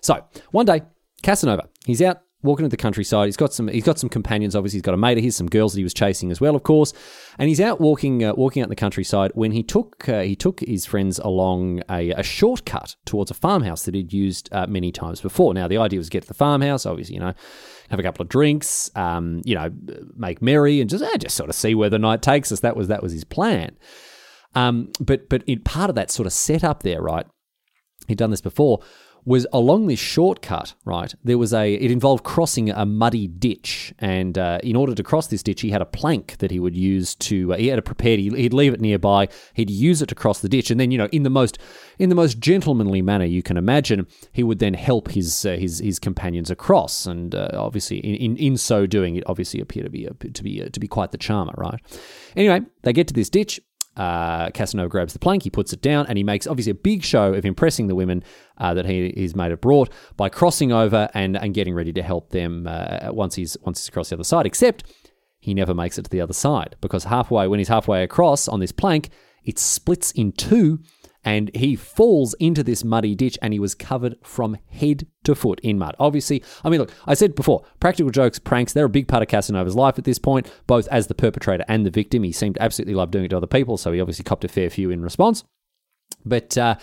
So 0.00 0.24
one 0.50 0.66
day, 0.66 0.82
Casanova, 1.22 1.68
he's 1.84 2.02
out 2.02 2.22
walking 2.42 2.64
to 2.64 2.68
the 2.68 2.76
countryside. 2.76 3.26
He's 3.26 3.36
got 3.36 3.52
some 3.52 3.68
he's 3.68 3.84
got 3.84 3.98
some 3.98 4.08
companions. 4.08 4.54
Obviously, 4.54 4.78
he's 4.78 4.82
got 4.82 4.94
a 4.94 4.98
mate 4.98 5.18
his, 5.18 5.36
some 5.36 5.48
girls 5.48 5.72
that 5.72 5.80
he 5.80 5.84
was 5.84 5.94
chasing 5.94 6.30
as 6.30 6.40
well, 6.40 6.54
of 6.54 6.62
course. 6.62 6.92
And 7.38 7.48
he's 7.48 7.60
out 7.60 7.80
walking 7.80 8.24
uh, 8.24 8.34
walking 8.34 8.62
out 8.62 8.66
in 8.66 8.70
the 8.70 8.76
countryside 8.76 9.32
when 9.34 9.52
he 9.52 9.62
took 9.62 10.08
uh, 10.08 10.20
he 10.20 10.36
took 10.36 10.60
his 10.60 10.86
friends 10.86 11.18
along 11.18 11.82
a, 11.90 12.10
a, 12.10 12.22
shortcut 12.22 12.96
towards 13.04 13.30
a 13.30 13.34
farmhouse 13.34 13.84
that 13.84 13.94
he'd 13.94 14.12
used 14.12 14.48
uh, 14.52 14.66
many 14.66 14.92
times 14.92 15.20
before. 15.20 15.54
Now, 15.54 15.68
the 15.68 15.78
idea 15.78 15.98
was 15.98 16.08
to 16.08 16.12
get 16.12 16.22
to 16.22 16.28
the 16.28 16.34
farmhouse, 16.34 16.86
obviously, 16.86 17.14
you 17.14 17.20
know, 17.20 17.34
have 17.90 17.98
a 17.98 18.02
couple 18.02 18.22
of 18.22 18.28
drinks, 18.28 18.90
um, 18.94 19.42
you 19.44 19.54
know, 19.54 19.70
make 20.16 20.40
merry, 20.40 20.80
and 20.80 20.88
just 20.88 21.02
eh, 21.02 21.16
just 21.18 21.36
sort 21.36 21.50
of 21.50 21.56
see 21.56 21.74
where 21.74 21.90
the 21.90 21.98
night 21.98 22.22
takes 22.22 22.52
us. 22.52 22.60
That 22.60 22.76
was 22.76 22.88
that 22.88 23.02
was 23.02 23.12
his 23.12 23.24
plan. 23.24 23.76
Um, 24.54 24.90
but 25.00 25.28
but 25.28 25.42
in 25.46 25.60
part 25.60 25.90
of 25.90 25.96
that 25.96 26.10
sort 26.10 26.26
of 26.26 26.32
setup 26.32 26.82
there, 26.82 27.02
right? 27.02 27.26
He'd 28.06 28.16
done 28.16 28.30
this 28.30 28.40
before 28.40 28.80
was 29.24 29.46
along 29.52 29.86
this 29.86 29.98
shortcut, 29.98 30.74
right? 30.84 31.14
There 31.22 31.38
was 31.38 31.52
a, 31.52 31.74
it 31.74 31.90
involved 31.90 32.24
crossing 32.24 32.70
a 32.70 32.86
muddy 32.86 33.26
ditch. 33.26 33.92
And 33.98 34.38
uh, 34.38 34.58
in 34.62 34.76
order 34.76 34.94
to 34.94 35.02
cross 35.02 35.26
this 35.26 35.42
ditch, 35.42 35.60
he 35.60 35.70
had 35.70 35.82
a 35.82 35.86
plank 35.86 36.38
that 36.38 36.50
he 36.50 36.58
would 36.58 36.76
use 36.76 37.14
to, 37.16 37.52
uh, 37.52 37.56
he 37.56 37.68
had 37.68 37.78
it 37.78 37.84
prepared, 37.84 38.18
he'd 38.18 38.54
leave 38.54 38.74
it 38.74 38.80
nearby, 38.80 39.28
he'd 39.54 39.70
use 39.70 40.02
it 40.02 40.06
to 40.06 40.14
cross 40.14 40.40
the 40.40 40.48
ditch. 40.48 40.70
And 40.70 40.80
then, 40.80 40.90
you 40.90 40.98
know, 40.98 41.08
in 41.12 41.22
the 41.22 41.30
most, 41.30 41.58
in 41.98 42.08
the 42.08 42.14
most 42.14 42.38
gentlemanly 42.38 43.02
manner 43.02 43.24
you 43.24 43.42
can 43.42 43.56
imagine, 43.56 44.06
he 44.32 44.42
would 44.42 44.58
then 44.58 44.74
help 44.74 45.10
his, 45.10 45.44
uh, 45.44 45.56
his, 45.56 45.78
his 45.78 45.98
companions 45.98 46.50
across. 46.50 47.06
And 47.06 47.34
uh, 47.34 47.50
obviously, 47.54 47.98
in, 47.98 48.14
in, 48.14 48.36
in, 48.36 48.56
so 48.56 48.86
doing, 48.86 49.16
it 49.16 49.24
obviously 49.26 49.60
appeared 49.60 49.86
to 49.86 49.90
be, 49.90 50.08
to 50.32 50.42
be, 50.42 50.62
uh, 50.62 50.68
to 50.70 50.80
be 50.80 50.88
quite 50.88 51.12
the 51.12 51.18
charmer, 51.18 51.54
right? 51.56 51.80
Anyway, 52.36 52.62
they 52.82 52.92
get 52.92 53.08
to 53.08 53.14
this 53.14 53.30
ditch 53.30 53.60
uh, 53.98 54.50
Casanova 54.50 54.88
grabs 54.88 55.12
the 55.12 55.18
plank, 55.18 55.42
he 55.42 55.50
puts 55.50 55.72
it 55.72 55.82
down, 55.82 56.06
and 56.06 56.16
he 56.16 56.24
makes 56.24 56.46
obviously 56.46 56.70
a 56.70 56.74
big 56.74 57.02
show 57.02 57.34
of 57.34 57.44
impressing 57.44 57.88
the 57.88 57.94
women 57.94 58.22
uh, 58.58 58.72
that 58.74 58.86
he 58.86 59.12
his 59.16 59.34
mate 59.34 59.50
had 59.50 59.60
brought 59.60 59.90
by 60.16 60.28
crossing 60.28 60.72
over 60.72 61.10
and, 61.14 61.36
and 61.36 61.52
getting 61.52 61.74
ready 61.74 61.92
to 61.92 62.02
help 62.02 62.30
them 62.30 62.66
uh, 62.66 63.12
once 63.12 63.34
he's 63.34 63.56
once 63.62 63.80
he's 63.80 63.88
across 63.88 64.10
the 64.10 64.16
other 64.16 64.24
side. 64.24 64.46
Except 64.46 64.84
he 65.40 65.54
never 65.54 65.74
makes 65.74 65.98
it 65.98 66.04
to 66.04 66.10
the 66.10 66.20
other 66.20 66.32
side 66.32 66.76
because 66.80 67.04
halfway, 67.04 67.46
when 67.48 67.58
he's 67.58 67.68
halfway 67.68 68.02
across 68.02 68.48
on 68.48 68.60
this 68.60 68.72
plank, 68.72 69.10
it 69.44 69.58
splits 69.58 70.10
in 70.12 70.32
two 70.32 70.80
and 71.28 71.50
he 71.54 71.76
falls 71.76 72.32
into 72.40 72.62
this 72.62 72.82
muddy 72.82 73.14
ditch 73.14 73.38
and 73.42 73.52
he 73.52 73.58
was 73.58 73.74
covered 73.74 74.16
from 74.22 74.56
head 74.70 75.06
to 75.24 75.34
foot 75.34 75.60
in 75.60 75.78
mud. 75.78 75.94
Obviously, 75.98 76.42
I 76.64 76.70
mean, 76.70 76.80
look, 76.80 76.90
I 77.06 77.12
said 77.12 77.34
before, 77.34 77.66
practical 77.80 78.10
jokes, 78.10 78.38
pranks, 78.38 78.72
they're 78.72 78.86
a 78.86 78.88
big 78.88 79.08
part 79.08 79.22
of 79.22 79.28
Casanova's 79.28 79.76
life 79.76 79.98
at 79.98 80.04
this 80.04 80.18
point, 80.18 80.50
both 80.66 80.88
as 80.88 81.06
the 81.06 81.14
perpetrator 81.14 81.66
and 81.68 81.84
the 81.84 81.90
victim. 81.90 82.22
He 82.22 82.32
seemed 82.32 82.54
to 82.54 82.62
absolutely 82.62 82.94
love 82.94 83.10
doing 83.10 83.26
it 83.26 83.28
to 83.28 83.36
other 83.36 83.46
people, 83.46 83.76
so 83.76 83.92
he 83.92 84.00
obviously 84.00 84.24
copped 84.24 84.44
a 84.44 84.48
fair 84.48 84.70
few 84.70 84.90
in 84.90 85.02
response. 85.02 85.44
But, 86.24 86.56
uh, 86.56 86.76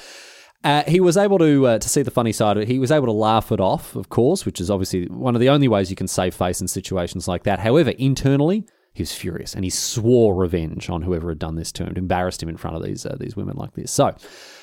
uh, 0.63 0.84
he 0.88 0.99
was 0.99 1.17
able 1.17 1.39
to 1.39 1.65
uh, 1.67 1.79
to 1.79 1.89
see 1.89 2.03
the 2.03 2.12
funny 2.12 2.31
side 2.31 2.58
of 2.58 2.63
it. 2.63 2.67
He 2.67 2.79
was 2.79 2.91
able 2.91 3.05
to 3.05 3.12
laugh 3.12 3.51
it 3.51 3.60
off, 3.60 3.95
of 3.95 4.10
course, 4.10 4.45
which 4.45 4.62
is 4.62 4.71
obviously 4.71 5.05
one 5.08 5.36
of 5.36 5.41
the 5.41 5.49
only 5.49 5.67
ways 5.67 5.89
you 5.89 5.95
can 5.95 6.08
save 6.08 6.34
face 6.34 6.62
in 6.62 6.67
situations 6.67 7.27
like 7.27 7.43
that. 7.43 7.60
However, 7.60 7.91
internally, 7.91 8.65
he 8.95 9.01
was 9.01 9.13
furious 9.13 9.53
and 9.53 9.65
he 9.65 9.69
swore 9.69 10.34
revenge 10.34 10.89
on 10.89 11.01
whoever 11.01 11.27
had 11.27 11.38
done 11.38 11.55
this 11.55 11.71
to 11.73 11.84
him, 11.84 11.93
embarrassed 11.97 12.41
him 12.41 12.47
in 12.47 12.55
front 12.55 12.77
of 12.77 12.84
these 12.84 13.05
uh, 13.05 13.17
these 13.19 13.36
women 13.36 13.58
like 13.58 13.73
this. 13.73 13.91
So 13.91 14.15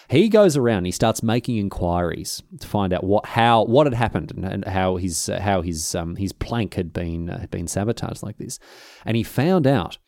he 0.08 0.30
goes 0.30 0.56
around, 0.56 0.86
he 0.86 0.90
starts 0.90 1.22
making 1.22 1.58
inquiries 1.58 2.42
to 2.58 2.66
find 2.66 2.94
out 2.94 3.04
what 3.04 3.26
how 3.26 3.64
what 3.64 3.86
had 3.86 3.92
happened 3.92 4.32
and, 4.32 4.44
and 4.44 4.64
how 4.64 4.96
his 4.96 5.28
uh, 5.28 5.38
how 5.38 5.60
his 5.60 5.94
um, 5.94 6.16
his 6.16 6.32
plank 6.32 6.74
had 6.74 6.94
been 6.94 7.28
uh, 7.28 7.40
had 7.40 7.50
been 7.50 7.68
sabotaged 7.68 8.22
like 8.22 8.38
this, 8.38 8.58
and 9.04 9.18
he 9.18 9.22
found 9.22 9.66
out 9.66 9.98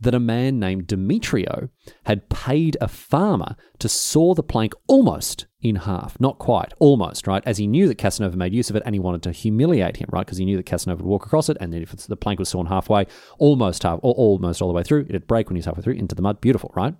that 0.00 0.14
a 0.14 0.20
man 0.20 0.58
named 0.58 0.86
Demetrio 0.86 1.68
had 2.04 2.28
paid 2.28 2.76
a 2.80 2.88
farmer 2.88 3.56
to 3.78 3.88
saw 3.88 4.34
the 4.34 4.42
plank 4.42 4.72
almost 4.86 5.46
in 5.60 5.76
half. 5.76 6.18
Not 6.18 6.38
quite, 6.38 6.72
almost, 6.78 7.26
right? 7.26 7.42
As 7.46 7.58
he 7.58 7.66
knew 7.66 7.86
that 7.88 7.98
Casanova 7.98 8.36
made 8.36 8.54
use 8.54 8.70
of 8.70 8.76
it 8.76 8.82
and 8.86 8.94
he 8.94 8.98
wanted 8.98 9.22
to 9.24 9.32
humiliate 9.32 9.98
him, 9.98 10.08
right? 10.10 10.24
Because 10.24 10.38
he 10.38 10.44
knew 10.44 10.56
that 10.56 10.66
Casanova 10.66 11.02
would 11.02 11.08
walk 11.08 11.26
across 11.26 11.48
it 11.48 11.56
and 11.60 11.72
then 11.72 11.82
if 11.82 11.90
the 11.90 12.16
plank 12.16 12.38
was 12.38 12.48
sawn 12.48 12.66
halfway, 12.66 13.06
almost 13.38 13.82
half, 13.82 14.00
or 14.02 14.14
almost 14.14 14.62
all 14.62 14.68
the 14.68 14.74
way 14.74 14.82
through, 14.82 15.06
it'd 15.08 15.26
break 15.26 15.48
when 15.48 15.56
he's 15.56 15.66
halfway 15.66 15.82
through 15.82 15.94
into 15.94 16.14
the 16.14 16.22
mud. 16.22 16.40
Beautiful, 16.40 16.72
right? 16.74 16.94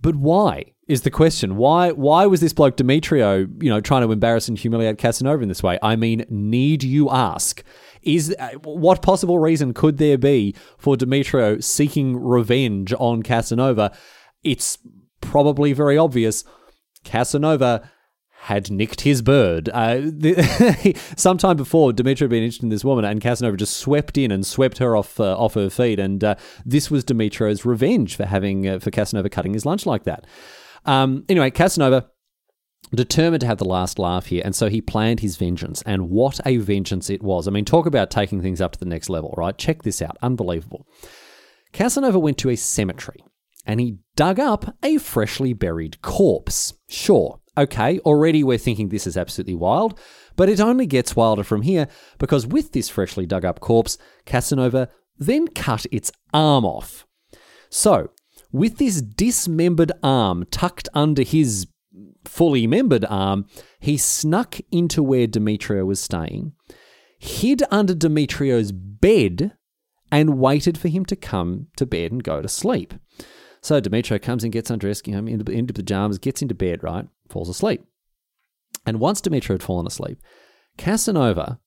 But 0.00 0.16
why 0.16 0.72
is 0.88 1.02
the 1.02 1.10
question? 1.10 1.56
Why 1.56 1.90
why 1.90 2.26
was 2.26 2.40
this 2.40 2.52
bloke 2.52 2.76
Demetrio, 2.76 3.46
you 3.60 3.70
know, 3.70 3.80
trying 3.80 4.02
to 4.02 4.12
embarrass 4.12 4.48
and 4.48 4.58
humiliate 4.58 4.98
Casanova 4.98 5.42
in 5.42 5.48
this 5.48 5.62
way? 5.62 5.78
I 5.82 5.96
mean, 5.96 6.24
need 6.28 6.82
you 6.82 7.10
ask? 7.10 7.62
Is 8.02 8.34
uh, 8.38 8.50
what 8.62 9.02
possible 9.02 9.38
reason 9.38 9.74
could 9.74 9.98
there 9.98 10.18
be 10.18 10.54
for 10.78 10.96
Demetrio 10.96 11.58
seeking 11.58 12.16
revenge 12.16 12.94
on 12.98 13.22
Casanova? 13.22 13.92
It's 14.44 14.78
probably 15.20 15.72
very 15.72 15.98
obvious. 15.98 16.44
Casanova 17.02 17.90
had 18.46 18.70
nicked 18.70 19.00
his 19.00 19.22
bird. 19.22 19.68
Uh, 19.70 19.96
the, 19.96 20.96
sometime 21.16 21.56
before, 21.56 21.92
Demetrio 21.92 22.26
had 22.26 22.30
been 22.30 22.44
interested 22.44 22.62
in 22.62 22.68
this 22.68 22.84
woman, 22.84 23.04
and 23.04 23.20
Casanova 23.20 23.56
just 23.56 23.76
swept 23.76 24.16
in 24.16 24.30
and 24.30 24.46
swept 24.46 24.78
her 24.78 24.96
off 24.96 25.18
uh, 25.18 25.36
off 25.36 25.54
her 25.54 25.68
feet. 25.68 25.98
And 25.98 26.22
uh, 26.22 26.36
this 26.64 26.88
was 26.88 27.02
Demetrio's 27.02 27.64
revenge 27.64 28.14
for 28.14 28.24
having 28.24 28.68
uh, 28.68 28.78
for 28.78 28.92
Casanova 28.92 29.28
cutting 29.28 29.52
his 29.52 29.66
lunch 29.66 29.84
like 29.84 30.04
that. 30.04 30.28
Um, 30.84 31.24
anyway, 31.28 31.50
Casanova 31.50 32.08
determined 32.94 33.40
to 33.40 33.48
have 33.48 33.58
the 33.58 33.64
last 33.64 33.98
laugh 33.98 34.26
here, 34.26 34.42
and 34.44 34.54
so 34.54 34.68
he 34.68 34.80
planned 34.80 35.18
his 35.18 35.36
vengeance. 35.36 35.82
And 35.82 36.08
what 36.08 36.38
a 36.46 36.58
vengeance 36.58 37.10
it 37.10 37.24
was! 37.24 37.48
I 37.48 37.50
mean, 37.50 37.64
talk 37.64 37.84
about 37.84 38.12
taking 38.12 38.42
things 38.42 38.60
up 38.60 38.70
to 38.74 38.78
the 38.78 38.86
next 38.86 39.10
level, 39.10 39.34
right? 39.36 39.58
Check 39.58 39.82
this 39.82 40.00
out, 40.00 40.16
unbelievable. 40.22 40.86
Casanova 41.72 42.20
went 42.20 42.38
to 42.38 42.50
a 42.50 42.56
cemetery 42.56 43.24
and 43.66 43.80
he 43.80 43.98
dug 44.14 44.38
up 44.38 44.76
a 44.84 44.98
freshly 44.98 45.52
buried 45.52 46.00
corpse. 46.00 46.74
Sure, 46.88 47.40
okay, 47.56 47.98
already 48.00 48.44
we're 48.44 48.58
thinking 48.58 48.88
this 48.88 49.06
is 49.06 49.16
absolutely 49.16 49.54
wild, 49.54 49.98
but 50.36 50.48
it 50.48 50.60
only 50.60 50.86
gets 50.86 51.16
wilder 51.16 51.44
from 51.44 51.62
here 51.62 51.88
because 52.18 52.46
with 52.46 52.72
this 52.72 52.88
freshly 52.88 53.26
dug 53.26 53.44
up 53.44 53.60
corpse, 53.60 53.98
Casanova 54.24 54.88
then 55.18 55.48
cut 55.48 55.86
its 55.90 56.12
arm 56.32 56.64
off. 56.64 57.06
So, 57.70 58.10
with 58.52 58.78
this 58.78 59.02
dismembered 59.02 59.92
arm 60.02 60.44
tucked 60.50 60.88
under 60.94 61.22
his 61.22 61.66
fully 62.24 62.66
membered 62.66 63.04
arm, 63.06 63.46
he 63.80 63.96
snuck 63.96 64.56
into 64.70 65.02
where 65.02 65.26
Demetrio 65.26 65.84
was 65.84 66.00
staying, 66.00 66.52
hid 67.18 67.62
under 67.70 67.94
Demetrio's 67.94 68.72
bed, 68.72 69.52
and 70.10 70.38
waited 70.38 70.78
for 70.78 70.88
him 70.88 71.04
to 71.06 71.16
come 71.16 71.66
to 71.76 71.86
bed 71.86 72.12
and 72.12 72.22
go 72.22 72.40
to 72.40 72.48
sleep. 72.48 72.94
So 73.60 73.80
Demetrio 73.80 74.18
comes 74.18 74.44
and 74.44 74.52
gets 74.52 74.70
undressed, 74.70 75.08
you 75.08 75.20
know, 75.20 75.26
into, 75.26 75.50
into 75.50 75.74
pajamas, 75.74 76.18
gets 76.18 76.42
into 76.42 76.54
bed, 76.54 76.84
right? 76.84 77.06
Falls 77.28 77.48
asleep. 77.48 77.84
And 78.84 79.00
once 79.00 79.20
Demetrio 79.20 79.54
had 79.54 79.62
fallen 79.62 79.86
asleep, 79.86 80.18
Casanova 80.78 81.58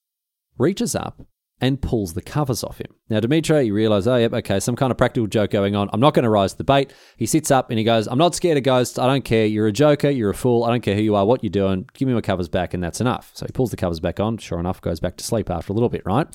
reaches 0.58 0.96
up 0.96 1.22
and 1.62 1.82
pulls 1.82 2.14
the 2.14 2.22
covers 2.22 2.64
off 2.64 2.78
him. 2.78 2.94
Now, 3.10 3.20
Demetrio, 3.20 3.60
you 3.60 3.74
realize, 3.74 4.08
oh, 4.08 4.16
yep, 4.16 4.34
okay, 4.34 4.62
some 4.62 4.78
kind 4.78 4.92
of 4.92 4.98
practical 4.98 5.28
joke 5.28 5.52
going 5.52 5.76
on. 5.76 5.90
I'm 5.92 6.00
not 6.00 6.14
going 6.14 6.24
to 6.24 6.30
rise 6.30 6.54
to 6.54 6.58
the 6.60 6.64
bait. 6.64 6.94
He 7.18 7.26
sits 7.26 7.52
up 7.52 7.70
and 7.70 7.78
he 7.78 7.84
goes, 7.84 8.08
I'm 8.08 8.18
not 8.18 8.36
scared 8.36 8.58
of 8.58 8.64
ghosts. 8.64 8.98
I 8.98 9.08
don't 9.08 9.26
care. 9.26 9.46
You're 9.46 9.68
a 9.68 9.72
joker. 9.74 10.10
You're 10.10 10.30
a 10.30 10.36
fool. 10.36 10.64
I 10.64 10.70
don't 10.70 10.82
care 10.82 10.96
who 10.96 11.02
you 11.02 11.16
are, 11.16 11.26
what 11.26 11.44
you're 11.44 11.50
doing. 11.50 11.86
Give 11.94 12.08
me 12.08 12.14
my 12.14 12.22
covers 12.22 12.48
back, 12.48 12.74
and 12.74 12.82
that's 12.82 13.02
enough. 13.02 13.32
So 13.34 13.46
he 13.46 13.52
pulls 13.52 13.72
the 13.72 13.78
covers 13.78 14.00
back 14.00 14.22
on. 14.22 14.38
Sure 14.38 14.60
enough, 14.60 14.80
goes 14.80 15.02
back 15.02 15.18
to 15.18 15.24
sleep 15.24 15.50
after 15.50 15.74
a 15.74 15.76
little 15.76 15.90
bit, 15.90 16.06
right? 16.06 16.28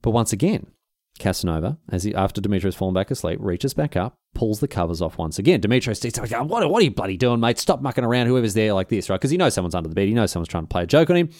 But 0.00 0.12
once 0.12 0.32
again, 0.32 0.68
Casanova, 1.22 1.78
as 1.90 2.02
he, 2.02 2.14
after 2.14 2.40
Demetrio's 2.40 2.74
fallen 2.74 2.94
back 2.94 3.10
asleep, 3.10 3.38
reaches 3.40 3.72
back 3.72 3.96
up, 3.96 4.18
pulls 4.34 4.60
the 4.60 4.68
covers 4.68 5.00
off 5.00 5.18
once 5.18 5.38
again. 5.38 5.60
Demetrio 5.60 5.94
sits 5.94 6.18
like, 6.18 6.30
what, 6.32 6.68
what 6.68 6.82
are 6.82 6.84
you 6.84 6.90
bloody 6.90 7.16
doing, 7.16 7.40
mate? 7.40 7.58
Stop 7.58 7.80
mucking 7.80 8.04
around, 8.04 8.26
whoever's 8.26 8.54
there 8.54 8.74
like 8.74 8.88
this, 8.88 9.08
right? 9.08 9.16
Because 9.16 9.30
he 9.30 9.36
knows 9.36 9.54
someone's 9.54 9.74
under 9.74 9.88
the 9.88 9.94
bed. 9.94 10.08
He 10.08 10.14
knows 10.14 10.32
someone's 10.32 10.48
trying 10.48 10.64
to 10.64 10.68
play 10.68 10.82
a 10.82 10.86
joke 10.86 11.08
on 11.10 11.16
him. 11.16 11.30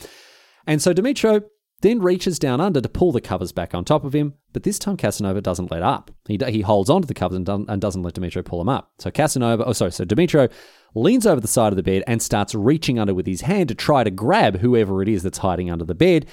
And 0.67 0.81
so 0.81 0.93
Demetrio 0.93 1.43
then 1.81 2.01
reaches 2.01 2.39
down 2.39 2.61
under 2.61 2.81
to 2.81 2.89
pull 2.89 3.11
the 3.11 3.21
covers 3.21 3.51
back 3.51 3.75
on 3.75 3.85
top 3.85 4.05
of 4.05 4.15
him, 4.15 4.35
but 4.53 4.63
this 4.63 4.79
time 4.79 4.97
Casanova 4.97 5.41
doesn't 5.41 5.73
let 5.73 5.83
up. 5.83 6.13
He, 6.29 6.39
he 6.49 6.61
holds 6.61 6.89
onto 6.89 7.07
the 7.07 7.15
covers 7.15 7.37
and, 7.37 7.49
and 7.49 7.81
doesn't 7.81 8.03
let 8.03 8.15
Demetrio 8.15 8.45
pull 8.45 8.61
them 8.61 8.69
up. 8.69 8.93
So 9.01 9.11
Casanova, 9.11 9.65
oh 9.65 9.73
sorry, 9.73 9.91
so 9.91 10.05
Demetrio 10.05 10.49
leans 10.95 11.27
over 11.27 11.41
the 11.41 11.49
side 11.49 11.73
of 11.73 11.77
the 11.77 11.83
bed 11.83 12.05
and 12.07 12.23
starts 12.23 12.55
reaching 12.55 13.01
under 13.01 13.15
with 13.15 13.27
his 13.27 13.41
hand 13.41 13.69
to 13.69 13.75
try 13.75 14.05
to 14.05 14.11
grab 14.11 14.61
whoever 14.61 15.03
it 15.03 15.09
is 15.09 15.25
that's 15.25 15.39
hiding 15.39 15.71
under 15.71 15.85
the 15.85 15.95
bed. 15.95 16.27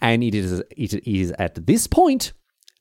And 0.00 0.24
it 0.24 0.34
is, 0.34 0.60
it 0.76 1.06
is 1.06 1.32
at 1.38 1.66
this 1.66 1.86
point 1.86 2.32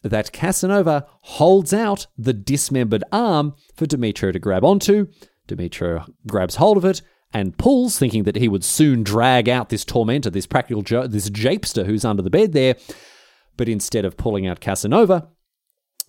that 0.03 0.31
Casanova 0.31 1.07
holds 1.21 1.73
out 1.73 2.07
the 2.17 2.33
dismembered 2.33 3.03
arm 3.11 3.55
for 3.75 3.85
Demetrio 3.85 4.31
to 4.31 4.39
grab 4.39 4.63
onto. 4.63 5.07
Demetrio 5.47 6.05
grabs 6.27 6.55
hold 6.55 6.77
of 6.77 6.85
it 6.85 7.01
and 7.33 7.57
pulls, 7.57 7.97
thinking 7.97 8.23
that 8.23 8.35
he 8.35 8.47
would 8.47 8.63
soon 8.63 9.03
drag 9.03 9.49
out 9.49 9.69
this 9.69 9.83
tormentor, 9.83 10.29
this 10.29 10.45
practical 10.45 10.83
jo- 10.83 11.07
this 11.07 11.29
japester 11.29 11.85
who's 11.85 12.05
under 12.05 12.21
the 12.21 12.29
bed 12.29 12.53
there. 12.53 12.75
But 13.57 13.69
instead 13.69 14.05
of 14.05 14.17
pulling 14.17 14.45
out 14.45 14.59
Casanova, 14.59 15.29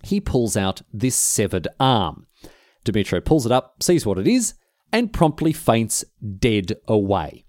he 0.03 0.21
pulls 0.21 0.57
out 0.57 0.83
this 0.93 1.17
severed 1.17 1.69
arm. 1.81 2.27
Demetrio 2.85 3.21
pulls 3.21 3.47
it 3.47 3.53
up, 3.53 3.83
sees 3.83 4.05
what 4.05 4.19
it 4.19 4.27
is, 4.27 4.55
and 4.93 5.13
promptly 5.13 5.53
faints 5.53 6.05
dead 6.39 6.77
away. 6.87 7.47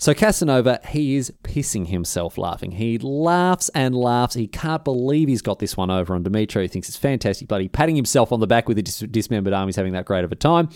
So 0.00 0.14
Casanova, 0.14 0.78
he 0.88 1.16
is 1.16 1.32
pissing 1.42 1.88
himself 1.88 2.38
laughing. 2.38 2.70
He 2.70 2.98
laughs 2.98 3.68
and 3.70 3.96
laughs. 3.96 4.34
He 4.34 4.46
can't 4.46 4.84
believe 4.84 5.26
he's 5.26 5.42
got 5.42 5.58
this 5.58 5.76
one 5.76 5.90
over 5.90 6.14
on 6.14 6.22
Demetrio. 6.22 6.62
He 6.62 6.68
thinks 6.68 6.88
it's 6.88 6.96
fantastic, 6.96 7.48
bloody 7.48 7.66
patting 7.66 7.96
himself 7.96 8.30
on 8.30 8.38
the 8.38 8.46
back 8.46 8.68
with 8.68 8.78
a 8.78 8.82
dis- 8.82 9.00
dismembered 9.00 9.52
arm. 9.52 9.66
He's 9.66 9.74
having 9.74 9.94
that 9.94 10.04
great 10.04 10.24
of 10.24 10.30
a 10.30 10.36
time. 10.36 10.68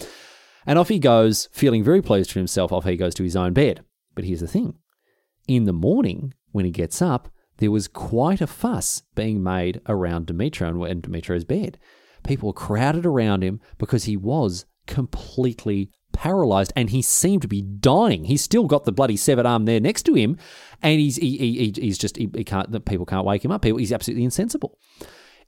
And 0.67 0.77
off 0.77 0.89
he 0.89 0.99
goes, 0.99 1.49
feeling 1.53 1.85
very 1.85 2.03
pleased 2.03 2.31
with 2.31 2.41
himself. 2.41 2.73
Off 2.73 2.85
he 2.85 2.97
goes 2.97 3.15
to 3.15 3.23
his 3.23 3.37
own 3.37 3.53
bed. 3.53 3.85
But 4.17 4.25
here's 4.25 4.41
the 4.41 4.49
thing 4.49 4.75
in 5.47 5.65
the 5.65 5.73
morning, 5.73 6.35
when 6.51 6.65
he 6.65 6.71
gets 6.71 7.01
up, 7.01 7.29
there 7.59 7.71
was 7.71 7.89
quite 7.89 8.41
a 8.41 8.47
fuss 8.47 9.03
being 9.15 9.43
made 9.43 9.81
around 9.89 10.27
Demetrio 10.27 10.83
and 10.83 11.03
Demetrio's 11.03 11.45
bed. 11.45 11.79
People 12.25 12.53
crowded 12.53 13.07
around 13.07 13.43
him 13.43 13.61
because 13.79 14.05
he 14.05 14.17
was 14.17 14.67
completely 14.87 15.91
paralyzed 16.12 16.72
and 16.77 16.90
he 16.90 17.03
seemed 17.03 17.42
to 17.42 17.48
be 17.48 17.62
dying. 17.62 18.25
He's 18.25 18.42
still 18.42 18.66
got 18.66 18.85
the 18.85 18.92
bloody 18.92 19.16
severed 19.16 19.46
arm 19.46 19.64
there 19.64 19.81
next 19.81 20.03
to 20.05 20.14
him, 20.14 20.37
and 20.83 21.01
he's 21.01 21.16
he, 21.16 21.37
he, 21.37 21.72
he's 21.75 21.98
just 21.98 22.16
he, 22.16 22.31
he 22.35 22.44
can't. 22.44 22.85
People 22.85 23.07
can't 23.07 23.27
wake 23.27 23.44
him 23.44 23.53
up. 23.53 23.62
People, 23.62 23.79
he's 23.79 23.92
absolutely 23.92 24.25
insensible. 24.25 24.79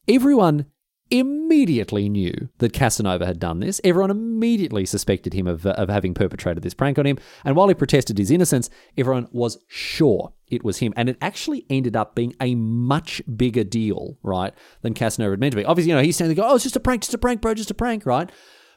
Everyone 0.09 0.67
immediately 1.11 2.09
knew 2.09 2.49
that 2.59 2.73
Casanova 2.73 3.27
had 3.27 3.39
done 3.39 3.61
this. 3.61 3.81
Everyone 3.85 4.11
immediately 4.11 4.87
suspected 4.87 5.35
him 5.35 5.47
of, 5.47 5.67
of 5.67 5.89
having 5.89 6.15
perpetrated 6.15 6.63
this 6.63 6.75
prank 6.75 6.99
on 6.99 7.07
him. 7.07 7.19
And 7.45 7.57
while 7.57 7.69
he 7.69 7.75
protested 7.75 8.19
his 8.19 8.31
innocence, 8.31 8.71
everyone 8.97 9.29
was 9.31 9.59
sure 9.69 10.33
it 10.49 10.65
was 10.65 10.79
him. 10.79 10.95
And 10.97 11.09
it 11.09 11.19
actually 11.21 11.67
ended 11.69 11.95
up 11.95 12.15
being 12.15 12.35
a 12.41 12.55
much 12.55 13.23
bigger 13.37 13.65
deal, 13.65 14.19
right, 14.23 14.55
than 14.83 14.95
Casanova 14.95 15.33
had 15.33 15.41
meant 15.41 15.53
to 15.53 15.57
be. 15.57 15.65
Obviously, 15.65 15.91
you 15.91 15.97
know, 15.97 16.03
he's 16.03 16.17
saying, 16.17 16.39
oh, 16.41 16.55
it's 16.55 16.65
just 16.65 16.77
a 16.77 16.81
prank, 16.81 17.03
just 17.03 17.15
a 17.15 17.19
prank, 17.19 17.41
bro, 17.41 17.55
just 17.55 17.71
a 17.71 17.75
prank, 17.75 18.07
right? 18.07 18.31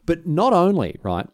But 0.06 0.28
not 0.28 0.54
only, 0.54 1.00
right, 1.04 1.28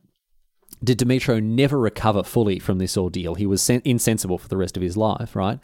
did 0.84 0.98
Demetrio 0.98 1.40
never 1.40 1.80
recover 1.80 2.24
fully 2.24 2.60
from 2.60 2.78
this 2.78 2.98
ordeal. 2.98 3.36
He 3.36 3.46
was 3.46 3.62
sen- 3.62 3.82
insensible 3.86 4.38
for 4.38 4.48
the 4.48 4.58
rest 4.58 4.76
of 4.76 4.84
his 4.84 4.98
life, 4.98 5.36
right? 5.36 5.60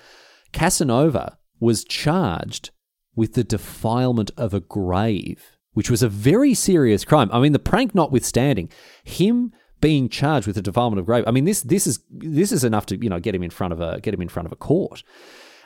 Casanova 0.54 1.38
was 1.60 1.84
charged 1.84 2.72
with 3.16 3.34
the 3.34 3.44
defilement 3.44 4.32
of 4.38 4.54
a 4.54 4.62
grave, 4.62 5.58
which 5.74 5.90
was 5.90 6.02
a 6.02 6.10
very 6.10 6.54
serious 6.54 7.04
crime. 7.04 7.30
I 7.34 7.40
mean, 7.40 7.52
the 7.52 7.60
prank 7.60 7.94
notwithstanding, 7.94 8.70
him 9.04 9.52
being 9.82 10.10
charged 10.10 10.48
with 10.48 10.56
the 10.56 10.62
defilement 10.62 11.00
of 11.00 11.06
grave. 11.06 11.24
I 11.28 11.32
mean, 11.32 11.46
this 11.46 11.62
this 11.62 11.88
is 11.88 12.00
this 12.10 12.52
is 12.52 12.64
enough 12.64 12.86
to 12.88 12.98
you 13.02 13.10
know 13.10 13.20
get 13.20 13.36
him 13.36 13.44
in 13.44 13.50
front 13.50 13.74
of 13.74 13.82
a 13.82 14.00
get 14.00 14.14
him 14.14 14.22
in 14.22 14.30
front 14.30 14.46
of 14.46 14.52
a 14.52 14.58
court. 14.58 15.04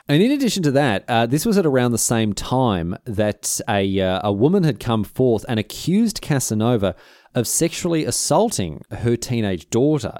And 0.06 0.22
in 0.22 0.32
addition 0.32 0.62
to 0.64 0.70
that, 0.72 1.04
uh, 1.08 1.24
this 1.26 1.46
was 1.46 1.56
at 1.56 1.64
around 1.64 1.92
the 1.92 1.98
same 1.98 2.34
time 2.34 2.96
that 3.04 3.60
a, 3.68 4.00
uh, 4.00 4.20
a 4.22 4.32
woman 4.32 4.62
had 4.62 4.78
come 4.78 5.02
forth 5.02 5.46
and 5.48 5.58
accused 5.58 6.20
Casanova 6.20 6.94
of 7.34 7.48
sexually 7.48 8.04
assaulting 8.04 8.82
her 8.90 9.16
teenage 9.16 9.70
daughter. 9.70 10.18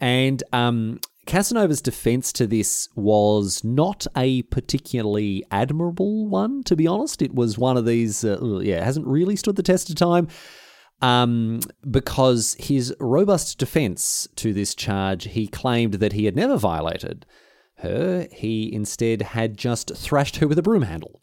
And 0.00 0.42
um, 0.52 1.00
Casanova's 1.26 1.82
defense 1.82 2.32
to 2.34 2.46
this 2.46 2.88
was 2.96 3.62
not 3.62 4.06
a 4.16 4.42
particularly 4.44 5.44
admirable 5.50 6.26
one, 6.26 6.62
to 6.62 6.74
be 6.74 6.86
honest. 6.86 7.20
It 7.20 7.34
was 7.34 7.58
one 7.58 7.76
of 7.76 7.84
these, 7.84 8.24
uh, 8.24 8.60
yeah, 8.60 8.82
hasn't 8.82 9.06
really 9.06 9.36
stood 9.36 9.56
the 9.56 9.62
test 9.62 9.90
of 9.90 9.96
time. 9.96 10.28
Um, 11.00 11.60
because 11.88 12.56
his 12.58 12.92
robust 12.98 13.58
defense 13.58 14.26
to 14.36 14.52
this 14.52 14.74
charge, 14.74 15.28
he 15.28 15.46
claimed 15.46 15.94
that 15.94 16.14
he 16.14 16.24
had 16.24 16.34
never 16.34 16.56
violated 16.56 17.24
her. 17.78 18.26
He 18.32 18.72
instead 18.72 19.22
had 19.22 19.56
just 19.56 19.94
thrashed 19.96 20.36
her 20.36 20.48
with 20.48 20.58
a 20.58 20.62
broom 20.62 20.82
handle. 20.82 21.20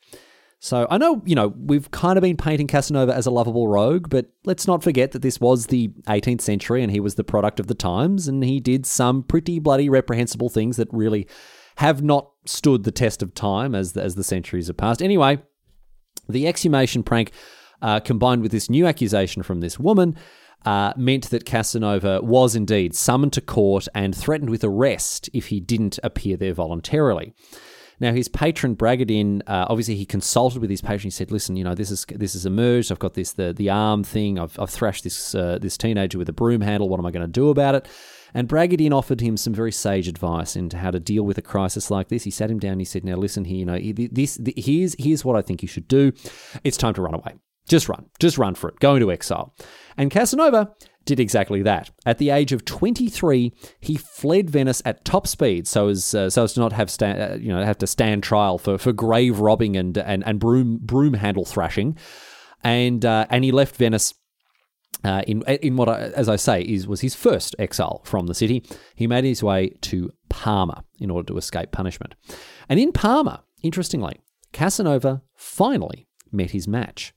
So 0.60 0.88
I 0.90 0.98
know, 0.98 1.22
you 1.26 1.36
know, 1.36 1.54
we've 1.58 1.92
kind 1.92 2.18
of 2.18 2.24
been 2.24 2.38
painting 2.38 2.68
Casanova 2.68 3.14
as 3.14 3.26
a 3.26 3.32
lovable 3.32 3.68
rogue, 3.68 4.10
but 4.10 4.28
let's 4.46 4.66
not 4.66 4.84
forget 4.84 5.12
that 5.12 5.22
this 5.22 5.40
was 5.40 5.68
the 5.68 5.90
18th 6.08 6.42
century 6.42 6.82
and 6.82 6.92
he 6.92 7.00
was 7.00 7.16
the 7.16 7.24
product 7.24 7.60
of 7.60 7.68
the 7.68 7.76
times 7.76 8.28
and 8.28 8.44
he 8.44 8.60
did 8.60 8.86
some 8.86 9.22
pretty 9.22 9.60
bloody 9.60 9.90
reprehensible 9.90 10.50
things 10.50 10.78
that 10.78 10.88
really 10.92 11.28
have 11.78 12.02
not 12.02 12.32
stood 12.46 12.84
the 12.84 12.92
test 12.92 13.22
of 13.22 13.34
time 13.34 13.76
as 13.76 13.94
the, 13.94 14.02
as 14.02 14.16
the 14.16 14.24
centuries 14.24 14.68
have 14.68 14.78
passed. 14.78 15.04
Anyway, 15.04 15.38
the 16.28 16.48
exhumation 16.48 17.04
prank 17.04 17.32
uh, 17.82 18.00
combined 18.00 18.42
with 18.42 18.52
this 18.52 18.70
new 18.70 18.88
accusation 18.88 19.44
from 19.44 19.60
this 19.60 19.78
woman 19.78 20.16
uh, 20.66 20.94
meant 20.98 21.30
that 21.30 21.46
Casanova 21.46 22.22
was 22.22 22.56
indeed 22.56 22.96
summoned 22.96 23.34
to 23.34 23.42
court 23.42 23.88
and 23.94 24.16
threatened 24.16 24.50
with 24.50 24.64
arrest 24.64 25.30
if 25.34 25.48
he 25.48 25.60
didn't 25.60 26.00
appear 26.04 26.38
there 26.38 26.54
voluntarily. 26.54 27.34
Now, 28.00 28.12
his 28.12 28.28
patron 28.28 28.76
Bragadin, 28.76 29.42
uh, 29.48 29.68
obviously, 29.70 29.96
he 29.96 30.06
consulted 30.06 30.60
with 30.60 30.70
his 30.70 30.82
patron. 30.82 31.04
He 31.04 31.12
said, 31.12 31.32
"Listen, 31.32 31.56
you 31.56 31.64
know, 31.64 31.76
this 31.76 31.92
is 31.92 32.06
this 32.10 32.34
has 32.34 32.46
emerged. 32.46 32.92
I've 32.92 33.00
got 33.00 33.14
this 33.14 33.34
the 33.34 33.54
the 33.54 33.70
arm 33.70 34.04
thing. 34.04 34.38
I've, 34.38 34.60
I've 34.60 34.70
thrashed 34.70 35.06
this 35.06 35.34
uh, 35.34 35.60
this 35.62 35.78
teenager 35.78 36.18
with 36.18 36.28
a 36.28 36.34
broom 36.34 36.62
handle. 36.62 36.90
What 36.90 37.00
am 37.00 37.06
I 37.06 37.12
going 37.12 37.26
to 37.26 37.32
do 37.32 37.50
about 37.50 37.76
it?" 37.76 37.88
And 38.34 38.50
Bragadin 38.50 38.92
offered 38.92 39.22
him 39.22 39.38
some 39.38 39.54
very 39.54 39.72
sage 39.72 40.10
advice 40.10 40.58
into 40.58 40.78
how 40.78 40.92
to 40.92 41.00
deal 41.00 41.24
with 41.24 41.38
a 41.38 41.42
crisis 41.42 41.90
like 41.90 42.10
this. 42.10 42.26
He 42.26 42.32
sat 42.32 42.52
him 42.52 42.60
down. 42.60 42.80
He 42.80 42.86
said, 42.86 43.06
"Now, 43.06 43.16
listen 43.16 43.46
here. 43.46 43.60
You 43.60 43.66
know, 43.66 43.80
this, 43.80 44.36
this 44.36 44.54
here's 44.58 44.96
here's 45.00 45.24
what 45.24 45.38
I 45.38 45.42
think 45.42 45.62
you 45.62 45.70
should 45.70 45.88
do. 45.88 46.12
It's 46.66 46.76
time 46.76 46.94
to 46.96 47.02
run 47.02 47.14
away. 47.14 47.36
Just 47.68 47.90
run. 47.90 48.06
Just 48.20 48.38
run 48.38 48.56
for 48.56 48.70
it. 48.70 48.80
Go 48.80 48.96
into 48.96 49.12
exile." 49.12 49.56
And 49.98 50.12
Casanova 50.12 50.72
did 51.06 51.20
exactly 51.20 51.62
that. 51.62 51.92
At 52.06 52.18
the 52.18 52.32
age 52.32 52.52
of 52.52 52.66
23, 52.66 53.54
he 53.80 53.96
fled 53.96 54.50
Venice 54.50 54.82
at 54.86 55.06
top 55.06 55.28
speed, 55.28 55.68
so 55.68 55.88
as 55.88 56.14
uh, 56.14 56.30
so 56.30 56.44
as 56.44 56.54
to 56.54 56.60
not 56.60 56.74
have 56.74 56.90
sta- 56.90 57.34
uh, 57.34 57.38
you 57.40 57.50
know 57.50 57.64
have 57.64 57.78
to 57.80 57.88
stand 57.88 58.24
trial 58.24 58.58
for, 58.58 58.78
for 58.78 58.92
grave 58.92 59.40
robbing 59.40 59.78
and 59.78 59.98
and, 59.98 60.26
and 60.26 60.40
broom 60.40 60.80
broom 60.82 61.14
handle 61.14 61.46
thrashing, 61.46 61.98
and 62.64 63.06
uh, 63.06 63.26
and 63.30 63.44
he 63.44 63.52
left 63.52 63.76
Venice. 63.76 64.14
Uh, 65.04 65.22
in 65.28 65.44
in 65.44 65.76
what, 65.76 65.88
as 65.88 66.28
I 66.28 66.36
say, 66.36 66.62
is 66.62 66.88
was 66.88 67.02
his 67.02 67.14
first 67.14 67.56
exile 67.60 68.02
from 68.06 68.26
the 68.26 68.34
city. 68.34 68.66
He 68.96 69.06
made 69.06 69.24
his 69.24 69.44
way 69.44 69.70
to 69.82 70.12
Parma 70.30 70.84
in 71.00 71.12
order 71.12 71.28
to 71.28 71.38
escape 71.38 71.72
punishment, 71.72 72.16
and 72.68 72.80
in 72.80 72.92
Parma, 72.92 73.44
interestingly, 73.62 74.20
Casanova 74.52 75.22
finally 75.36 76.08
met 76.32 76.52
his 76.52 76.68
match 76.68 77.14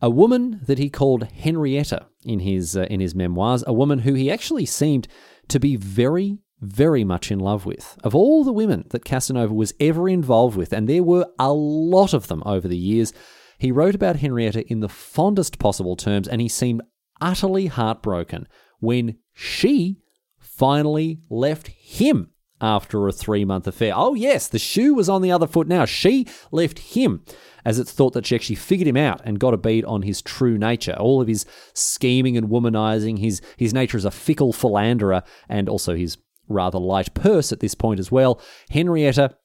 a 0.00 0.10
woman 0.10 0.60
that 0.66 0.78
he 0.78 0.90
called 0.90 1.24
Henrietta 1.24 2.06
in 2.24 2.40
his 2.40 2.76
uh, 2.76 2.86
in 2.90 3.00
his 3.00 3.14
memoirs, 3.14 3.64
a 3.66 3.72
woman 3.72 4.00
who 4.00 4.14
he 4.14 4.30
actually 4.30 4.66
seemed 4.66 5.08
to 5.48 5.58
be 5.58 5.76
very 5.76 6.38
very 6.60 7.04
much 7.04 7.30
in 7.30 7.38
love 7.38 7.66
with. 7.66 7.98
Of 8.02 8.14
all 8.14 8.42
the 8.42 8.52
women 8.52 8.86
that 8.90 9.04
Casanova 9.04 9.52
was 9.52 9.74
ever 9.78 10.08
involved 10.08 10.56
with, 10.56 10.72
and 10.72 10.88
there 10.88 11.02
were 11.02 11.26
a 11.38 11.52
lot 11.52 12.14
of 12.14 12.28
them 12.28 12.42
over 12.46 12.66
the 12.66 12.78
years, 12.78 13.12
he 13.58 13.70
wrote 13.70 13.94
about 13.94 14.16
Henrietta 14.16 14.66
in 14.70 14.80
the 14.80 14.88
fondest 14.88 15.58
possible 15.58 15.96
terms, 15.96 16.26
and 16.26 16.40
he 16.40 16.48
seemed 16.48 16.82
utterly 17.20 17.66
heartbroken 17.66 18.46
when 18.80 19.18
she 19.32 19.98
finally 20.38 21.20
left 21.28 21.68
him 21.68 22.30
after 22.60 23.06
a 23.06 23.12
three 23.12 23.44
month 23.44 23.66
affair. 23.66 23.92
Oh, 23.94 24.14
yes, 24.14 24.48
the 24.48 24.58
shoe 24.58 24.94
was 24.94 25.08
on 25.08 25.22
the 25.22 25.32
other 25.32 25.46
foot 25.46 25.68
now. 25.68 25.84
She 25.84 26.26
left 26.50 26.78
him 26.78 27.22
as 27.64 27.78
it's 27.78 27.92
thought 27.92 28.12
that 28.12 28.26
she 28.26 28.34
actually 28.34 28.56
figured 28.56 28.88
him 28.88 28.96
out 28.96 29.20
and 29.24 29.40
got 29.40 29.54
a 29.54 29.58
bead 29.58 29.84
on 29.84 30.02
his 30.02 30.22
true 30.22 30.56
nature. 30.56 30.94
All 30.94 31.20
of 31.20 31.28
his 31.28 31.44
scheming 31.74 32.36
and 32.36 32.48
womanizing, 32.48 33.18
his, 33.18 33.40
his 33.56 33.74
nature 33.74 33.96
as 33.96 34.04
a 34.04 34.10
fickle 34.10 34.52
philanderer, 34.52 35.22
and 35.48 35.68
also 35.68 35.94
his 35.94 36.18
rather 36.48 36.78
light 36.78 37.12
purse 37.12 37.52
at 37.52 37.60
this 37.60 37.74
point 37.74 37.98
as 37.98 38.12
well. 38.12 38.40
Henrietta 38.70 39.36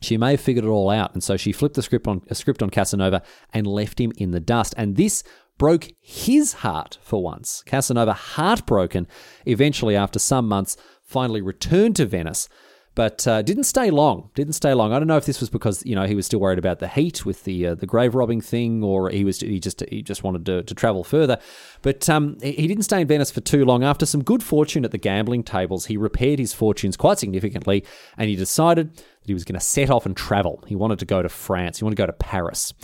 she 0.00 0.16
may 0.16 0.32
have 0.32 0.40
figured 0.40 0.64
it 0.64 0.68
all 0.68 0.88
out, 0.88 1.12
and 1.12 1.22
so 1.22 1.36
she 1.36 1.52
flipped 1.52 1.74
the 1.74 1.82
script 1.82 2.08
on 2.08 2.22
a 2.28 2.34
script 2.34 2.62
on 2.62 2.70
Casanova 2.70 3.22
and 3.52 3.66
left 3.66 4.00
him 4.00 4.12
in 4.16 4.30
the 4.30 4.40
dust. 4.40 4.74
And 4.78 4.96
this 4.96 5.22
broke 5.58 5.92
his 6.00 6.54
heart 6.54 6.98
for 7.02 7.22
once. 7.22 7.62
Casanova, 7.66 8.14
heartbroken, 8.14 9.06
eventually 9.44 9.94
after 9.94 10.18
some 10.18 10.48
months, 10.48 10.76
finally 11.10 11.42
returned 11.42 11.96
to 11.96 12.06
Venice 12.06 12.48
but 12.94 13.26
uh, 13.26 13.40
didn't 13.42 13.64
stay 13.64 13.90
long. 13.90 14.30
Didn't 14.34 14.54
stay 14.54 14.74
long. 14.74 14.92
I 14.92 14.98
don't 14.98 15.06
know 15.06 15.16
if 15.16 15.24
this 15.24 15.40
was 15.40 15.48
because 15.48 15.84
you 15.86 15.94
know 15.94 16.06
he 16.06 16.14
was 16.14 16.26
still 16.26 16.40
worried 16.40 16.58
about 16.58 16.80
the 16.80 16.88
heat 16.88 17.24
with 17.24 17.44
the 17.44 17.68
uh, 17.68 17.74
the 17.74 17.86
grave 17.86 18.14
robbing 18.14 18.40
thing, 18.40 18.82
or 18.82 19.10
he 19.10 19.24
was 19.24 19.40
he 19.40 19.60
just 19.60 19.82
he 19.88 20.02
just 20.02 20.24
wanted 20.24 20.44
to, 20.46 20.62
to 20.64 20.74
travel 20.74 21.04
further. 21.04 21.38
But 21.82 22.08
um, 22.10 22.36
he 22.42 22.66
didn't 22.66 22.82
stay 22.82 23.00
in 23.00 23.06
Venice 23.06 23.30
for 23.30 23.40
too 23.40 23.64
long. 23.64 23.84
After 23.84 24.06
some 24.06 24.24
good 24.24 24.42
fortune 24.42 24.84
at 24.84 24.90
the 24.90 24.98
gambling 24.98 25.44
tables, 25.44 25.86
he 25.86 25.96
repaired 25.96 26.38
his 26.38 26.52
fortunes 26.52 26.96
quite 26.96 27.18
significantly, 27.18 27.84
and 28.18 28.28
he 28.28 28.36
decided 28.36 28.94
that 28.96 29.26
he 29.26 29.34
was 29.34 29.44
going 29.44 29.58
to 29.58 29.64
set 29.64 29.88
off 29.88 30.04
and 30.04 30.16
travel. 30.16 30.62
He 30.66 30.74
wanted 30.74 30.98
to 30.98 31.06
go 31.06 31.22
to 31.22 31.28
France. 31.28 31.78
He 31.78 31.84
wanted 31.84 31.96
to 31.96 32.02
go 32.02 32.06
to 32.06 32.12
Paris, 32.12 32.74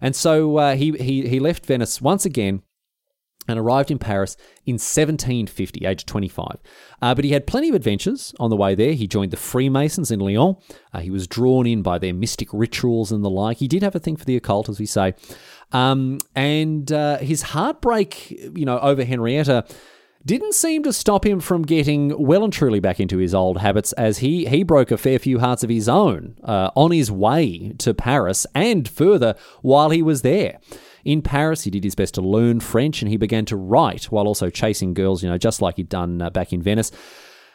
and 0.00 0.14
so 0.14 0.58
uh, 0.58 0.76
he 0.76 0.92
he 0.92 1.28
he 1.28 1.40
left 1.40 1.66
Venice 1.66 2.00
once 2.00 2.24
again 2.24 2.62
and 3.48 3.58
arrived 3.58 3.90
in 3.90 3.98
Paris 3.98 4.36
in 4.64 4.74
1750, 4.74 5.86
age 5.86 6.06
25. 6.06 6.56
Uh, 7.00 7.14
but 7.14 7.24
he 7.24 7.32
had 7.32 7.46
plenty 7.46 7.68
of 7.68 7.74
adventures 7.74 8.34
on 8.38 8.50
the 8.50 8.56
way 8.56 8.74
there. 8.74 8.92
He 8.92 9.06
joined 9.06 9.30
the 9.30 9.36
Freemasons 9.36 10.10
in 10.10 10.20
Lyon. 10.20 10.56
Uh, 10.92 11.00
he 11.00 11.10
was 11.10 11.26
drawn 11.26 11.66
in 11.66 11.82
by 11.82 11.98
their 11.98 12.14
mystic 12.14 12.48
rituals 12.52 13.12
and 13.12 13.24
the 13.24 13.30
like. 13.30 13.58
He 13.58 13.68
did 13.68 13.82
have 13.82 13.94
a 13.94 14.00
thing 14.00 14.16
for 14.16 14.24
the 14.24 14.36
occult, 14.36 14.68
as 14.68 14.78
we 14.78 14.86
say. 14.86 15.14
Um, 15.72 16.18
and 16.34 16.90
uh, 16.92 17.18
his 17.18 17.42
heartbreak, 17.42 18.30
you 18.30 18.64
know, 18.64 18.78
over 18.78 19.04
Henrietta 19.04 19.64
didn't 20.26 20.54
seem 20.54 20.82
to 20.82 20.92
stop 20.92 21.24
him 21.24 21.38
from 21.38 21.62
getting 21.62 22.12
well 22.20 22.42
and 22.42 22.52
truly 22.52 22.80
back 22.80 22.98
into 22.98 23.18
his 23.18 23.32
old 23.32 23.58
habits 23.58 23.92
as 23.92 24.18
he, 24.18 24.46
he 24.46 24.64
broke 24.64 24.90
a 24.90 24.98
fair 24.98 25.20
few 25.20 25.38
hearts 25.38 25.62
of 25.62 25.70
his 25.70 25.88
own 25.88 26.36
uh, 26.42 26.70
on 26.74 26.90
his 26.90 27.12
way 27.12 27.72
to 27.78 27.94
Paris 27.94 28.44
and 28.52 28.88
further 28.88 29.36
while 29.62 29.90
he 29.90 30.02
was 30.02 30.22
there. 30.22 30.58
In 31.06 31.22
Paris, 31.22 31.62
he 31.62 31.70
did 31.70 31.84
his 31.84 31.94
best 31.94 32.14
to 32.14 32.20
learn 32.20 32.58
French 32.58 33.00
and 33.00 33.08
he 33.08 33.16
began 33.16 33.44
to 33.44 33.54
write 33.54 34.06
while 34.06 34.26
also 34.26 34.50
chasing 34.50 34.92
girls, 34.92 35.22
you 35.22 35.30
know, 35.30 35.38
just 35.38 35.62
like 35.62 35.76
he'd 35.76 35.88
done 35.88 36.20
uh, 36.20 36.30
back 36.30 36.52
in 36.52 36.60
Venice. 36.60 36.90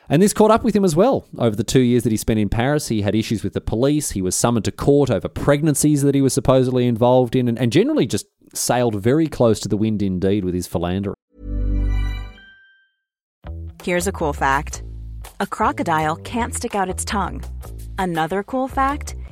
And 0.07 0.21
this 0.21 0.31
caught 0.31 0.51
up 0.51 0.63
with 0.63 0.73
him 0.73 0.85
as 0.85 0.95
well. 0.95 1.27
Over 1.37 1.57
the 1.57 1.65
two 1.65 1.81
years 1.81 2.03
that 2.03 2.11
he 2.13 2.17
spent 2.17 2.39
in 2.39 2.47
Paris, 2.47 2.87
he 2.87 3.01
had 3.01 3.13
issues 3.13 3.43
with 3.43 3.51
the 3.51 3.59
police. 3.59 4.11
He 4.11 4.21
was 4.21 4.37
summoned 4.37 4.63
to 4.65 4.71
court 4.71 5.09
over 5.09 5.27
pregnancies 5.27 6.01
that 6.01 6.15
he 6.15 6.21
was 6.21 6.33
supposedly 6.33 6.87
involved 6.87 7.35
in, 7.35 7.49
and, 7.49 7.59
and 7.59 7.73
generally 7.73 8.07
just 8.07 8.25
sailed 8.53 8.95
very 8.95 9.27
close 9.27 9.59
to 9.59 9.67
the 9.67 9.75
wind 9.75 10.01
indeed 10.01 10.45
with 10.45 10.53
his 10.53 10.65
philandering. 10.65 11.15
Here's 13.83 14.07
a 14.07 14.13
cool 14.13 14.31
fact 14.31 14.83
a 15.41 15.45
crocodile 15.45 16.15
can't 16.15 16.53
stick 16.53 16.73
out 16.73 16.87
its 16.87 17.03
tongue. 17.03 17.43
Another 17.99 18.43
cool 18.43 18.69
fact 18.69 19.15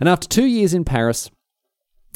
And 0.00 0.08
after 0.08 0.28
two 0.28 0.46
years 0.46 0.74
in 0.74 0.84
Paris, 0.84 1.30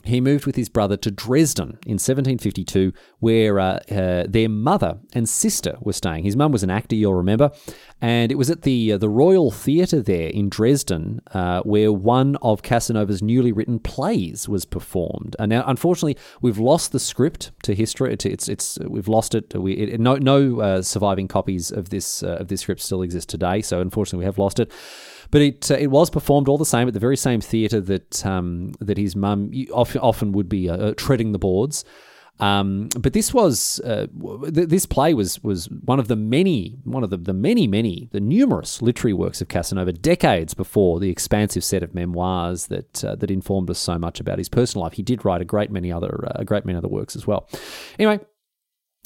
he 0.04 0.20
moved 0.20 0.46
with 0.46 0.56
his 0.56 0.68
brother 0.68 0.96
to 0.96 1.10
Dresden 1.10 1.78
in 1.84 1.98
1752, 1.98 2.92
where 3.18 3.58
uh, 3.58 3.80
uh, 3.90 4.24
their 4.28 4.48
mother 4.48 4.98
and 5.12 5.28
sister 5.28 5.76
were 5.80 5.92
staying. 5.92 6.24
His 6.24 6.36
mum 6.36 6.52
was 6.52 6.62
an 6.62 6.70
actor, 6.70 6.96
you'll 6.96 7.14
remember, 7.14 7.50
and 8.00 8.32
it 8.32 8.36
was 8.36 8.50
at 8.50 8.62
the 8.62 8.92
uh, 8.92 8.98
the 8.98 9.08
Royal 9.08 9.50
Theatre 9.50 10.00
there 10.00 10.28
in 10.28 10.48
Dresden 10.48 11.20
uh, 11.32 11.60
where 11.62 11.92
one 11.92 12.36
of 12.40 12.62
Casanova's 12.62 13.22
newly 13.22 13.52
written 13.52 13.78
plays 13.78 14.48
was 14.48 14.64
performed. 14.64 15.36
And 15.38 15.50
now, 15.50 15.64
unfortunately, 15.66 16.16
we've 16.40 16.58
lost 16.58 16.92
the 16.92 17.00
script 17.00 17.52
to 17.64 17.74
history. 17.74 18.12
It's 18.14 18.48
it's, 18.48 18.78
we've 18.80 19.08
lost 19.08 19.34
it. 19.34 19.54
We 19.54 19.74
it, 19.74 20.00
no 20.00 20.16
no 20.16 20.60
uh, 20.60 20.82
surviving 20.82 21.28
copies 21.28 21.70
of 21.70 21.90
this 21.90 22.22
uh, 22.22 22.36
of 22.40 22.48
this 22.48 22.62
script 22.62 22.80
still 22.80 23.02
exist 23.02 23.28
today. 23.28 23.60
So 23.60 23.80
unfortunately, 23.80 24.20
we 24.20 24.26
have 24.26 24.38
lost 24.38 24.60
it. 24.60 24.72
But 25.30 25.42
it 25.42 25.70
uh, 25.70 25.74
it 25.74 25.88
was 25.88 26.10
performed 26.10 26.48
all 26.48 26.58
the 26.58 26.64
same 26.64 26.88
at 26.88 26.94
the 26.94 27.00
very 27.00 27.16
same 27.16 27.40
theatre 27.40 27.80
that 27.80 28.26
um, 28.26 28.72
that 28.80 28.98
his 28.98 29.14
mum 29.14 29.52
often, 29.72 30.32
would 30.32 30.48
be 30.48 30.68
uh, 30.68 30.94
treading 30.96 31.32
the 31.32 31.38
boards. 31.38 31.84
Um, 32.40 32.88
but 32.98 33.12
this 33.12 33.34
was 33.34 33.80
uh, 33.80 34.06
th- 34.42 34.68
this 34.68 34.86
play 34.86 35.12
was 35.12 35.42
was 35.44 35.68
one 35.84 36.00
of 36.00 36.08
the 36.08 36.16
many 36.16 36.78
one 36.84 37.04
of 37.04 37.10
the, 37.10 37.18
the 37.18 37.34
many 37.34 37.66
many 37.66 38.08
the 38.12 38.20
numerous 38.20 38.80
literary 38.80 39.12
works 39.12 39.42
of 39.42 39.48
Casanova 39.48 39.92
decades 39.92 40.54
before 40.54 41.00
the 41.00 41.10
expansive 41.10 41.62
set 41.62 41.82
of 41.82 41.94
memoirs 41.94 42.68
that 42.68 43.04
uh, 43.04 43.14
that 43.16 43.30
informed 43.30 43.68
us 43.68 43.78
so 43.78 43.98
much 43.98 44.20
about 44.20 44.38
his 44.38 44.48
personal 44.48 44.84
life. 44.84 44.94
He 44.94 45.02
did 45.02 45.22
write 45.24 45.42
a 45.42 45.44
great 45.44 45.70
many 45.70 45.92
other 45.92 46.24
uh, 46.28 46.40
a 46.40 46.44
great 46.46 46.64
many 46.64 46.78
other 46.78 46.88
works 46.88 47.14
as 47.14 47.26
well. 47.26 47.46
Anyway, 47.98 48.20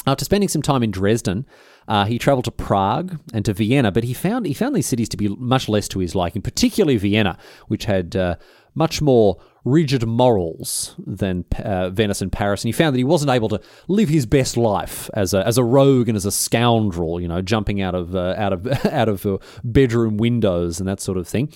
after 0.07 0.25
spending 0.25 0.49
some 0.49 0.63
time 0.63 0.85
in 0.85 0.93
Dresden, 0.93 1.45
uh, 1.89 2.05
he 2.05 2.19
travelled 2.19 2.45
to 2.47 2.51
Prague 2.51 3.19
and 3.33 3.45
to 3.45 3.53
Vienna, 3.53 3.93
but 3.93 4.05
he 4.05 4.15
found 4.15 4.47
he 4.47 4.55
found 4.55 4.75
these 4.75 4.87
cities 4.87 5.09
to 5.11 5.17
be 5.17 5.29
much 5.29 5.69
less 5.69 5.89
to 5.89 5.99
his 5.99 6.15
liking, 6.15 6.43
particularly 6.43 6.97
Vienna, 6.97 7.39
which 7.69 7.85
had 7.85 8.17
uh, 8.17 8.37
much 8.75 9.01
more 9.01 9.37
rigid 9.65 10.07
morals 10.07 10.95
than 10.99 11.45
uh, 11.59 11.89
Venice 11.89 12.21
and 12.21 12.31
Paris, 12.31 12.63
and 12.63 12.69
he 12.69 12.73
found 12.73 12.95
that 12.95 12.99
he 12.99 13.05
wasn't 13.05 13.31
able 13.31 13.49
to 13.49 13.61
live 13.89 14.09
his 14.09 14.27
best 14.27 14.57
life 14.57 15.09
as 15.15 15.33
a 15.33 15.47
as 15.47 15.57
a 15.57 15.65
rogue 15.65 16.09
and 16.09 16.17
as 16.17 16.27
a 16.27 16.33
scoundrel, 16.33 17.21
you 17.21 17.29
know, 17.29 17.41
jumping 17.41 17.81
out 17.81 17.95
of 17.95 18.15
uh, 18.15 18.35
out 18.37 18.53
of 18.53 18.67
out 18.87 19.09
of 19.09 19.25
uh, 19.27 19.39
bedroom 19.63 20.17
windows 20.17 20.79
and 20.81 20.89
that 20.89 21.01
sort 21.01 21.19
of 21.19 21.27
thing. 21.27 21.53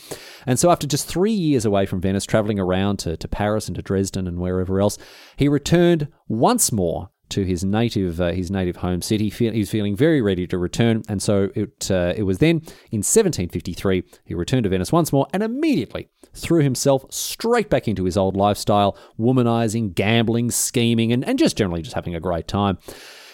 And 0.46 0.58
so, 0.58 0.70
after 0.70 0.86
just 0.86 1.06
three 1.06 1.32
years 1.32 1.64
away 1.64 1.86
from 1.86 2.00
Venice, 2.00 2.24
traveling 2.24 2.58
around 2.58 2.98
to, 3.00 3.16
to 3.16 3.28
Paris 3.28 3.66
and 3.68 3.76
to 3.76 3.82
Dresden 3.82 4.26
and 4.26 4.38
wherever 4.38 4.80
else, 4.80 4.98
he 5.36 5.48
returned 5.48 6.08
once 6.28 6.72
more 6.72 7.10
to 7.30 7.44
his 7.44 7.64
native 7.64 8.20
uh, 8.20 8.32
his 8.32 8.50
native 8.50 8.76
home 8.76 9.02
city. 9.02 9.28
He 9.28 9.58
was 9.58 9.70
feeling 9.70 9.96
very 9.96 10.20
ready 10.20 10.46
to 10.46 10.58
return, 10.58 11.02
and 11.08 11.22
so 11.22 11.50
it 11.54 11.90
uh, 11.90 12.14
it 12.16 12.22
was 12.24 12.38
then 12.38 12.56
in 12.90 13.02
1753 13.04 14.04
he 14.24 14.34
returned 14.34 14.64
to 14.64 14.70
Venice 14.70 14.92
once 14.92 15.12
more 15.12 15.26
and 15.32 15.42
immediately 15.42 16.08
threw 16.34 16.62
himself 16.62 17.04
straight 17.12 17.70
back 17.70 17.88
into 17.88 18.04
his 18.04 18.16
old 18.16 18.36
lifestyle, 18.36 18.96
womanizing, 19.18 19.94
gambling, 19.94 20.50
scheming, 20.50 21.12
and, 21.12 21.24
and 21.24 21.38
just 21.38 21.56
generally 21.56 21.82
just 21.82 21.94
having 21.94 22.14
a 22.14 22.20
great 22.20 22.48
time. 22.48 22.78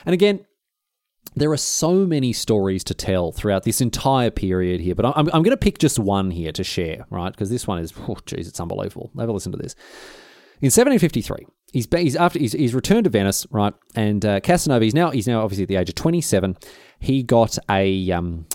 And 0.06 0.14
again, 0.14 0.44
there 1.36 1.50
are 1.50 1.56
so 1.56 2.06
many 2.06 2.32
stories 2.32 2.84
to 2.84 2.94
tell 2.94 3.32
throughout 3.32 3.64
this 3.64 3.80
entire 3.80 4.30
period 4.30 4.80
here, 4.80 4.94
but 4.94 5.06
I'm, 5.06 5.28
I'm 5.32 5.42
going 5.42 5.50
to 5.50 5.56
pick 5.56 5.78
just 5.78 5.98
one 5.98 6.30
here 6.30 6.52
to 6.52 6.62
share, 6.62 7.06
right? 7.10 7.32
Because 7.32 7.50
this 7.50 7.66
one 7.66 7.78
is, 7.80 7.92
oh, 8.08 8.18
geez, 8.26 8.46
it's 8.46 8.60
unbelievable. 8.60 9.10
Have 9.18 9.30
listen 9.30 9.52
to 9.52 9.58
this. 9.58 9.74
In 10.60 10.66
1753, 10.66 11.46
he's, 11.74 11.88
he's 11.90 12.16
after 12.16 12.38
he's, 12.38 12.52
he's 12.52 12.74
returned 12.74 13.04
to 13.04 13.10
Venice, 13.10 13.46
right? 13.50 13.74
And 13.94 14.24
uh, 14.24 14.40
Casanova, 14.40 14.84
he's 14.84 14.94
now 14.94 15.10
he's 15.10 15.26
now 15.26 15.42
obviously 15.42 15.64
at 15.64 15.68
the 15.68 15.76
age 15.76 15.90
of 15.90 15.94
27. 15.96 16.56
He 17.00 17.22
got 17.22 17.58
a 17.68 18.10
um, 18.12 18.46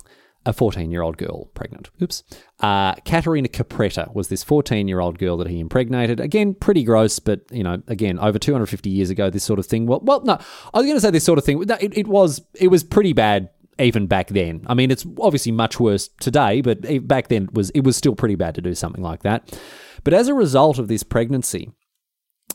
a 0.46 0.54
14 0.54 0.90
year 0.90 1.02
old 1.02 1.18
girl 1.18 1.46
pregnant. 1.54 1.90
Oops. 2.02 2.24
Uh, 2.60 2.96
Caterina 3.06 3.48
Capretta 3.48 4.14
was 4.14 4.30
this 4.30 4.44
14 4.44 4.88
year 4.88 5.00
old 5.00 5.20
girl 5.20 5.38
that 5.38 5.48
he 5.48 5.60
impregnated. 5.60 6.20
Again, 6.20 6.54
pretty 6.54 6.84
gross, 6.84 7.20
but, 7.20 7.42
you 7.52 7.64
know, 7.64 7.82
again, 7.88 8.18
over 8.20 8.40
250 8.40 8.90
years 8.90 9.10
ago, 9.10 9.30
this 9.30 9.44
sort 9.44 9.60
of 9.60 9.66
thing. 9.66 9.86
Well, 9.86 10.00
well 10.02 10.22
no, 10.24 10.40
I 10.74 10.78
was 10.78 10.86
going 10.86 10.98
to 10.98 11.02
say 11.02 11.12
this 11.12 11.26
sort 11.26 11.38
of 11.38 11.46
thing. 11.46 11.62
It, 11.62 11.98
it, 11.98 12.08
was, 12.08 12.42
it 12.56 12.70
was 12.70 12.84
pretty 12.84 13.14
bad 13.14 13.50
even 13.80 14.08
back 14.08 14.30
then. 14.30 14.66
I 14.68 14.74
mean, 14.74 14.92
it's 14.92 15.06
obviously 15.20 15.52
much 15.52 15.80
worse 15.80 16.10
today, 16.20 16.62
but 16.62 17.08
back 17.08 17.28
then 17.28 17.44
it 17.44 17.54
was, 17.54 17.70
it 17.72 17.84
was 17.84 17.96
still 17.96 18.16
pretty 18.16 18.36
bad 18.36 18.56
to 18.56 18.62
do 18.62 18.76
something 18.76 19.04
like 19.04 19.24
that. 19.24 19.58
But 20.04 20.14
as 20.14 20.28
a 20.28 20.34
result 20.34 20.80
of 20.80 20.88
this 20.88 21.04
pregnancy, 21.04 21.72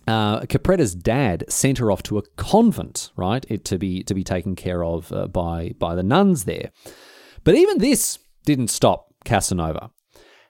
uh, 0.07 0.41
Capretta's 0.41 0.95
dad 0.95 1.45
sent 1.49 1.79
her 1.79 1.91
off 1.91 2.03
to 2.05 2.19
a 2.19 2.23
convent, 2.37 3.11
right, 3.17 3.45
it, 3.49 3.65
to 3.67 3.79
be 3.79 4.03
to 4.05 4.15
be 4.15 4.25
taken 4.25 4.55
care 4.55 4.85
of 4.85 5.13
uh, 5.13 5.27
by 5.27 5.73
by 5.79 5.95
the 5.95 6.03
nuns 6.03 6.45
there. 6.45 6.71
But 7.43 7.55
even 7.55 7.79
this 7.79 8.19
didn't 8.45 8.69
stop 8.69 9.15
Casanova. 9.25 9.91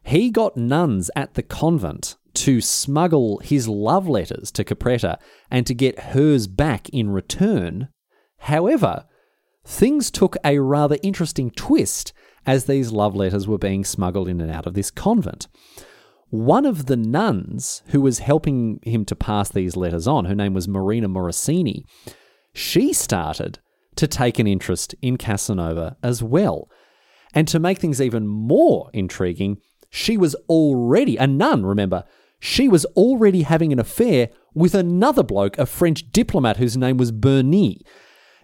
He 0.03 0.31
got 0.31 0.57
nuns 0.57 1.11
at 1.17 1.35
the 1.35 1.43
convent 1.43 2.17
to 2.35 2.61
smuggle 2.61 3.39
his 3.39 3.69
love 3.69 4.09
letters 4.09 4.51
to 4.53 4.65
Capretta 4.65 5.19
and 5.51 5.67
to 5.67 5.75
get 5.75 6.01
hers 6.01 6.47
back 6.47 6.89
in 6.91 7.11
return. 7.11 7.89
However, 8.39 9.07
things 9.65 10.11
took 10.11 10.37
a 10.45 10.59
rather 10.59 10.99
interesting 11.03 11.51
twist 11.51 12.13
as 12.45 12.65
these 12.65 12.93
love 12.93 13.15
letters 13.15 13.49
were 13.49 13.59
being 13.59 13.85
smuggled 13.85 14.29
in 14.29 14.41
and 14.41 14.51
out 14.51 14.67
of 14.67 14.75
this 14.75 14.91
convent. 14.91 15.47
One 16.35 16.67
of 16.67 16.87
the 16.87 16.97
nuns 16.97 17.85
who 17.91 18.01
was 18.01 18.19
helping 18.19 18.81
him 18.83 19.05
to 19.05 19.15
pass 19.15 19.49
these 19.49 19.77
letters 19.77 20.09
on, 20.09 20.25
her 20.25 20.35
name 20.35 20.53
was 20.53 20.67
Marina 20.67 21.09
Morosini, 21.09 21.85
she 22.53 22.93
started 22.93 23.61
to 23.95 24.09
take 24.09 24.41
an 24.41 24.49
interest 24.49 24.97
in 25.01 25.17
Casanova 25.17 25.97
as 26.03 26.25
well. 26.25 26.69
And 27.35 27.47
to 27.47 27.61
make 27.61 27.79
things 27.79 28.01
even 28.01 28.27
more 28.27 28.91
intriguing, 28.93 29.59
she 29.91 30.17
was 30.17 30.35
already, 30.49 31.17
a 31.19 31.29
nun, 31.29 31.65
remember, 31.65 32.03
she 32.41 32.69
was 32.69 32.85
already 32.97 33.43
having 33.43 33.73
an 33.73 33.79
affair 33.79 34.29
with 34.55 34.75
another 34.75 35.23
bloke, 35.23 35.57
a 35.57 35.67
French 35.67 36.11
diplomat 36.11 36.57
whose 36.57 36.77
name 36.77 36.97
was 36.97 37.13
Bernis. 37.13 37.77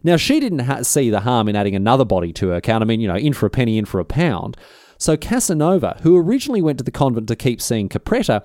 Now, 0.05 0.17
she 0.17 0.39
didn't 0.39 0.61
ha- 0.61 0.83
see 0.83 1.11
the 1.11 1.21
harm 1.21 1.49
in 1.49 1.57
adding 1.57 1.75
another 1.75 2.05
body 2.05 2.33
to 2.35 2.51
her 2.51 2.61
count. 2.61 2.83
I 2.83 2.87
mean, 2.87 3.01
you 3.01 3.09
know, 3.09 3.17
in 3.17 3.33
for 3.33 3.47
a 3.47 3.51
penny, 3.51 3.79
in 3.79 3.85
for 3.85 3.99
a 3.99 4.05
pound. 4.05 4.57
So 5.01 5.17
Casanova, 5.17 5.99
who 6.03 6.17
originally 6.17 6.61
went 6.61 6.77
to 6.79 6.85
the 6.85 6.91
convent 6.91 7.27
to 7.29 7.37
keep 7.37 7.63
seeing 7.63 7.89
Capretta, 7.89 8.45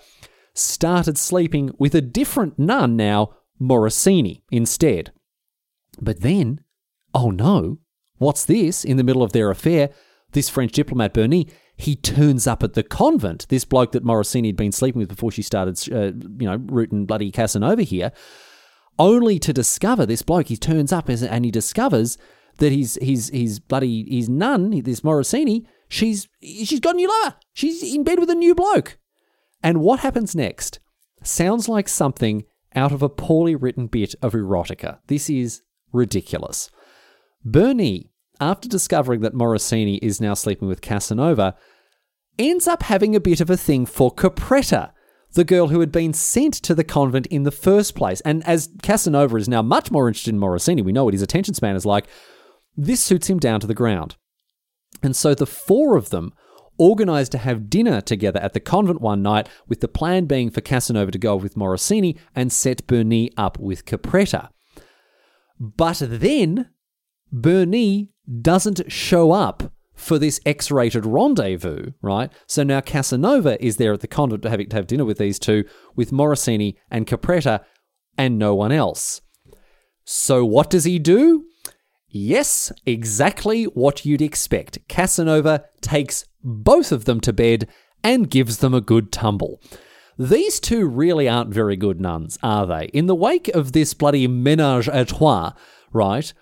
started 0.53 1.17
sleeping 1.17 1.71
with 1.77 1.93
a 1.93 2.01
different 2.01 2.57
nun 2.57 2.95
now, 2.95 3.35
Morosini, 3.61 4.41
instead. 4.49 5.11
But 5.99 6.21
then, 6.21 6.61
oh 7.13 7.29
no, 7.29 7.79
what's 8.19 8.45
this? 8.45 8.85
In 8.85 8.95
the 8.95 9.03
middle 9.03 9.21
of 9.21 9.33
their 9.33 9.49
affair, 9.49 9.89
this 10.31 10.47
French 10.47 10.71
diplomat, 10.71 11.13
Bernis, 11.13 11.45
he 11.75 11.97
turns 11.97 12.47
up 12.47 12.63
at 12.63 12.73
the 12.73 12.83
convent. 12.83 13.47
This 13.49 13.65
bloke 13.65 13.91
that 13.91 14.05
Morosini 14.05 14.47
had 14.47 14.55
been 14.55 14.71
sleeping 14.71 14.99
with 14.99 15.09
before 15.09 15.31
she 15.31 15.41
started, 15.41 15.77
uh, 15.91 16.13
you 16.39 16.47
know, 16.47 16.55
rooting 16.67 17.05
bloody 17.05 17.31
Casanova 17.31 17.83
here, 17.83 18.13
only 18.97 19.39
to 19.39 19.51
discover 19.51 20.05
this 20.05 20.21
bloke. 20.21 20.47
He 20.47 20.55
turns 20.55 20.93
up 20.93 21.09
and 21.09 21.43
he 21.43 21.51
discovers 21.51 22.17
that 22.59 22.71
he's 22.71 22.95
he's 23.01 23.27
he's 23.27 23.59
bloody 23.59 24.07
his 24.09 24.29
nun, 24.29 24.69
this 24.83 25.01
Morosini. 25.01 25.65
She's 25.87 26.27
she's 26.41 26.79
got 26.79 26.95
a 26.95 26.97
new 26.97 27.09
lover. 27.09 27.35
She's 27.53 27.81
in 27.83 28.03
bed 28.03 28.19
with 28.19 28.29
a 28.29 28.35
new 28.35 28.55
bloke. 28.55 28.97
And 29.63 29.81
what 29.81 30.01
happens 30.01 30.35
next 30.35 30.79
sounds 31.23 31.67
like 31.67 31.89
something 31.89 32.45
out 32.75 32.91
of 32.91 33.01
a 33.01 33.09
poorly 33.09 33.55
written 33.55 33.87
bit 33.87 34.13
of 34.21 34.33
erotica. 34.33 34.99
This 35.07 35.29
is 35.29 35.61
ridiculous. 35.91 36.69
Bernis, 37.43 38.05
after 38.39 38.67
discovering 38.67 39.21
that 39.21 39.33
Morosini 39.33 39.99
is 40.01 40.19
now 40.19 40.33
sleeping 40.33 40.67
with 40.67 40.81
Casanova, 40.81 41.55
ends 42.37 42.67
up 42.67 42.83
having 42.83 43.15
a 43.15 43.19
bit 43.19 43.39
of 43.39 43.49
a 43.49 43.57
thing 43.57 43.85
for 43.85 44.13
Capretta, 44.13 44.91
the 45.33 45.43
girl 45.43 45.67
who 45.67 45.79
had 45.79 45.91
been 45.91 46.13
sent 46.13 46.53
to 46.55 46.75
the 46.75 46.83
convent 46.83 47.27
in 47.27 47.43
the 47.43 47.51
first 47.51 47.95
place. 47.95 48.21
And 48.21 48.45
as 48.45 48.69
Casanova 48.83 49.37
is 49.37 49.47
now 49.47 49.61
much 49.61 49.91
more 49.91 50.07
interested 50.07 50.33
in 50.33 50.39
Morosini, 50.39 50.83
we 50.83 50.91
know 50.91 51.05
what 51.05 51.13
his 51.13 51.21
attention 51.21 51.53
span 51.53 51.75
is 51.75 51.85
like, 51.85 52.07
this 52.75 53.01
suits 53.01 53.29
him 53.29 53.39
down 53.39 53.59
to 53.61 53.67
the 53.67 53.73
ground. 53.73 54.17
And 55.05 55.15
so 55.15 55.33
the 55.35 55.45
four 55.45 55.95
of 55.95 56.09
them 56.09 56.33
organized 56.77 57.31
to 57.31 57.37
have 57.37 57.69
dinner 57.69 58.01
together 58.01 58.39
at 58.41 58.53
the 58.53 58.59
convent 58.59 58.99
one 58.99 59.21
night, 59.21 59.47
with 59.67 59.79
the 59.79 59.87
plan 59.87 60.25
being 60.25 60.49
for 60.49 60.59
Casanova 60.59 61.11
to 61.11 61.17
go 61.17 61.35
with 61.35 61.55
Morosini 61.55 62.17
and 62.35 62.51
set 62.51 62.85
Bernis 62.87 63.29
up 63.37 63.57
with 63.59 63.85
Capretta. 63.85 64.49
But 65.57 66.01
then 66.01 66.69
Bernis 67.31 68.07
doesn't 68.41 68.91
show 68.91 69.31
up 69.31 69.71
for 69.93 70.19
this 70.19 70.41
X 70.45 70.69
rated 70.69 71.05
rendezvous, 71.05 71.91
right? 72.01 72.29
So 72.47 72.63
now 72.63 72.81
Casanova 72.81 73.63
is 73.63 73.77
there 73.77 73.93
at 73.93 74.01
the 74.01 74.07
convent 74.07 74.41
to 74.41 74.49
have, 74.49 74.67
to 74.67 74.75
have 74.75 74.87
dinner 74.87 75.05
with 75.05 75.17
these 75.17 75.39
two, 75.39 75.63
with 75.95 76.11
Morosini 76.11 76.75
and 76.91 77.07
Capretta, 77.07 77.63
and 78.17 78.37
no 78.37 78.53
one 78.53 78.73
else. 78.73 79.21
So 80.03 80.43
what 80.43 80.69
does 80.69 80.83
he 80.83 80.99
do? 80.99 81.45
Yes, 82.17 82.71
exactly 82.85 83.65
what 83.65 84.05
you'd 84.05 84.21
expect. 84.21 84.79
Casanova 84.87 85.65
takes 85.81 86.23
both 86.41 86.93
of 86.93 87.03
them 87.03 87.19
to 87.19 87.33
bed 87.33 87.67
and 88.05 88.29
gives 88.29 88.59
them 88.59 88.73
a 88.73 88.79
good 88.79 89.11
tumble. 89.11 89.59
These 90.17 90.61
two 90.61 90.87
really 90.87 91.27
aren't 91.27 91.53
very 91.53 91.75
good 91.75 91.99
nuns, 91.99 92.39
are 92.41 92.65
they? 92.65 92.85
In 92.93 93.07
the 93.07 93.15
wake 93.15 93.49
of 93.49 93.73
this 93.73 93.93
bloody 93.93 94.29
menage 94.29 94.87
a 94.87 95.03
trois, 95.03 95.51
right? 95.91 96.33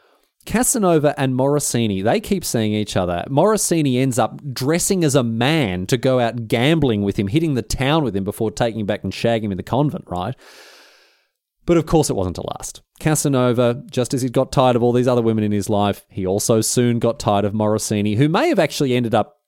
Casanova 0.46 1.20
and 1.20 1.34
Morosini, 1.34 2.04
they 2.04 2.20
keep 2.20 2.46
seeing 2.46 2.74
each 2.74 2.96
other. 2.96 3.26
Morosini 3.28 4.00
ends 4.00 4.20
up 4.20 4.42
dressing 4.54 5.04
as 5.04 5.16
a 5.16 5.24
man 5.24 5.88
to 5.88 5.98
go 5.98 6.20
out 6.20 6.48
gambling 6.48 7.02
with 7.02 7.18
him, 7.18 7.30
hitting 7.30 7.56
the 7.56 7.64
town 7.64 8.04
with 8.04 8.16
him 8.16 8.24
before 8.24 8.52
taking 8.52 8.82
him 8.82 8.86
back 8.86 9.04
and 9.04 9.12
shagging 9.12 9.46
him 9.46 9.52
in 9.52 9.58
the 9.58 9.64
convent, 9.64 10.06
right? 10.06 10.36
But 11.66 11.78
of 11.78 11.86
course, 11.86 12.09
it 12.09 12.16
wasn't 12.16 12.36
to 12.38 12.43
last. 12.57 12.82
Casanova, 12.99 13.84
just 13.89 14.14
as 14.14 14.22
he'd 14.22 14.34
got 14.34 14.51
tired 14.51 14.76
of 14.76 14.84
all 14.84 14.91
these 14.91 15.07
other 15.07 15.22
women 15.22 15.43
in 15.43 15.51
his 15.51 15.70
life, 15.70 16.05
he 16.09 16.26
also 16.26 16.61
soon 16.61 16.99
got 16.99 17.20
tired 17.20 17.45
of 17.45 17.53
Morosini, 17.53 18.18
who 18.18 18.28
may 18.28 18.49
have 18.49 18.59
actually 18.59 18.95
ended 18.95 19.16
up 19.16 19.39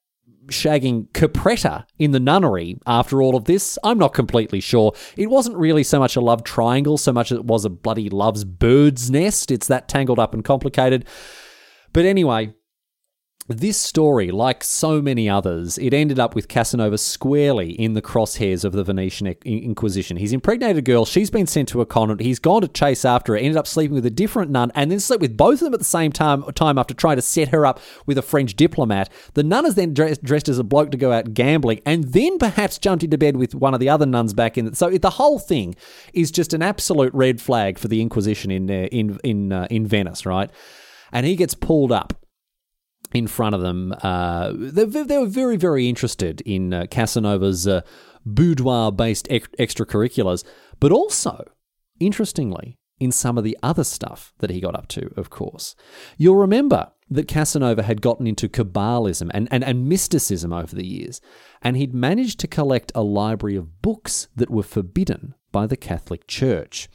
shagging 0.47 1.07
Capretta 1.09 1.85
in 1.97 2.11
the 2.11 2.19
nunnery 2.19 2.77
after 2.85 3.21
all 3.21 3.35
of 3.35 3.45
this. 3.45 3.77
I'm 3.83 3.97
not 3.97 4.13
completely 4.13 4.59
sure. 4.59 4.93
It 5.17 5.29
wasn't 5.29 5.57
really 5.57 5.83
so 5.83 5.99
much 5.99 6.15
a 6.15 6.21
love 6.21 6.43
triangle, 6.43 6.97
so 6.97 7.11
much 7.11 7.31
as 7.31 7.39
it 7.39 7.45
was 7.45 7.65
a 7.65 7.69
bloody 7.69 8.09
love's 8.09 8.43
bird's 8.43 9.09
nest. 9.09 9.51
It's 9.51 9.67
that 9.67 9.87
tangled 9.87 10.19
up 10.19 10.33
and 10.33 10.43
complicated. 10.43 11.05
But 11.93 12.05
anyway, 12.05 12.53
this 13.47 13.77
story, 13.77 14.31
like 14.31 14.63
so 14.63 15.03
many 15.03 15.29
others, 15.29 15.77
it 15.77 15.93
ended 15.93 16.17
up 16.17 16.33
with 16.33 16.47
Casanova 16.47 16.97
squarely 16.97 17.73
in 17.73 17.93
the 17.93 18.01
crosshairs 18.01 18.65
of 18.65 18.71
the 18.71 18.83
Venetian 18.83 19.27
Inquisition. 19.45 20.17
He's 20.17 20.33
impregnated 20.33 20.77
a 20.77 20.81
girl, 20.81 21.05
she's 21.05 21.29
been 21.29 21.45
sent 21.45 21.69
to 21.69 21.81
a 21.81 21.85
convent, 21.85 22.21
he's 22.21 22.39
gone 22.39 22.61
to 22.61 22.67
chase 22.67 23.05
after 23.05 23.33
her, 23.33 23.37
ended 23.37 23.57
up 23.57 23.67
sleeping 23.67 23.93
with 23.93 24.05
a 24.05 24.09
different 24.09 24.49
nun, 24.49 24.71
and 24.73 24.89
then 24.89 24.99
slept 24.99 25.21
with 25.21 25.37
both 25.37 25.55
of 25.55 25.59
them 25.59 25.75
at 25.75 25.79
the 25.79 25.85
same 25.85 26.11
time, 26.11 26.41
time 26.53 26.79
after 26.79 26.95
trying 26.95 27.17
to 27.17 27.21
set 27.21 27.49
her 27.49 27.67
up 27.67 27.79
with 28.07 28.17
a 28.17 28.23
French 28.23 28.55
diplomat. 28.55 29.11
The 29.35 29.43
nun 29.43 29.67
is 29.67 29.75
then 29.75 29.93
dressed, 29.93 30.23
dressed 30.23 30.49
as 30.49 30.57
a 30.57 30.63
bloke 30.63 30.89
to 30.89 30.97
go 30.97 31.11
out 31.11 31.35
gambling, 31.35 31.81
and 31.85 32.05
then 32.05 32.39
perhaps 32.39 32.79
jumped 32.79 33.03
into 33.03 33.19
bed 33.19 33.37
with 33.37 33.53
one 33.53 33.75
of 33.75 33.79
the 33.79 33.89
other 33.89 34.07
nuns 34.07 34.33
back 34.33 34.57
in. 34.57 34.73
So 34.73 34.89
the 34.89 35.11
whole 35.11 35.37
thing 35.37 35.75
is 36.13 36.31
just 36.31 36.55
an 36.55 36.63
absolute 36.63 37.13
red 37.13 37.39
flag 37.39 37.77
for 37.77 37.89
the 37.89 38.01
Inquisition 38.01 38.49
in 38.49 38.71
uh, 38.71 38.87
in 38.91 39.19
in 39.23 39.51
uh, 39.51 39.67
in 39.69 39.85
Venice, 39.85 40.25
right? 40.25 40.49
And 41.11 41.27
he 41.27 41.35
gets 41.35 41.53
pulled 41.53 41.91
up 41.91 42.24
in 43.15 43.27
front 43.27 43.55
of 43.55 43.61
them. 43.61 43.93
Uh, 44.03 44.51
they, 44.55 44.85
they, 44.85 45.17
were 45.17 45.25
very, 45.25 45.57
very 45.57 45.87
interested 45.87 46.41
in 46.41 46.73
uh, 46.73 46.85
Casanova's 46.91 47.67
uh, 47.67 47.81
boudoir 48.25 48.91
based 48.91 49.27
extracurriculars, 49.29 50.43
but 50.79 50.91
also, 50.91 51.45
interestingly, 51.99 52.77
in 52.99 53.11
some 53.11 53.37
of 53.37 53.43
the 53.43 53.57
other 53.61 53.83
stuff 53.83 54.33
that 54.39 54.49
he 54.49 54.61
got 54.61 54.75
up 54.75 54.87
to, 54.87 55.13
of 55.17 55.29
course. 55.29 55.75
You'll 56.17 56.35
remember 56.35 56.91
that 57.09 57.27
Casanova 57.27 57.83
had 57.83 58.01
gotten 58.01 58.25
into 58.25 58.49
Kabbalism 58.49 59.29
and, 59.33 59.47
and, 59.51 59.63
and 59.63 59.87
mysticism 59.87 60.53
over 60.53 60.75
the 60.75 60.85
years, 60.85 61.21
and 61.61 61.77
he'd 61.77 61.93
managed 61.93 62.39
to 62.39 62.47
collect 62.47 62.91
a 62.95 63.03
library 63.03 63.55
of 63.55 63.81
books 63.81 64.27
that 64.35 64.49
were 64.49 64.63
forbidden 64.63 65.35
by 65.51 65.67
the 65.67 65.77
Catholic 65.77 66.27
Church. 66.27 66.89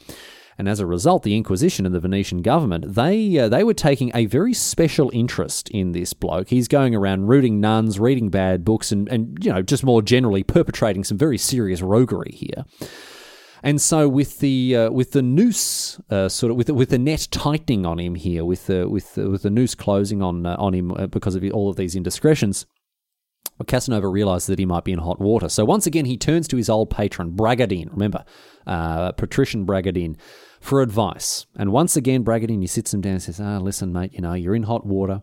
And 0.61 0.69
as 0.69 0.79
a 0.79 0.85
result, 0.85 1.23
the 1.23 1.39
Inquisition 1.39 1.87
and 1.87 1.95
the 1.95 2.01
Venetian 2.01 2.43
government, 2.43 2.95
they, 2.95 3.39
uh, 3.39 3.49
they 3.49 3.65
were 3.65 3.73
taking 3.73 4.11
a 4.15 4.27
very 4.27 4.53
special 4.53 5.11
interest 5.15 5.71
in 5.71 5.93
this 5.93 6.13
bloke. 6.13 6.51
He's 6.51 6.69
going 6.69 6.95
around 6.95 7.29
rooting 7.29 7.61
nuns, 7.61 7.99
reading 7.99 8.29
bad 8.29 8.63
books, 8.63 8.93
and, 8.93 9.09
and 9.09 9.43
you 9.43 9.51
know, 9.51 9.63
just 9.63 9.85
more 9.85 10.03
generally 10.03 10.43
perpetrating 10.43 11.03
some 11.03 11.17
very 11.17 11.39
serious 11.39 11.81
roguery 11.81 12.33
here. 12.33 12.67
And 13.63 13.81
so 13.81 14.07
with 14.07 14.41
the 14.41 14.77
uh, 14.77 14.91
with 14.91 15.13
the 15.13 15.23
noose 15.23 15.99
uh, 16.11 16.29
sort 16.29 16.51
of 16.51 16.59
with 16.59 16.67
the, 16.67 16.75
with 16.75 16.91
the 16.91 16.99
net 16.99 17.29
tightening 17.31 17.87
on 17.87 17.99
him 17.99 18.15
here, 18.15 18.45
with 18.45 18.67
the 18.67 18.87
with 18.87 19.15
the, 19.15 19.31
with 19.31 19.43
the 19.45 19.51
noose 19.51 19.75
closing 19.75 20.21
on 20.23 20.45
uh, 20.45 20.57
on 20.59 20.75
him 20.75 20.93
uh, 20.93 21.07
because 21.07 21.37
of 21.37 21.45
all 21.55 21.71
of 21.71 21.77
these 21.77 21.97
indiscretions, 21.97 22.67
Casanova 23.67 24.09
realizes 24.09 24.49
that 24.49 24.59
he 24.59 24.67
might 24.67 24.85
be 24.85 24.93
in 24.93 24.99
hot 24.99 25.21
water. 25.21 25.49
So 25.49 25.65
once 25.65 25.87
again, 25.87 26.05
he 26.05 26.19
turns 26.19 26.49
to 26.49 26.57
his 26.59 26.69
old 26.69 26.91
patron 26.91 27.33
Bragadin. 27.33 27.91
Remember, 27.91 28.27
uh, 28.67 29.13
patrician 29.13 29.65
Bragadin 29.65 30.17
for 30.61 30.83
advice. 30.83 31.47
And 31.57 31.73
once 31.73 31.97
again, 31.97 32.25
Bragadin, 32.25 32.61
he 32.61 32.67
sits 32.67 32.93
him 32.95 33.01
down 33.01 33.15
and 33.15 33.23
says, 33.23 33.41
Ah, 33.41 33.59
listen, 33.59 33.93
mate, 33.93 34.13
you 34.13 34.21
know, 34.21 34.35
you're 34.35 34.55
in 34.55 34.65
hot 34.65 34.87
water. 34.87 35.23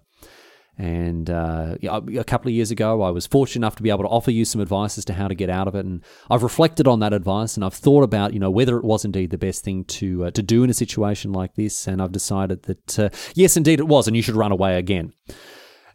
And 0.80 1.28
uh, 1.30 1.76
a 1.82 2.24
couple 2.24 2.50
of 2.50 2.54
years 2.54 2.70
ago, 2.70 3.02
I 3.02 3.10
was 3.10 3.26
fortunate 3.26 3.66
enough 3.66 3.76
to 3.78 3.84
be 3.84 3.90
able 3.90 4.04
to 4.04 4.10
offer 4.10 4.30
you 4.30 4.46
some 4.46 4.62
advice 4.62 5.00
as 5.00 5.06
to 5.06 5.14
how 5.14 5.28
to 5.28 5.34
get 5.34 5.50
out 5.50 5.68
of 5.68 5.74
it. 5.74 5.86
And 5.86 6.04
I've 6.30 6.44
reflected 6.44 6.88
on 6.88 7.00
that 7.00 7.14
advice, 7.14 7.56
and 7.56 7.66
I've 7.66 7.74
thought 7.74 8.04
about, 8.04 8.34
you 8.34 8.40
know, 8.40 8.52
whether 8.52 8.78
it 8.78 8.84
was 8.84 9.04
indeed 9.04 9.32
the 9.32 9.40
best 9.40 9.64
thing 9.64 9.86
to 9.86 10.26
uh, 10.26 10.32
to 10.32 10.44
do 10.44 10.64
in 10.64 10.70
a 10.70 10.76
situation 10.76 11.34
like 11.34 11.56
this. 11.56 11.88
And 11.88 12.00
I've 12.00 12.12
decided 12.12 12.64
that 12.64 13.00
uh, 13.00 13.10
yes, 13.34 13.58
indeed 13.58 13.80
it 13.80 13.88
was, 13.88 14.08
and 14.08 14.16
you 14.16 14.22
should 14.22 14.36
run 14.36 14.52
away 14.52 14.78
again. 14.78 15.14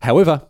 However, 0.00 0.48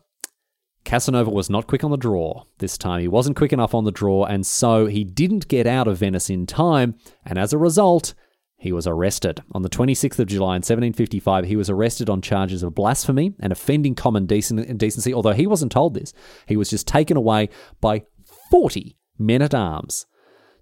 Casanova 0.84 1.30
was 1.30 1.50
not 1.50 1.66
quick 1.66 1.84
on 1.84 1.90
the 1.90 1.98
draw 1.98 2.44
this 2.58 2.78
time. 2.78 3.02
He 3.02 3.08
wasn't 3.08 3.36
quick 3.36 3.52
enough 3.52 3.74
on 3.74 3.84
the 3.84 3.92
draw, 3.92 4.24
and 4.24 4.46
so 4.46 4.86
he 4.86 5.04
didn't 5.04 5.48
get 5.48 5.66
out 5.66 5.86
of 5.86 5.98
Venice 5.98 6.30
in 6.30 6.46
time. 6.46 6.94
And 7.26 7.38
as 7.38 7.52
a 7.52 7.58
result, 7.58 8.14
he 8.62 8.70
was 8.70 8.86
arrested. 8.86 9.42
On 9.50 9.62
the 9.62 9.68
26th 9.68 10.20
of 10.20 10.28
July 10.28 10.54
in 10.54 10.62
1755, 10.62 11.46
he 11.46 11.56
was 11.56 11.68
arrested 11.68 12.08
on 12.08 12.22
charges 12.22 12.62
of 12.62 12.76
blasphemy 12.76 13.34
and 13.40 13.52
offending 13.52 13.96
common 13.96 14.24
decency, 14.24 15.12
although 15.12 15.32
he 15.32 15.48
wasn't 15.48 15.72
told 15.72 15.94
this. 15.94 16.12
He 16.46 16.56
was 16.56 16.70
just 16.70 16.86
taken 16.86 17.16
away 17.16 17.48
by 17.80 18.04
40 18.52 18.96
men 19.18 19.42
at 19.42 19.52
arms 19.52 20.06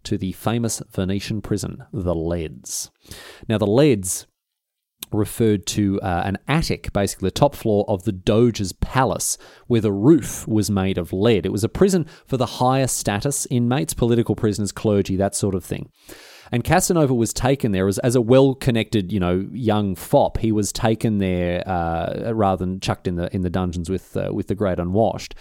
to 0.04 0.16
the 0.16 0.32
famous 0.32 0.80
Venetian 0.90 1.42
prison, 1.42 1.84
the 1.92 2.14
Leads. 2.14 2.90
Now, 3.50 3.58
the 3.58 3.66
Leads 3.66 4.26
referred 5.12 5.66
to 5.66 6.00
uh, 6.00 6.22
an 6.24 6.38
attic, 6.48 6.94
basically 6.94 7.26
the 7.26 7.32
top 7.32 7.54
floor 7.54 7.84
of 7.86 8.04
the 8.04 8.12
Doge's 8.12 8.72
palace, 8.72 9.36
where 9.66 9.82
the 9.82 9.92
roof 9.92 10.48
was 10.48 10.70
made 10.70 10.96
of 10.96 11.12
lead. 11.12 11.44
It 11.44 11.52
was 11.52 11.64
a 11.64 11.68
prison 11.68 12.06
for 12.26 12.38
the 12.38 12.46
higher 12.46 12.86
status 12.86 13.46
inmates, 13.50 13.92
political 13.92 14.36
prisoners, 14.36 14.72
clergy, 14.72 15.16
that 15.16 15.34
sort 15.34 15.54
of 15.54 15.64
thing. 15.64 15.90
And 16.52 16.64
Casanova 16.64 17.14
was 17.14 17.32
taken 17.32 17.72
there 17.72 17.86
as, 17.86 17.98
as 18.00 18.16
a 18.16 18.20
well 18.20 18.54
connected, 18.54 19.12
you 19.12 19.20
know, 19.20 19.48
young 19.52 19.94
fop. 19.94 20.38
He 20.38 20.50
was 20.50 20.72
taken 20.72 21.18
there 21.18 21.66
uh, 21.66 22.32
rather 22.32 22.64
than 22.64 22.80
chucked 22.80 23.06
in 23.06 23.16
the 23.16 23.32
in 23.34 23.42
the 23.42 23.50
dungeons 23.50 23.88
with 23.88 24.16
uh, 24.16 24.30
with 24.32 24.48
the 24.48 24.54
great 24.54 24.78
unwashed. 24.78 25.34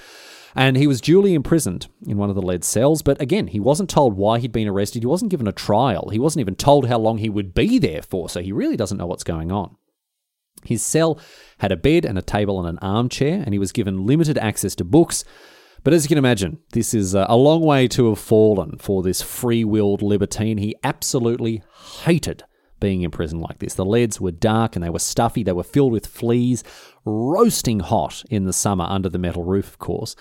And 0.55 0.77
he 0.77 0.87
was 0.87 1.01
duly 1.01 1.35
imprisoned 1.35 1.87
in 2.07 2.17
one 2.17 2.29
of 2.29 2.35
the 2.35 2.41
lead 2.41 2.63
cells. 2.63 3.01
But 3.01 3.21
again, 3.21 3.47
he 3.47 3.59
wasn't 3.59 3.89
told 3.89 4.15
why 4.15 4.39
he'd 4.39 4.51
been 4.51 4.67
arrested. 4.67 5.03
He 5.03 5.07
wasn't 5.07 5.31
given 5.31 5.47
a 5.47 5.51
trial. 5.51 6.09
He 6.09 6.19
wasn't 6.19 6.41
even 6.41 6.55
told 6.55 6.87
how 6.87 6.97
long 6.97 7.19
he 7.19 7.29
would 7.29 7.53
be 7.53 7.77
there 7.77 8.01
for. 8.01 8.29
So 8.29 8.41
he 8.41 8.51
really 8.51 8.75
doesn't 8.75 8.97
know 8.97 9.05
what's 9.05 9.23
going 9.23 9.51
on. 9.51 9.75
His 10.63 10.81
cell 10.81 11.19
had 11.59 11.71
a 11.71 11.77
bed 11.77 12.03
and 12.03 12.17
a 12.17 12.23
table 12.23 12.59
and 12.59 12.67
an 12.67 12.79
armchair, 12.79 13.41
and 13.43 13.53
he 13.53 13.59
was 13.59 13.71
given 13.71 14.05
limited 14.05 14.37
access 14.37 14.75
to 14.75 14.83
books. 14.83 15.23
But 15.83 15.93
as 15.93 16.03
you 16.03 16.09
can 16.09 16.17
imagine, 16.17 16.59
this 16.73 16.93
is 16.93 17.13
a 17.13 17.35
long 17.35 17.61
way 17.61 17.87
to 17.89 18.09
have 18.09 18.19
fallen 18.19 18.77
for 18.77 19.01
this 19.01 19.21
free 19.21 19.63
willed 19.63 20.01
libertine. 20.01 20.57
He 20.57 20.75
absolutely 20.83 21.63
hated 22.03 22.43
being 22.79 23.01
in 23.01 23.11
prison 23.11 23.39
like 23.39 23.59
this. 23.59 23.73
The 23.73 23.85
leads 23.85 24.19
were 24.19 24.31
dark 24.31 24.75
and 24.75 24.83
they 24.83 24.89
were 24.89 24.99
stuffy, 24.99 25.43
they 25.43 25.51
were 25.51 25.63
filled 25.63 25.91
with 25.91 26.07
fleas, 26.07 26.63
roasting 27.05 27.79
hot 27.79 28.23
in 28.29 28.45
the 28.45 28.53
summer 28.53 28.85
under 28.85 29.09
the 29.09 29.17
metal 29.17 29.43
roof, 29.43 29.67
of 29.67 29.79
course. 29.79 30.15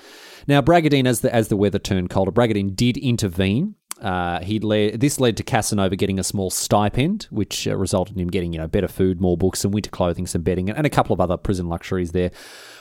Now, 0.46 0.60
Bragadin, 0.60 1.06
as 1.06 1.20
the, 1.20 1.34
as 1.34 1.48
the 1.48 1.56
weather 1.56 1.78
turned 1.78 2.10
colder, 2.10 2.32
Bragadin 2.32 2.74
did 2.74 2.96
intervene. 2.96 3.74
Uh, 4.00 4.40
he 4.40 4.60
led, 4.60 5.00
this 5.00 5.18
led 5.18 5.36
to 5.36 5.42
Casanova 5.42 5.96
getting 5.96 6.20
a 6.20 6.24
small 6.24 6.50
stipend, 6.50 7.26
which 7.30 7.66
uh, 7.66 7.76
resulted 7.76 8.14
in 8.14 8.22
him 8.22 8.28
getting 8.28 8.52
you 8.52 8.58
know 8.60 8.68
better 8.68 8.86
food, 8.86 9.20
more 9.20 9.36
books, 9.36 9.58
some 9.58 9.72
winter 9.72 9.90
clothing, 9.90 10.24
some 10.24 10.42
bedding, 10.42 10.68
and, 10.68 10.78
and 10.78 10.86
a 10.86 10.90
couple 10.90 11.12
of 11.12 11.20
other 11.20 11.36
prison 11.36 11.68
luxuries 11.68 12.12
there. 12.12 12.30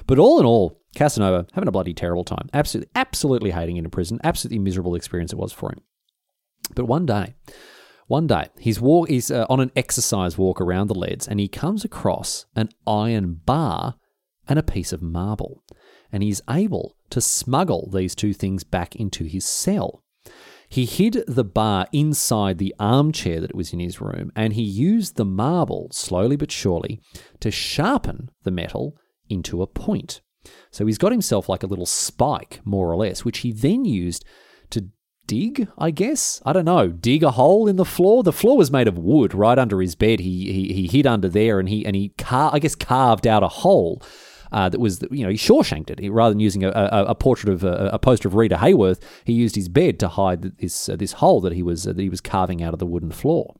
But 0.05 0.19
all 0.19 0.39
in 0.39 0.45
all, 0.45 0.79
Casanova 0.97 1.45
having 1.53 1.67
a 1.67 1.71
bloody 1.71 1.93
terrible 1.93 2.23
time. 2.23 2.49
Absolutely, 2.53 2.91
absolutely 2.95 3.51
hating 3.51 3.77
it 3.77 3.85
in 3.85 3.89
prison. 3.91 4.19
Absolutely 4.23 4.59
miserable 4.59 4.95
experience 4.95 5.31
it 5.31 5.39
was 5.39 5.53
for 5.53 5.71
him. 5.71 5.81
But 6.75 6.85
one 6.85 7.05
day, 7.05 7.35
one 8.07 8.25
day, 8.25 8.47
he's 8.57 8.81
walk, 8.81 9.09
he's 9.09 9.29
uh, 9.29 9.45
on 9.49 9.59
an 9.59 9.71
exercise 9.75 10.37
walk 10.37 10.59
around 10.59 10.87
the 10.87 10.95
leads, 10.95 11.27
and 11.27 11.39
he 11.39 11.47
comes 11.47 11.85
across 11.85 12.45
an 12.55 12.69
iron 12.87 13.41
bar 13.45 13.95
and 14.47 14.57
a 14.57 14.63
piece 14.63 14.91
of 14.91 15.01
marble, 15.01 15.63
and 16.11 16.23
he's 16.23 16.41
able 16.49 16.95
to 17.11 17.21
smuggle 17.21 17.89
these 17.93 18.15
two 18.15 18.33
things 18.33 18.63
back 18.63 18.95
into 18.95 19.25
his 19.25 19.45
cell. 19.45 20.03
He 20.67 20.85
hid 20.85 21.23
the 21.27 21.43
bar 21.45 21.87
inside 21.93 22.57
the 22.57 22.75
armchair 22.79 23.39
that 23.39 23.55
was 23.55 23.71
in 23.71 23.79
his 23.79 24.01
room, 24.01 24.31
and 24.35 24.53
he 24.53 24.63
used 24.63 25.15
the 25.15 25.25
marble, 25.25 25.89
slowly 25.91 26.35
but 26.35 26.51
surely, 26.51 26.99
to 27.39 27.51
sharpen 27.51 28.31
the 28.43 28.51
metal 28.51 28.97
into 29.29 29.61
a 29.61 29.67
point. 29.67 30.21
So 30.71 30.85
he's 30.85 30.97
got 30.97 31.11
himself 31.11 31.49
like 31.49 31.63
a 31.63 31.67
little 31.67 31.85
spike, 31.85 32.61
more 32.63 32.91
or 32.91 32.95
less, 32.95 33.25
which 33.25 33.39
he 33.39 33.51
then 33.51 33.85
used 33.85 34.25
to 34.69 34.89
dig, 35.27 35.67
I 35.77 35.91
guess. 35.91 36.41
I 36.45 36.53
don't 36.53 36.65
know, 36.65 36.87
dig 36.87 37.23
a 37.23 37.31
hole 37.31 37.67
in 37.67 37.75
the 37.75 37.85
floor. 37.85 38.23
The 38.23 38.33
floor 38.33 38.57
was 38.57 38.71
made 38.71 38.87
of 38.87 38.97
wood 38.97 39.33
right 39.33 39.59
under 39.59 39.81
his 39.81 39.95
bed. 39.95 40.21
He 40.21 40.51
he, 40.51 40.73
he 40.73 40.87
hid 40.87 41.05
under 41.05 41.29
there 41.29 41.59
and 41.59 41.69
he 41.69 41.85
and 41.85 41.95
he 41.95 42.09
car- 42.17 42.51
I 42.53 42.59
guess 42.59 42.75
carved 42.75 43.27
out 43.27 43.43
a 43.43 43.47
hole. 43.47 44.01
Uh, 44.49 44.69
that 44.69 44.79
was, 44.79 45.03
you 45.11 45.23
know, 45.23 45.29
he 45.29 45.35
Shawshanked 45.35 45.89
it. 45.89 45.99
He, 45.99 46.09
rather 46.09 46.31
than 46.31 46.39
using 46.39 46.63
a, 46.63 46.69
a, 46.69 47.05
a 47.07 47.15
portrait 47.15 47.51
of 47.51 47.65
a, 47.65 47.89
a, 47.91 47.99
poster 47.99 48.29
of 48.29 48.35
Rita 48.35 48.55
Hayworth, 48.55 49.01
he 49.25 49.33
used 49.33 49.55
his 49.55 49.67
bed 49.67 49.99
to 49.99 50.07
hide 50.07 50.57
this 50.59 50.87
uh, 50.87 50.95
this 50.95 51.11
hole 51.11 51.41
that 51.41 51.51
he 51.51 51.61
was 51.61 51.85
uh, 51.85 51.91
that 51.91 52.01
he 52.01 52.07
was 52.07 52.21
carving 52.21 52.63
out 52.63 52.71
of 52.71 52.79
the 52.79 52.85
wooden 52.85 53.11
floor. 53.11 53.55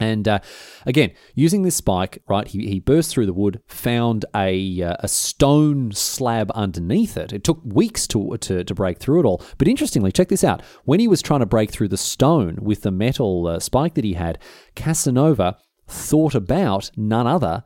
And 0.00 0.28
uh, 0.28 0.38
again, 0.86 1.12
using 1.34 1.62
this 1.62 1.76
spike, 1.76 2.22
right, 2.28 2.46
he, 2.46 2.68
he 2.68 2.80
burst 2.80 3.10
through 3.10 3.26
the 3.26 3.32
wood, 3.32 3.60
found 3.66 4.24
a, 4.34 4.82
uh, 4.82 4.96
a 5.00 5.08
stone 5.08 5.92
slab 5.92 6.50
underneath 6.52 7.16
it. 7.16 7.32
It 7.32 7.44
took 7.44 7.60
weeks 7.64 8.06
to, 8.08 8.36
to, 8.38 8.64
to 8.64 8.74
break 8.74 8.98
through 8.98 9.20
it 9.20 9.26
all. 9.26 9.42
But 9.58 9.68
interestingly, 9.68 10.12
check 10.12 10.28
this 10.28 10.44
out. 10.44 10.62
When 10.84 11.00
he 11.00 11.08
was 11.08 11.22
trying 11.22 11.40
to 11.40 11.46
break 11.46 11.70
through 11.70 11.88
the 11.88 11.96
stone 11.96 12.58
with 12.60 12.82
the 12.82 12.90
metal 12.90 13.46
uh, 13.46 13.58
spike 13.58 13.94
that 13.94 14.04
he 14.04 14.14
had, 14.14 14.38
Casanova 14.76 15.58
thought 15.86 16.34
about 16.34 16.90
none 16.96 17.26
other 17.26 17.64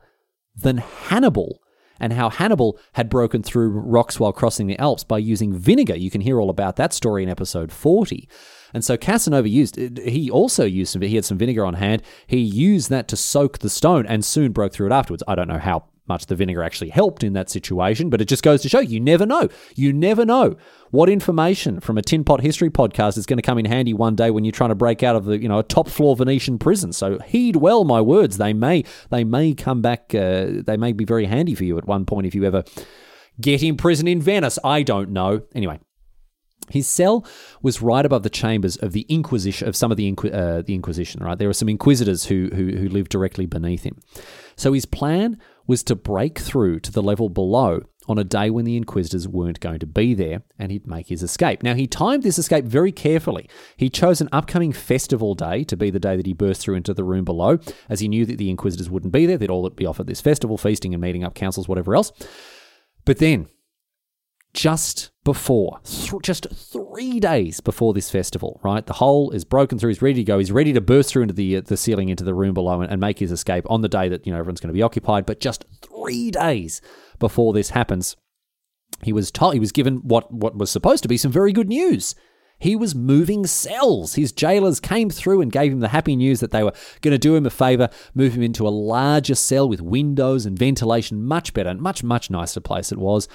than 0.55 0.77
Hannibal 0.77 1.59
and 1.99 2.13
how 2.13 2.29
Hannibal 2.29 2.79
had 2.93 3.09
broken 3.09 3.43
through 3.43 3.69
rocks 3.69 4.19
while 4.19 4.33
crossing 4.33 4.67
the 4.67 4.77
Alps 4.79 5.03
by 5.03 5.17
using 5.19 5.53
vinegar. 5.53 5.95
You 5.95 6.09
can 6.09 6.21
hear 6.21 6.39
all 6.39 6.49
about 6.49 6.75
that 6.77 6.93
story 6.93 7.23
in 7.23 7.29
episode 7.29 7.71
40. 7.71 8.27
And 8.73 8.83
so 8.83 8.97
Casanova 8.97 9.47
used, 9.47 9.77
he 9.99 10.29
also 10.29 10.65
used 10.65 10.93
some, 10.93 11.01
he 11.01 11.15
had 11.15 11.25
some 11.25 11.37
vinegar 11.37 11.65
on 11.65 11.75
hand. 11.75 12.01
He 12.27 12.39
used 12.39 12.89
that 12.89 13.07
to 13.09 13.17
soak 13.17 13.59
the 13.59 13.69
stone 13.69 14.05
and 14.05 14.25
soon 14.25 14.51
broke 14.51 14.73
through 14.73 14.87
it 14.87 14.93
afterwards. 14.93 15.23
I 15.27 15.35
don't 15.35 15.47
know 15.47 15.59
how 15.59 15.85
much 16.07 16.25
the 16.25 16.35
vinegar 16.35 16.63
actually 16.63 16.89
helped 16.89 17.23
in 17.23 17.33
that 17.33 17.49
situation, 17.49 18.09
but 18.09 18.19
it 18.19 18.25
just 18.25 18.43
goes 18.43 18.61
to 18.61 18.69
show 18.69 18.79
you 18.79 18.99
never 18.99 19.25
know. 19.25 19.47
You 19.75 19.93
never 19.93 20.25
know 20.25 20.57
what 20.91 21.09
information 21.09 21.79
from 21.79 21.97
a 21.97 22.01
tin 22.01 22.23
pot 22.23 22.41
history 22.41 22.69
podcast 22.69 23.17
is 23.17 23.25
going 23.25 23.37
to 23.37 23.43
come 23.43 23.57
in 23.57 23.65
handy 23.65 23.93
one 23.93 24.15
day 24.15 24.29
when 24.29 24.43
you're 24.43 24.51
trying 24.51 24.69
to 24.69 24.75
break 24.75 25.01
out 25.01 25.15
of 25.15 25.25
the 25.25 25.41
you 25.41 25.47
know 25.47 25.59
a 25.59 25.63
top 25.63 25.87
floor 25.87 26.15
Venetian 26.15 26.59
prison. 26.59 26.91
So 26.91 27.19
heed 27.19 27.55
well 27.55 27.83
my 27.85 28.01
words. 28.01 28.37
They 28.37 28.53
may 28.53 28.83
they 29.09 29.23
may 29.23 29.53
come 29.53 29.81
back. 29.81 30.13
Uh, 30.13 30.61
they 30.65 30.77
may 30.77 30.93
be 30.93 31.05
very 31.05 31.25
handy 31.25 31.55
for 31.55 31.63
you 31.63 31.77
at 31.77 31.85
one 31.85 32.05
point 32.05 32.27
if 32.27 32.35
you 32.35 32.43
ever 32.43 32.63
get 33.39 33.63
in 33.63 33.77
prison 33.77 34.07
in 34.07 34.21
Venice. 34.21 34.59
I 34.63 34.83
don't 34.83 35.09
know. 35.09 35.43
Anyway, 35.55 35.79
his 36.69 36.87
cell 36.87 37.25
was 37.61 37.81
right 37.81 38.05
above 38.05 38.23
the 38.23 38.29
chambers 38.29 38.77
of 38.77 38.93
the 38.93 39.05
Inquisition 39.09 39.67
of 39.67 39.75
some 39.75 39.91
of 39.91 39.97
the 39.97 40.09
uh, 40.09 40.61
the 40.61 40.73
Inquisition. 40.73 41.23
Right, 41.23 41.37
there 41.37 41.47
were 41.47 41.53
some 41.53 41.69
inquisitors 41.69 42.25
who, 42.25 42.49
who 42.53 42.77
who 42.77 42.89
lived 42.89 43.11
directly 43.11 43.45
beneath 43.45 43.83
him. 43.83 43.99
So 44.55 44.73
his 44.73 44.85
plan 44.85 45.39
was 45.65 45.83
to 45.83 45.95
break 45.95 46.39
through 46.39 46.79
to 46.81 46.91
the 46.91 47.01
level 47.01 47.29
below 47.29 47.81
on 48.07 48.17
a 48.17 48.23
day 48.23 48.49
when 48.49 48.65
the 48.65 48.75
Inquisitors 48.75 49.27
weren't 49.27 49.61
going 49.61 49.79
to 49.79 49.85
be 49.85 50.13
there, 50.13 50.43
and 50.59 50.71
he'd 50.71 50.85
make 50.85 51.07
his 51.07 51.23
escape. 51.23 51.63
Now 51.63 51.73
he 51.73 51.87
timed 51.87 52.23
this 52.23 52.37
escape 52.37 52.65
very 52.65 52.91
carefully. 52.91 53.49
He 53.77 53.89
chose 53.89 54.19
an 54.19 54.29
upcoming 54.31 54.73
festival 54.73 55.35
day 55.35 55.63
to 55.63 55.77
be 55.77 55.89
the 55.89 55.99
day 55.99 56.17
that 56.17 56.25
he 56.25 56.33
burst 56.33 56.61
through 56.61 56.75
into 56.75 56.93
the 56.93 57.03
room 57.03 57.23
below, 57.23 57.59
as 57.89 58.01
he 58.01 58.09
knew 58.09 58.25
that 58.25 58.37
the 58.37 58.49
Inquisitors 58.49 58.89
wouldn't 58.89 59.13
be 59.13 59.25
there. 59.25 59.37
They'd 59.37 59.49
all 59.49 59.69
be 59.69 59.85
off 59.85 60.01
at 60.01 60.07
this 60.07 60.21
festival, 60.21 60.57
feasting 60.57 60.93
and 60.93 61.01
meeting 61.01 61.23
up 61.23 61.33
councils, 61.33 61.67
whatever 61.67 61.95
else. 61.95 62.11
But 63.05 63.19
then 63.19 63.47
just 64.53 65.11
before, 65.23 65.79
th- 65.83 66.21
just 66.21 66.47
three 66.53 67.19
days 67.19 67.59
before 67.59 67.93
this 67.93 68.11
festival, 68.11 68.59
right? 68.63 68.85
The 68.85 68.93
hole 68.93 69.31
is 69.31 69.43
broken 69.43 69.79
through. 69.79 69.89
He's 69.89 70.01
ready 70.01 70.15
to 70.15 70.23
go. 70.23 70.37
He's 70.37 70.51
ready 70.51 70.73
to 70.73 70.81
burst 70.81 71.09
through 71.09 71.23
into 71.23 71.33
the 71.33 71.57
uh, 71.57 71.61
the 71.61 71.77
ceiling 71.77 72.09
into 72.09 72.23
the 72.23 72.35
room 72.35 72.53
below 72.53 72.81
and, 72.81 72.91
and 72.91 73.01
make 73.01 73.19
his 73.19 73.31
escape 73.31 73.65
on 73.69 73.81
the 73.81 73.89
day 73.89 74.09
that 74.09 74.25
you 74.25 74.33
know 74.33 74.39
everyone's 74.39 74.59
going 74.59 74.69
to 74.69 74.73
be 74.73 74.83
occupied. 74.83 75.25
But 75.25 75.39
just 75.39 75.65
three 75.81 76.29
days 76.29 76.81
before 77.19 77.53
this 77.53 77.71
happens, 77.71 78.15
he 79.01 79.13
was 79.13 79.31
told 79.31 79.53
he 79.53 79.59
was 79.59 79.71
given 79.71 79.97
what 79.97 80.31
what 80.31 80.57
was 80.57 80.69
supposed 80.69 81.03
to 81.03 81.09
be 81.09 81.17
some 81.17 81.31
very 81.31 81.51
good 81.51 81.69
news. 81.69 82.15
He 82.59 82.75
was 82.75 82.95
moving 82.95 83.45
cells. 83.45 84.13
His 84.13 84.31
jailers 84.31 84.79
came 84.79 85.09
through 85.09 85.41
and 85.41 85.51
gave 85.51 85.73
him 85.73 85.81
the 85.81 85.89
happy 85.89 86.15
news 86.15 86.39
that 86.39 86.51
they 86.51 86.63
were 86.63 86.71
going 87.01 87.11
to 87.11 87.17
do 87.17 87.35
him 87.35 87.45
a 87.45 87.49
favor, 87.49 87.89
move 88.13 88.35
him 88.35 88.43
into 88.43 88.65
a 88.65 88.69
larger 88.69 89.35
cell 89.35 89.67
with 89.67 89.81
windows 89.81 90.45
and 90.45 90.57
ventilation, 90.57 91.25
much 91.25 91.53
better, 91.53 91.73
much 91.73 92.03
much 92.03 92.29
nicer 92.29 92.61
place 92.61 92.91
it 92.91 92.99
was. 92.99 93.27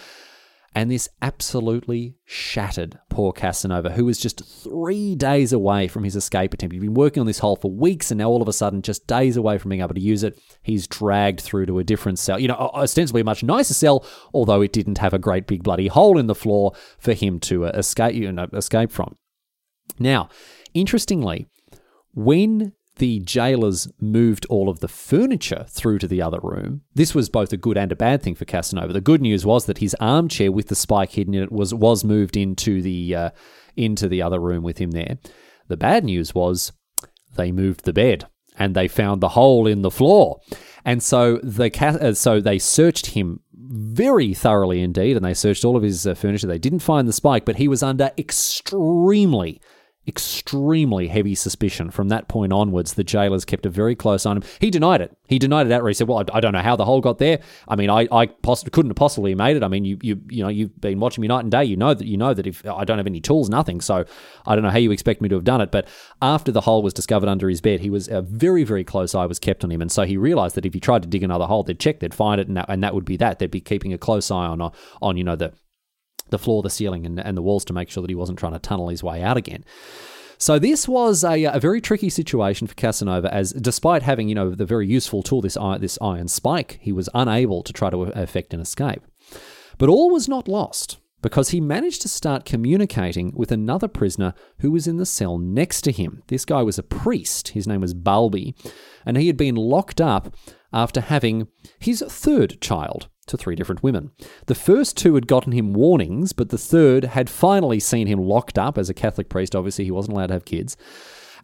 And 0.79 0.93
this 0.93 1.09
absolutely 1.21 2.15
shattered 2.25 3.01
poor 3.09 3.33
Casanova, 3.33 3.91
who 3.91 4.05
was 4.05 4.17
just 4.17 4.45
three 4.63 5.17
days 5.17 5.53
away 5.53 5.89
from 5.89 6.05
his 6.05 6.15
escape 6.15 6.55
attempt. 6.55 6.73
He'd 6.73 6.79
been 6.79 6.95
working 6.95 7.21
on 7.21 7.27
this 7.27 7.41
hole 7.41 7.57
for 7.57 7.69
weeks, 7.69 8.13
and 8.13 8.19
now 8.19 8.29
all 8.29 8.41
of 8.41 8.47
a 8.47 8.53
sudden, 8.53 8.83
just 8.83 9.05
days 9.09 9.37
away 9.37 9.59
from 9.59 9.71
being 9.71 9.81
able 9.81 9.95
to 9.95 10.01
use 10.01 10.23
it, 10.23 10.41
he's 10.63 10.87
dragged 10.87 11.41
through 11.41 11.67
to 11.67 11.81
a 11.81 11.85
different 11.85 12.21
cell. 12.21 12.39
You 12.39 12.47
know, 12.47 12.55
ostensibly 12.55 13.23
a 13.23 13.25
much 13.25 13.43
nicer 13.43 13.75
cell, 13.75 14.07
although 14.33 14.63
it 14.63 14.73
didn't 14.73 14.99
have 14.99 15.13
a 15.13 15.19
great 15.19 15.49
big 15.49 15.65
bloody 15.65 15.89
hole 15.89 16.17
in 16.17 16.29
the 16.29 16.35
floor 16.37 16.75
for 17.01 17.13
him 17.13 17.41
to 17.41 17.67
uh, 17.67 17.71
escape, 17.71 18.15
you 18.15 18.31
know, 18.31 18.47
escape 18.53 18.93
from. 18.93 19.17
Now, 19.99 20.29
interestingly, 20.75 21.49
when 22.15 22.73
the 22.99 23.21
jailers 23.21 23.89
moved 24.01 24.47
all 24.47 24.69
of 24.69 24.81
the 24.81 24.89
furniture 24.89 25.65
through 25.69 25.99
to 25.99 26.09
the 26.09 26.23
other 26.23 26.41
room. 26.43 26.83
This 26.95 27.15
was 27.15 27.29
both 27.29 27.53
a 27.53 27.57
good 27.57 27.79
and 27.79 27.91
a 27.91 27.97
bad 27.97 28.23
thing 28.23 28.35
for 28.35 28.45
Casanova. 28.45 28.93
The 28.93 29.01
good 29.01 29.23
news 29.23 29.47
was 29.47 29.67
that 29.67 29.79
his 29.79 29.97
armchair 30.01 30.53
with 30.53 30.69
the 30.69 30.75
spike 30.75 31.13
hidden 31.13 31.35
in 31.35 31.43
it 31.45 31.53
was 31.53 31.75
was 31.75 32.05
moved 32.05 32.37
into 32.37 32.83
the 32.83 33.15
uh, 33.15 33.31
into 33.77 34.09
the 34.09 34.23
other 34.23 34.41
room 34.41 34.63
with 34.63 34.79
him 34.79 34.91
there. 34.91 35.19
The 35.69 35.77
bad 35.77 36.05
news 36.05 36.35
was 36.35 36.73
they 37.37 37.53
moved 37.53 37.85
the 37.85 37.93
bed 37.93 38.27
and 38.59 38.75
they 38.75 38.89
found 38.89 39.21
the 39.21 39.31
hole 39.31 39.67
in 39.67 39.83
the 39.83 39.91
floor. 39.91 40.41
And 40.85 41.03
so 41.03 41.39
the 41.43 41.71
uh, 41.81 42.15
so 42.15 42.41
they 42.41 42.59
searched 42.59 43.07
him 43.07 43.41
very 43.55 44.33
thoroughly 44.35 44.81
indeed, 44.81 45.17
and 45.17 45.25
they 45.25 45.35
searched 45.35 45.65
all 45.65 45.77
of 45.77 45.83
his 45.83 46.07
uh, 46.07 46.15
furniture. 46.15 46.47
They 46.47 46.59
didn't 46.59 46.79
find 46.79 47.07
the 47.07 47.13
spike, 47.13 47.45
but 47.45 47.57
he 47.57 47.69
was 47.69 47.83
under 47.83 48.11
extremely 48.17 49.61
extremely 50.09 51.09
heavy 51.09 51.35
suspicion 51.35 51.91
from 51.91 52.09
that 52.09 52.29
point 52.29 52.53
onwards. 52.53 52.95
The 52.95 53.05
jailers 53.05 53.45
kept 53.45 53.67
a 53.67 53.71
very 53.71 53.95
close 53.95 54.25
eye 54.25 54.31
on 54.31 54.39
him. 54.39 54.43
He 54.59 54.71
denied 54.71 55.03
it. 55.03 55.17
He 55.29 55.39
denied 55.39 55.67
it 55.67 55.73
outright. 55.73 55.91
He 55.91 55.95
said, 55.95 56.09
"Well, 56.09 56.19
I, 56.19 56.39
I 56.39 56.41
don't 56.41 56.53
know 56.53 56.63
how 56.63 56.77
the 56.77 56.87
hole 56.87 57.01
got 57.01 57.19
there. 57.19 57.41
I 57.69 57.77
mean, 57.77 57.91
I, 57.91 58.09
I 58.11 58.27
poss- 58.27 58.65
couldn't 58.65 58.91
have 58.91 58.97
possibly 58.97 59.35
made 59.35 59.57
it. 59.57 59.63
I 59.63 59.69
mean, 59.69 59.85
you, 59.85 59.99
you, 60.03 60.21
you 60.29 60.43
know, 60.43 60.49
you've 60.49 60.81
been 60.81 60.99
watching 60.99 61.23
me 61.23 61.29
night 61.29 61.41
and 61.41 61.51
day. 61.51 61.65
You 61.65 61.77
know 61.77 61.93
that 61.95 62.07
you 62.07 62.17
know 62.17 62.33
that 62.33 62.47
if 62.47 62.65
I 62.67 62.85
don't 62.85 62.99
have 62.99 63.07
any 63.07 63.21
tools, 63.21 63.51
nothing. 63.51 63.81
So 63.81 64.05
I 64.47 64.55
don't 64.55 64.65
know 64.65 64.71
how 64.71 64.79
you 64.79 64.91
expect 64.91 65.21
me 65.21 65.29
to 65.29 65.35
have 65.35 65.45
done 65.45 65.61
it. 65.61 65.71
But 65.71 65.87
after 66.23 66.51
the 66.51 66.63
hole 66.63 66.83
was 66.83 66.95
discovered 66.95 67.29
under 67.29 67.49
his 67.49 67.61
bed, 67.61 67.81
he 67.81 67.91
was 67.91 68.09
a 68.09 68.23
very, 68.23 68.65
very 68.65 68.85
close 68.85 69.15
eye 69.15 69.27
was 69.27 69.39
kept 69.39 69.63
on 69.63 69.71
him, 69.71 69.83
and 69.83 69.93
so 69.93 70.05
he 70.05 70.17
realized 70.17 70.55
that 70.57 70.67
if 70.67 70.73
he 70.75 70.81
tried 70.81 71.03
to 71.03 71.09
dig 71.09 71.23
another 71.23 71.45
hole, 71.45 71.63
they'd 71.63 71.79
check, 71.79 72.01
they'd 72.01 72.15
find 72.15 72.41
it, 72.41 72.49
and 72.49 72.57
that, 72.57 72.67
and 72.69 72.83
that 72.83 72.95
would 72.95 73.05
be 73.05 73.17
that. 73.19 73.39
They'd 73.39 73.51
be 73.51 73.61
keeping 73.61 73.93
a 73.93 73.99
close 73.99 74.31
eye 74.31 74.47
on, 74.47 74.73
on 75.03 75.17
you 75.17 75.25
know 75.25 75.37
the 75.37 75.53
the 76.31 76.39
floor, 76.39 76.63
the 76.63 76.71
ceiling, 76.71 77.07
and, 77.07 77.19
and 77.19 77.37
the 77.37 77.43
walls 77.43 77.65
to 77.67 77.73
make 77.73 77.91
sure 77.91 78.03
that 78.03 78.11
he 78.11 78.15
wasn't 78.15 78.39
trying 78.39 78.53
to 78.53 78.59
tunnel 78.59 78.89
his 78.89 79.03
way 79.03 79.23
out 79.23 79.37
again. 79.37 79.65
So 80.39 80.59
this 80.59 80.87
was 80.87 81.25
a, 81.25 81.45
a 81.45 81.59
very 81.59 81.81
tricky 81.81 82.09
situation 82.09 82.69
for 82.69 82.75
Casanova, 82.75 83.33
as 83.35 83.53
despite 83.53 84.03
having 84.05 84.29
you 84.29 84.37
know 84.37 84.55
the 84.55 84.65
very 84.65 84.87
useful 84.87 85.23
tool 85.23 85.41
this 85.41 85.59
this 85.81 85.99
iron 86.01 86.29
spike, 86.29 86.79
he 86.81 86.93
was 86.93 87.09
unable 87.13 87.63
to 87.65 87.73
try 87.73 87.91
to 87.91 88.03
effect 88.03 88.55
an 88.55 88.61
escape. 88.61 89.03
But 89.79 89.89
all 89.89 90.11
was 90.11 90.29
not 90.29 90.47
lost 90.47 90.99
because 91.23 91.51
he 91.51 91.61
managed 91.61 92.03
to 92.03 92.09
start 92.09 92.45
communicating 92.45 93.33
with 93.35 93.51
another 93.51 93.89
prisoner 93.89 94.35
who 94.61 94.71
was 94.71 94.87
in 94.87 94.97
the 94.97 95.07
cell 95.07 95.39
next 95.39 95.83
to 95.83 95.93
him. 95.93 96.23
This 96.29 96.45
guy 96.45 96.63
was 96.63 96.79
a 96.79 96.85
priest. 96.85 97.49
His 97.49 97.67
name 97.67 97.81
was 97.81 97.95
Balbi, 97.95 98.55
and 99.05 99.17
he 99.17 99.27
had 99.27 99.37
been 99.37 99.57
locked 99.57 100.01
up 100.01 100.35
after 100.73 101.01
having 101.01 101.49
his 101.79 102.05
third 102.07 102.61
child 102.61 103.09
to 103.29 103.37
three 103.37 103.55
different 103.55 103.83
women. 103.83 104.11
The 104.47 104.55
first 104.55 104.97
two 104.97 105.15
had 105.15 105.27
gotten 105.27 105.53
him 105.53 105.73
warnings, 105.73 106.33
but 106.33 106.51
the 106.51 106.59
third 106.59 107.05
had 107.05 107.31
finally 107.31 107.81
seen 107.81 108.07
him 108.07 108.19
locked 108.19 108.59
up 108.59 108.79
as 108.79 108.91
a 108.91 108.95
Catholic 108.95 109.29
priest. 109.29 109.55
Obviously, 109.55 109.85
he 109.85 109.91
wasn't 109.91 110.17
allowed 110.17 110.29
to 110.29 110.35
have 110.35 110.45
kids. 110.45 110.77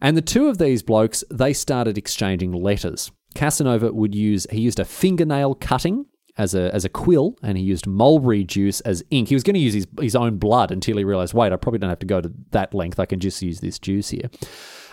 And 0.01 0.17
the 0.17 0.21
two 0.21 0.47
of 0.47 0.57
these 0.57 0.83
blokes, 0.83 1.23
they 1.31 1.53
started 1.53 1.97
exchanging 1.97 2.51
letters. 2.51 3.11
Casanova 3.33 3.91
would 3.91 4.15
use, 4.15 4.47
he 4.51 4.61
used 4.61 4.79
a 4.79 4.85
fingernail 4.85 5.55
cutting 5.55 6.05
as 6.37 6.53
a, 6.53 6.73
as 6.73 6.83
a 6.83 6.89
quill 6.89 7.35
and 7.41 7.57
he 7.57 7.63
used 7.63 7.87
mulberry 7.87 8.43
juice 8.43 8.81
as 8.81 9.03
ink. 9.09 9.29
He 9.29 9.35
was 9.35 9.43
going 9.43 9.53
to 9.53 9.59
use 9.59 9.73
his, 9.73 9.87
his 9.99 10.15
own 10.15 10.37
blood 10.37 10.71
until 10.71 10.97
he 10.97 11.03
realized, 11.03 11.33
wait, 11.33 11.53
I 11.53 11.55
probably 11.55 11.79
don't 11.79 11.89
have 11.89 11.99
to 11.99 12.05
go 12.05 12.21
to 12.21 12.31
that 12.51 12.73
length. 12.73 12.99
I 12.99 13.05
can 13.05 13.19
just 13.19 13.41
use 13.41 13.59
this 13.59 13.79
juice 13.79 14.09
here. 14.09 14.29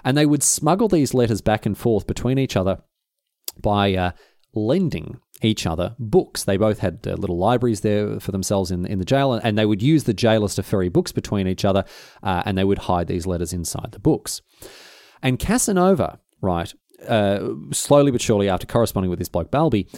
And 0.04 0.16
they 0.16 0.26
would 0.26 0.42
smuggle 0.42 0.88
these 0.88 1.14
letters 1.14 1.40
back 1.40 1.66
and 1.66 1.76
forth 1.78 2.06
between 2.06 2.38
each 2.38 2.56
other 2.56 2.78
by 3.60 3.94
uh, 3.94 4.12
lending 4.54 5.20
each 5.42 5.66
other 5.66 5.94
books. 5.98 6.44
They 6.44 6.56
both 6.56 6.78
had 6.78 7.00
uh, 7.06 7.14
little 7.14 7.38
libraries 7.38 7.80
there 7.80 8.20
for 8.20 8.32
themselves 8.32 8.70
in, 8.70 8.86
in 8.86 8.98
the 8.98 9.04
jail, 9.04 9.32
and 9.34 9.58
they 9.58 9.66
would 9.66 9.82
use 9.82 10.04
the 10.04 10.14
jailers 10.14 10.54
to 10.56 10.62
ferry 10.62 10.88
books 10.88 11.12
between 11.12 11.46
each 11.46 11.64
other, 11.64 11.84
uh, 12.22 12.42
and 12.44 12.56
they 12.56 12.64
would 12.64 12.78
hide 12.78 13.06
these 13.06 13.26
letters 13.26 13.52
inside 13.52 13.92
the 13.92 13.98
books. 13.98 14.42
And 15.22 15.38
Casanova, 15.38 16.18
right, 16.40 16.72
uh, 17.08 17.48
slowly 17.72 18.10
but 18.10 18.20
surely 18.20 18.48
after 18.48 18.66
corresponding 18.66 19.10
with 19.10 19.18
this 19.18 19.28
bloke 19.28 19.50
Balbi, 19.50 19.88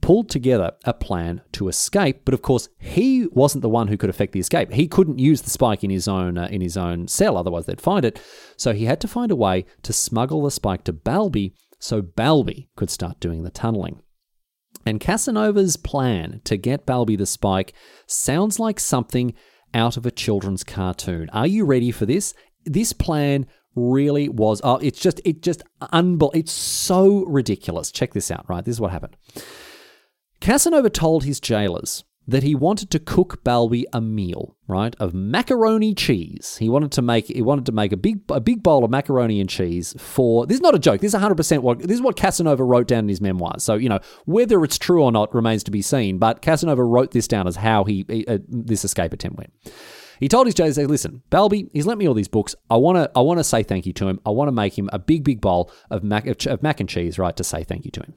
pulled 0.00 0.28
together 0.28 0.72
a 0.84 0.92
plan 0.92 1.40
to 1.52 1.68
escape. 1.68 2.22
But 2.24 2.34
of 2.34 2.42
course, 2.42 2.68
he 2.78 3.26
wasn't 3.30 3.62
the 3.62 3.68
one 3.68 3.88
who 3.88 3.96
could 3.96 4.10
effect 4.10 4.32
the 4.32 4.40
escape. 4.40 4.72
He 4.72 4.88
couldn't 4.88 5.18
use 5.18 5.42
the 5.42 5.50
spike 5.50 5.84
in 5.84 5.90
his 5.90 6.08
own 6.08 6.36
uh, 6.36 6.48
in 6.50 6.60
his 6.60 6.76
own 6.76 7.08
cell, 7.08 7.36
otherwise 7.36 7.66
they'd 7.66 7.80
find 7.80 8.04
it. 8.04 8.20
So 8.56 8.72
he 8.72 8.86
had 8.86 9.00
to 9.02 9.08
find 9.08 9.30
a 9.30 9.36
way 9.36 9.66
to 9.82 9.92
smuggle 9.92 10.42
the 10.42 10.50
spike 10.50 10.84
to 10.84 10.92
Balbi, 10.92 11.52
so 11.78 12.02
Balbi 12.02 12.68
could 12.76 12.90
start 12.90 13.20
doing 13.20 13.42
the 13.42 13.50
tunneling. 13.50 14.00
And 14.86 15.00
Casanova's 15.00 15.76
plan 15.76 16.40
to 16.44 16.56
get 16.56 16.86
Balbi 16.86 17.16
the 17.16 17.26
Spike 17.26 17.72
sounds 18.06 18.58
like 18.58 18.78
something 18.78 19.34
out 19.72 19.96
of 19.96 20.06
a 20.06 20.10
children's 20.10 20.62
cartoon. 20.62 21.28
Are 21.30 21.46
you 21.46 21.64
ready 21.64 21.90
for 21.90 22.06
this? 22.06 22.34
This 22.64 22.92
plan 22.92 23.46
really 23.76 24.28
was 24.28 24.60
oh 24.62 24.76
it's 24.76 25.00
just 25.00 25.20
it 25.24 25.42
just 25.42 25.62
unbel- 25.82 26.34
it's 26.34 26.52
so 26.52 27.24
ridiculous. 27.24 27.90
Check 27.90 28.14
this 28.14 28.30
out, 28.30 28.48
right? 28.48 28.64
This 28.64 28.76
is 28.76 28.80
what 28.80 28.92
happened. 28.92 29.16
Casanova 30.40 30.90
told 30.90 31.24
his 31.24 31.40
jailers 31.40 32.04
that 32.26 32.42
he 32.42 32.54
wanted 32.54 32.90
to 32.90 32.98
cook 32.98 33.44
Balbi 33.44 33.84
a 33.92 34.00
meal, 34.00 34.56
right, 34.66 34.94
of 34.98 35.12
macaroni 35.12 35.94
cheese. 35.94 36.56
He 36.58 36.68
wanted 36.68 36.92
to 36.92 37.02
make 37.02 37.26
he 37.26 37.42
wanted 37.42 37.66
to 37.66 37.72
make 37.72 37.92
a 37.92 37.96
big 37.96 38.20
a 38.30 38.40
big 38.40 38.62
bowl 38.62 38.84
of 38.84 38.90
macaroni 38.90 39.40
and 39.40 39.48
cheese 39.48 39.94
for. 39.98 40.46
This 40.46 40.56
is 40.56 40.62
not 40.62 40.74
a 40.74 40.78
joke. 40.78 41.00
This 41.00 41.14
is 41.14 41.20
100% 41.20 41.58
what 41.60 41.80
this 41.80 41.92
is 41.92 42.02
what 42.02 42.16
Casanova 42.16 42.64
wrote 42.64 42.88
down 42.88 43.00
in 43.00 43.08
his 43.08 43.20
memoirs. 43.20 43.62
So, 43.62 43.74
you 43.74 43.88
know, 43.88 44.00
whether 44.24 44.62
it's 44.64 44.78
true 44.78 45.02
or 45.02 45.12
not 45.12 45.34
remains 45.34 45.64
to 45.64 45.70
be 45.70 45.82
seen, 45.82 46.18
but 46.18 46.42
Casanova 46.42 46.84
wrote 46.84 47.10
this 47.10 47.28
down 47.28 47.46
as 47.46 47.56
how 47.56 47.84
he 47.84 48.24
uh, 48.26 48.38
this 48.48 48.84
escape 48.84 49.12
attempt 49.12 49.38
went. 49.38 49.52
He 50.20 50.28
told 50.28 50.46
his 50.46 50.54
jailers, 50.54 50.78
"Listen, 50.78 51.22
Balbi, 51.30 51.68
he's 51.72 51.86
lent 51.86 51.98
me 51.98 52.08
all 52.08 52.14
these 52.14 52.28
books. 52.28 52.54
I 52.70 52.76
want 52.76 52.96
to 52.96 53.10
I 53.16 53.20
want 53.20 53.40
to 53.40 53.44
say 53.44 53.62
thank 53.62 53.84
you 53.84 53.92
to 53.94 54.08
him. 54.08 54.20
I 54.24 54.30
want 54.30 54.48
to 54.48 54.52
make 54.52 54.78
him 54.78 54.88
a 54.92 54.98
big 54.98 55.24
big 55.24 55.40
bowl 55.40 55.70
of 55.90 56.02
mac 56.02 56.26
of 56.26 56.62
mac 56.62 56.80
and 56.80 56.88
cheese, 56.88 57.18
right, 57.18 57.36
to 57.36 57.44
say 57.44 57.64
thank 57.64 57.84
you 57.84 57.90
to 57.92 58.00
him." 58.00 58.14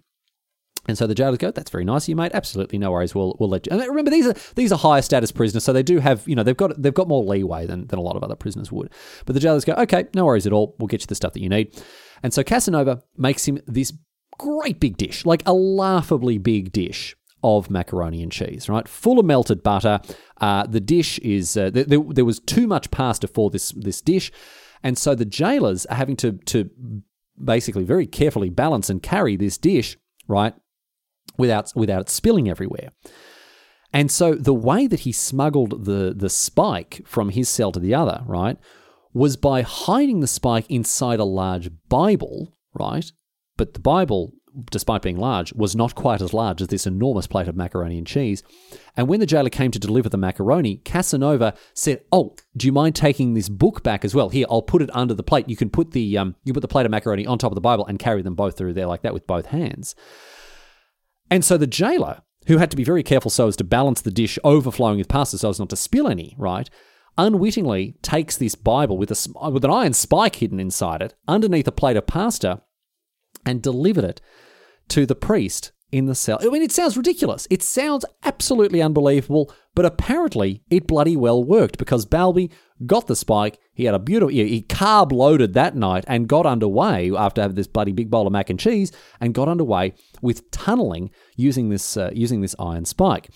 And 0.88 0.98
so 0.98 1.06
the 1.06 1.16
jailers 1.16 1.38
go, 1.38 1.52
"That's 1.52 1.70
very 1.70 1.86
nice 1.86 2.06
of 2.06 2.10
you, 2.10 2.16
mate. 2.16 2.32
Absolutely, 2.34 2.80
no 2.80 2.92
worries. 2.92 3.14
We'll 3.14 3.36
we'll 3.40 3.50
let 3.50 3.66
you." 3.66 3.74
And 3.74 3.88
remember, 3.88 4.12
these 4.12 4.28
are 4.28 4.36
these 4.56 4.72
are 4.72 4.78
higher 4.78 5.02
status 5.02 5.32
prisoners, 5.32 5.64
so 5.64 5.74
they 5.74 5.84
do 5.84 6.00
have 6.00 6.28
you 6.28 6.36
know 6.36 6.44
they've 6.44 6.58
got 6.58 6.82
they've 6.82 6.94
got 6.94 7.08
more 7.08 7.24
leeway 7.24 7.66
than 7.66 7.88
than 7.88 8.00
a 8.00 8.02
lot 8.02 8.16
of 8.16 8.24
other 8.24 8.36
prisoners 8.36 8.72
would. 8.72 8.92
But 9.26 9.34
the 9.34 9.40
jailers 9.40 9.66
go, 9.66 9.74
"Okay, 9.74 10.06
no 10.16 10.26
worries 10.26 10.48
at 10.48 10.54
all. 10.54 10.76
We'll 10.80 10.88
get 10.88 11.02
you 11.02 11.08
the 11.08 11.16
stuff 11.16 11.34
that 11.34 11.42
you 11.42 11.50
need." 11.50 11.82
And 12.24 12.34
so 12.34 12.44
Casanova 12.44 13.04
makes 13.18 13.48
him 13.48 13.60
this 13.68 13.94
great 14.38 14.80
big 14.80 14.98
dish, 14.98 15.26
like 15.26 15.44
a 15.46 15.54
laughably 15.54 16.38
big 16.38 16.72
dish 16.72 17.16
of 17.44 17.70
macaroni 17.70 18.24
and 18.24 18.32
cheese, 18.32 18.68
right? 18.68 18.88
Full 18.88 19.20
of 19.20 19.26
melted 19.26 19.64
butter. 19.64 20.00
Uh, 20.42 20.66
the 20.66 20.80
dish 20.80 21.20
is 21.20 21.56
uh, 21.56 21.70
there, 21.70 21.86
there 22.00 22.26
was 22.26 22.40
too 22.40 22.68
much 22.68 22.92
pasta 22.92 23.28
for 23.28 23.50
this 23.50 23.72
this 23.72 24.02
dish, 24.02 24.32
and 24.84 24.98
so 24.98 25.16
the 25.16 25.26
jailers 25.26 25.86
are 25.88 25.96
having 25.96 26.16
to 26.18 26.34
to 26.46 26.70
basically 27.44 27.84
very 27.84 28.08
carefully 28.08 28.50
balance 28.50 28.90
and 28.90 29.04
carry 29.04 29.36
this 29.36 29.58
dish, 29.58 29.98
right? 30.28 30.56
Without 31.38 31.72
without 31.76 32.02
it 32.02 32.10
spilling 32.10 32.50
everywhere. 32.50 32.90
And 33.94 34.12
so 34.12 34.36
the 34.36 34.54
way 34.54 34.88
that 34.88 35.02
he 35.02 35.12
smuggled 35.12 35.86
the 35.86 36.14
the 36.16 36.30
spike 36.30 37.02
from 37.06 37.30
his 37.30 37.50
cell 37.50 37.72
to 37.72 37.80
the 37.80 37.96
other, 37.96 38.24
right, 38.26 38.58
was 39.14 39.38
by 39.38 39.62
hiding 39.62 40.20
the 40.20 40.28
spike 40.28 40.66
inside 40.70 41.20
a 41.20 41.26
large 41.26 41.70
Bible, 41.90 42.56
right? 42.74 43.12
But 43.56 43.74
the 43.74 43.80
Bible, 43.80 44.34
despite 44.70 45.02
being 45.02 45.18
large, 45.18 45.54
was 45.54 45.76
not 45.76 45.96
quite 45.96 46.22
as 46.22 46.34
large 46.34 46.62
as 46.62 46.68
this 46.68 46.86
enormous 46.86 47.26
plate 47.26 47.48
of 47.48 47.56
macaroni 47.56 47.98
and 47.98 48.06
cheese. 48.06 48.44
And 48.96 49.08
when 49.08 49.20
the 49.20 49.26
jailer 49.26 49.50
came 49.50 49.72
to 49.72 49.80
deliver 49.80 50.10
the 50.10 50.18
macaroni, 50.18 50.78
Casanova 50.78 51.56
said, 51.74 52.04
"Oh, 52.12 52.36
do 52.56 52.68
you 52.68 52.74
mind 52.74 52.96
taking 52.96 53.34
this 53.34 53.50
book 53.50 53.82
back 53.82 54.04
as 54.04 54.14
well? 54.14 54.30
Here, 54.30 54.46
I'll 54.50 54.62
put 54.62 54.82
it 54.82 54.94
under 54.94 55.14
the 55.14 55.24
plate. 55.24 55.50
You 55.50 55.56
can 55.56 55.70
put 55.70 55.92
the 55.92 56.18
um, 56.18 56.36
you 56.44 56.54
put 56.54 56.60
the 56.60 56.68
plate 56.68 56.86
of 56.86 56.92
macaroni 56.92 57.26
on 57.26 57.38
top 57.38 57.52
of 57.52 57.56
the 57.56 57.62
Bible 57.62 57.86
and 57.86 57.98
carry 57.98 58.22
them 58.22 58.36
both 58.36 58.58
through 58.58 58.74
there 58.74 58.88
like 58.88 59.02
that 59.02 59.14
with 59.14 59.26
both 59.26 59.48
hands." 59.48 59.96
And 61.30 61.44
so 61.44 61.58
the 61.58 61.68
jailer, 61.68 62.22
who 62.48 62.58
had 62.58 62.72
to 62.72 62.78
be 62.78 62.84
very 62.84 63.04
careful 63.04 63.30
so 63.30 63.48
as 63.48 63.56
to 63.58 63.64
balance 63.64 64.02
the 64.02 64.12
dish 64.12 64.40
overflowing 64.44 64.98
with 64.98 65.10
pasta 65.10 65.38
so 65.38 65.50
as 65.50 65.60
not 65.60 65.70
to 65.70 65.76
spill 65.76 66.08
any, 66.08 66.36
right, 66.38 66.70
unwittingly 67.18 67.98
takes 68.02 68.38
this 68.38 68.56
Bible 68.56 68.98
with, 68.98 69.12
a, 69.12 69.30
uh, 69.40 69.50
with 69.50 69.66
an 69.66 69.72
iron 69.72 69.94
spike 69.94 70.36
hidden 70.36 70.60
inside 70.60 71.02
it 71.02 71.16
underneath 71.28 71.68
a 71.68 71.72
plate 71.72 71.98
of 71.98 72.08
pasta 72.08 72.62
and 73.46 73.62
delivered 73.62 74.04
it 74.04 74.22
to 74.90 75.06
the 75.06 75.16
priest 75.16 75.72
in 75.92 76.06
the 76.06 76.16
cell. 76.16 76.38
I 76.42 76.48
mean, 76.48 76.62
it 76.62 76.72
sounds 76.72 76.98
ridiculous. 76.98 77.48
It 77.50 77.64
sounds 77.64 78.04
absolutely 78.24 78.82
unbelievable, 78.82 79.54
but 79.74 79.86
apparently 79.86 80.62
it 80.70 80.88
bloody 80.88 81.16
well 81.16 81.44
worked 81.44 81.78
because 81.78 82.06
Balbi 82.06 82.52
got 82.86 83.08
the 83.08 83.16
spike. 83.16 83.58
He 83.74 83.86
had 83.86 83.96
a 83.96 84.00
beautiful, 84.00 84.30
he 84.30 84.62
carb 84.64 85.12
loaded 85.12 85.54
that 85.54 85.76
night 85.76 86.04
and 86.08 86.28
got 86.28 86.46
underway 86.46 87.12
after 87.16 87.42
having 87.42 87.56
this 87.56 87.68
bloody 87.68 87.94
big 87.94 88.10
bowl 88.10 88.28
of 88.28 88.34
mac 88.34 88.50
and 88.50 88.60
cheese 88.60 88.92
and 89.22 89.34
got 89.34 89.48
underway 89.48 89.94
with 90.22 90.52
tunneling 90.52 91.10
using 91.36 91.70
this 91.70 91.96
uh, 91.96 92.12
using 92.14 92.42
this 92.42 92.56
iron 92.60 92.86
spike. 92.86 93.30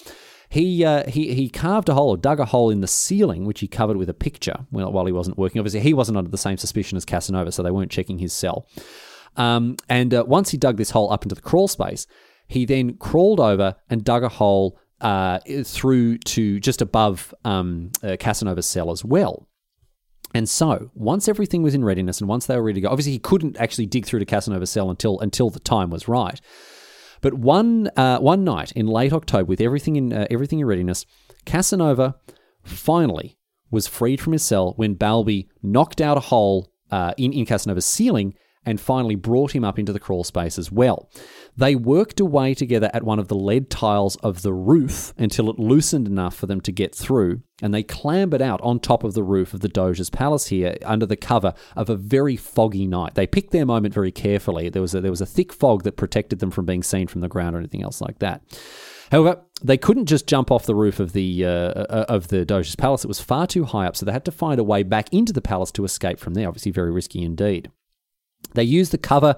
He, 0.49 0.83
uh, 0.83 1.09
he 1.09 1.33
he 1.33 1.47
carved 1.47 1.87
a 1.87 1.93
hole 1.93 2.09
or 2.09 2.17
dug 2.17 2.41
a 2.41 2.45
hole 2.45 2.69
in 2.69 2.81
the 2.81 2.87
ceiling, 2.87 3.45
which 3.45 3.61
he 3.61 3.69
covered 3.69 3.95
with 3.95 4.09
a 4.09 4.13
picture 4.13 4.65
while 4.71 5.05
he 5.05 5.13
wasn't 5.13 5.37
working. 5.37 5.59
Obviously, 5.59 5.79
he 5.79 5.93
wasn't 5.93 6.17
under 6.17 6.29
the 6.29 6.37
same 6.37 6.57
suspicion 6.57 6.97
as 6.97 7.05
Casanova, 7.05 7.53
so 7.53 7.63
they 7.63 7.71
weren't 7.71 7.89
checking 7.89 8.19
his 8.19 8.33
cell. 8.33 8.67
Um, 9.37 9.77
and 9.87 10.13
uh, 10.13 10.25
once 10.27 10.49
he 10.49 10.57
dug 10.57 10.75
this 10.75 10.89
hole 10.89 11.09
up 11.13 11.23
into 11.23 11.35
the 11.35 11.41
crawl 11.41 11.69
space, 11.69 12.05
he 12.51 12.65
then 12.65 12.95
crawled 12.95 13.39
over 13.39 13.75
and 13.89 14.03
dug 14.03 14.23
a 14.23 14.29
hole 14.29 14.77
uh, 14.99 15.39
through 15.63 16.17
to 16.17 16.59
just 16.59 16.81
above 16.81 17.33
um, 17.45 17.91
uh, 18.03 18.17
Casanova's 18.19 18.67
cell 18.67 18.91
as 18.91 19.05
well. 19.05 19.47
And 20.33 20.47
so, 20.47 20.91
once 20.93 21.29
everything 21.29 21.63
was 21.63 21.73
in 21.73 21.83
readiness 21.83 22.19
and 22.19 22.27
once 22.27 22.45
they 22.45 22.55
were 22.55 22.63
ready 22.63 22.81
to 22.81 22.87
go, 22.87 22.89
obviously 22.89 23.13
he 23.13 23.19
couldn't 23.19 23.57
actually 23.57 23.85
dig 23.85 24.05
through 24.05 24.19
to 24.19 24.25
Casanova's 24.25 24.69
cell 24.69 24.89
until 24.89 25.19
until 25.21 25.49
the 25.49 25.59
time 25.59 25.89
was 25.89 26.09
right. 26.09 26.39
But 27.21 27.35
one 27.35 27.89
uh, 27.95 28.19
one 28.19 28.43
night 28.43 28.73
in 28.73 28.85
late 28.85 29.13
October, 29.13 29.45
with 29.45 29.61
everything 29.61 29.95
in 29.95 30.11
uh, 30.13 30.27
everything 30.29 30.59
in 30.59 30.65
readiness, 30.65 31.05
Casanova 31.45 32.15
finally 32.63 33.37
was 33.69 33.87
freed 33.87 34.19
from 34.19 34.33
his 34.33 34.43
cell 34.43 34.73
when 34.75 34.95
Balbi 34.95 35.47
knocked 35.63 36.01
out 36.01 36.17
a 36.17 36.21
hole 36.21 36.71
uh, 36.91 37.13
in 37.17 37.31
in 37.31 37.45
Casanova's 37.45 37.85
ceiling 37.85 38.33
and 38.65 38.79
finally 38.79 39.15
brought 39.15 39.55
him 39.55 39.63
up 39.63 39.79
into 39.79 39.91
the 39.93 39.99
crawl 39.99 40.23
space 40.23 40.59
as 40.59 40.71
well. 40.71 41.09
They 41.57 41.75
worked 41.75 42.19
away 42.19 42.53
together 42.53 42.89
at 42.93 43.03
one 43.03 43.19
of 43.19 43.27
the 43.27 43.35
lead 43.35 43.69
tiles 43.69 44.15
of 44.17 44.41
the 44.41 44.53
roof 44.53 45.13
until 45.17 45.49
it 45.49 45.59
loosened 45.59 46.07
enough 46.07 46.35
for 46.35 46.45
them 46.45 46.61
to 46.61 46.71
get 46.71 46.93
through, 46.93 47.41
and 47.61 47.73
they 47.73 47.83
clambered 47.83 48.41
out 48.41 48.61
on 48.61 48.79
top 48.79 49.03
of 49.03 49.13
the 49.13 49.23
roof 49.23 49.53
of 49.53 49.61
the 49.61 49.67
Doge's 49.67 50.09
palace 50.09 50.47
here 50.47 50.75
under 50.85 51.05
the 51.05 51.15
cover 51.17 51.53
of 51.75 51.89
a 51.89 51.95
very 51.95 52.35
foggy 52.35 52.87
night. 52.87 53.15
They 53.15 53.27
picked 53.27 53.51
their 53.51 53.65
moment 53.65 53.93
very 53.93 54.11
carefully. 54.11 54.69
There 54.69 54.81
was 54.81 54.95
a, 54.95 55.01
there 55.01 55.11
was 55.11 55.21
a 55.21 55.25
thick 55.25 55.51
fog 55.51 55.83
that 55.83 55.97
protected 55.97 56.39
them 56.39 56.51
from 56.51 56.65
being 56.65 56.83
seen 56.83 57.07
from 57.07 57.21
the 57.21 57.27
ground 57.27 57.55
or 57.55 57.59
anything 57.59 57.83
else 57.83 57.99
like 57.99 58.19
that. 58.19 58.41
However, 59.11 59.41
they 59.61 59.77
couldn't 59.77 60.05
just 60.05 60.25
jump 60.25 60.51
off 60.51 60.65
the 60.65 60.75
roof 60.75 60.99
of 60.99 61.11
the 61.11 61.45
uh, 61.45 61.49
uh 61.49 62.05
of 62.07 62.29
the 62.29 62.45
Doge's 62.45 62.75
palace. 62.75 63.03
It 63.03 63.09
was 63.09 63.19
far 63.19 63.45
too 63.45 63.65
high 63.65 63.85
up, 63.85 63.97
so 63.97 64.05
they 64.05 64.13
had 64.13 64.25
to 64.25 64.31
find 64.31 64.59
a 64.59 64.63
way 64.63 64.83
back 64.83 65.09
into 65.11 65.33
the 65.33 65.41
palace 65.41 65.71
to 65.73 65.83
escape 65.83 66.17
from 66.17 66.33
there. 66.33 66.47
Obviously, 66.47 66.71
very 66.71 66.91
risky 66.91 67.21
indeed. 67.21 67.69
They 68.53 68.63
used 68.63 68.91
the 68.91 68.97
cover 68.97 69.35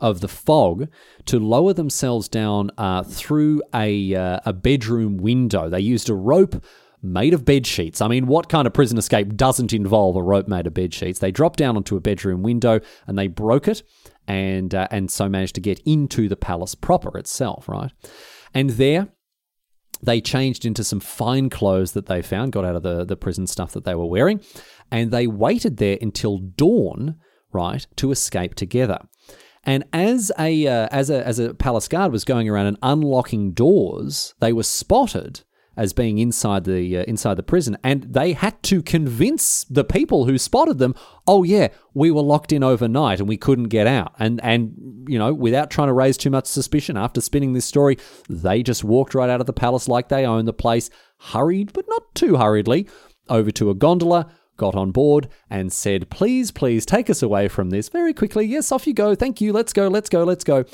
of 0.00 0.20
the 0.20 0.28
fog 0.28 0.88
to 1.26 1.38
lower 1.38 1.72
themselves 1.72 2.28
down 2.28 2.70
uh, 2.76 3.02
through 3.02 3.62
a, 3.74 4.14
uh, 4.14 4.40
a 4.44 4.52
bedroom 4.52 5.16
window. 5.16 5.68
They 5.68 5.80
used 5.80 6.10
a 6.10 6.14
rope 6.14 6.62
made 7.02 7.34
of 7.34 7.44
bed 7.44 7.66
sheets. 7.66 8.00
I 8.00 8.08
mean, 8.08 8.26
what 8.26 8.48
kind 8.48 8.66
of 8.66 8.72
prison 8.72 8.98
escape 8.98 9.36
doesn't 9.36 9.72
involve 9.72 10.16
a 10.16 10.22
rope 10.22 10.48
made 10.48 10.66
of 10.66 10.74
bed 10.74 10.92
sheets? 10.94 11.18
They 11.18 11.30
dropped 11.30 11.58
down 11.58 11.76
onto 11.76 11.96
a 11.96 12.00
bedroom 12.00 12.42
window 12.42 12.80
and 13.06 13.18
they 13.18 13.28
broke 13.28 13.68
it, 13.68 13.82
and 14.26 14.74
uh, 14.74 14.88
and 14.90 15.10
so 15.10 15.28
managed 15.28 15.54
to 15.56 15.60
get 15.60 15.80
into 15.80 16.28
the 16.28 16.36
palace 16.36 16.74
proper 16.74 17.16
itself, 17.18 17.68
right? 17.68 17.92
And 18.52 18.70
there. 18.70 19.08
They 20.02 20.20
changed 20.20 20.66
into 20.66 20.84
some 20.84 21.00
fine 21.00 21.48
clothes 21.48 21.92
that 21.92 22.06
they 22.06 22.20
found, 22.20 22.52
got 22.52 22.66
out 22.66 22.76
of 22.76 22.82
the, 22.82 23.06
the 23.06 23.16
prison 23.16 23.46
stuff 23.46 23.72
that 23.72 23.84
they 23.84 23.94
were 23.94 24.04
wearing, 24.04 24.40
and 24.90 25.10
they 25.10 25.26
waited 25.26 25.78
there 25.78 25.96
until 26.02 26.36
dawn 26.36 27.16
right, 27.54 27.86
to 27.96 28.10
escape 28.10 28.54
together. 28.54 28.98
And 29.64 29.84
as 29.92 30.30
a 30.38 30.66
uh, 30.66 30.88
as 30.90 31.08
a 31.08 31.26
as 31.26 31.38
a 31.38 31.54
palace 31.54 31.88
guard 31.88 32.12
was 32.12 32.24
going 32.24 32.48
around 32.48 32.66
and 32.66 32.78
unlocking 32.82 33.52
doors, 33.52 34.34
they 34.40 34.52
were 34.52 34.62
spotted 34.62 35.40
as 35.76 35.92
being 35.92 36.18
inside 36.18 36.64
the 36.64 36.98
uh, 36.98 37.02
inside 37.04 37.34
the 37.34 37.42
prison, 37.42 37.76
and 37.82 38.02
they 38.04 38.32
had 38.32 38.62
to 38.64 38.82
convince 38.82 39.64
the 39.64 39.84
people 39.84 40.26
who 40.26 40.38
spotted 40.38 40.78
them, 40.78 40.94
"Oh 41.26 41.42
yeah, 41.42 41.68
we 41.94 42.10
were 42.10 42.22
locked 42.22 42.52
in 42.52 42.62
overnight 42.62 43.20
and 43.20 43.28
we 43.28 43.36
couldn't 43.36 43.64
get 43.64 43.86
out." 43.86 44.14
And 44.18 44.40
and 44.44 45.06
you 45.08 45.18
know, 45.18 45.32
without 45.32 45.70
trying 45.70 45.88
to 45.88 45.94
raise 45.94 46.16
too 46.16 46.30
much 46.30 46.46
suspicion, 46.46 46.96
after 46.96 47.20
spinning 47.20 47.54
this 47.54 47.64
story, 47.64 47.98
they 48.28 48.62
just 48.62 48.84
walked 48.84 49.14
right 49.14 49.30
out 49.30 49.40
of 49.40 49.46
the 49.46 49.52
palace 49.52 49.88
like 49.88 50.08
they 50.08 50.26
owned 50.26 50.46
the 50.46 50.52
place, 50.52 50.90
hurried 51.18 51.72
but 51.72 51.86
not 51.88 52.14
too 52.14 52.36
hurriedly 52.36 52.86
over 53.28 53.50
to 53.50 53.70
a 53.70 53.74
gondola 53.74 54.30
got 54.56 54.74
on 54.74 54.90
board 54.90 55.28
and 55.50 55.72
said, 55.72 56.10
Please, 56.10 56.50
please 56.50 56.86
take 56.86 57.10
us 57.10 57.22
away 57.22 57.48
from 57.48 57.70
this 57.70 57.88
very 57.88 58.14
quickly. 58.14 58.46
Yes, 58.46 58.72
off 58.72 58.86
you 58.86 58.94
go. 58.94 59.14
Thank 59.14 59.40
you. 59.40 59.52
Let's 59.52 59.72
go, 59.72 59.88
let's 59.88 60.08
go, 60.08 60.24
let's 60.24 60.44
go. 60.44 60.64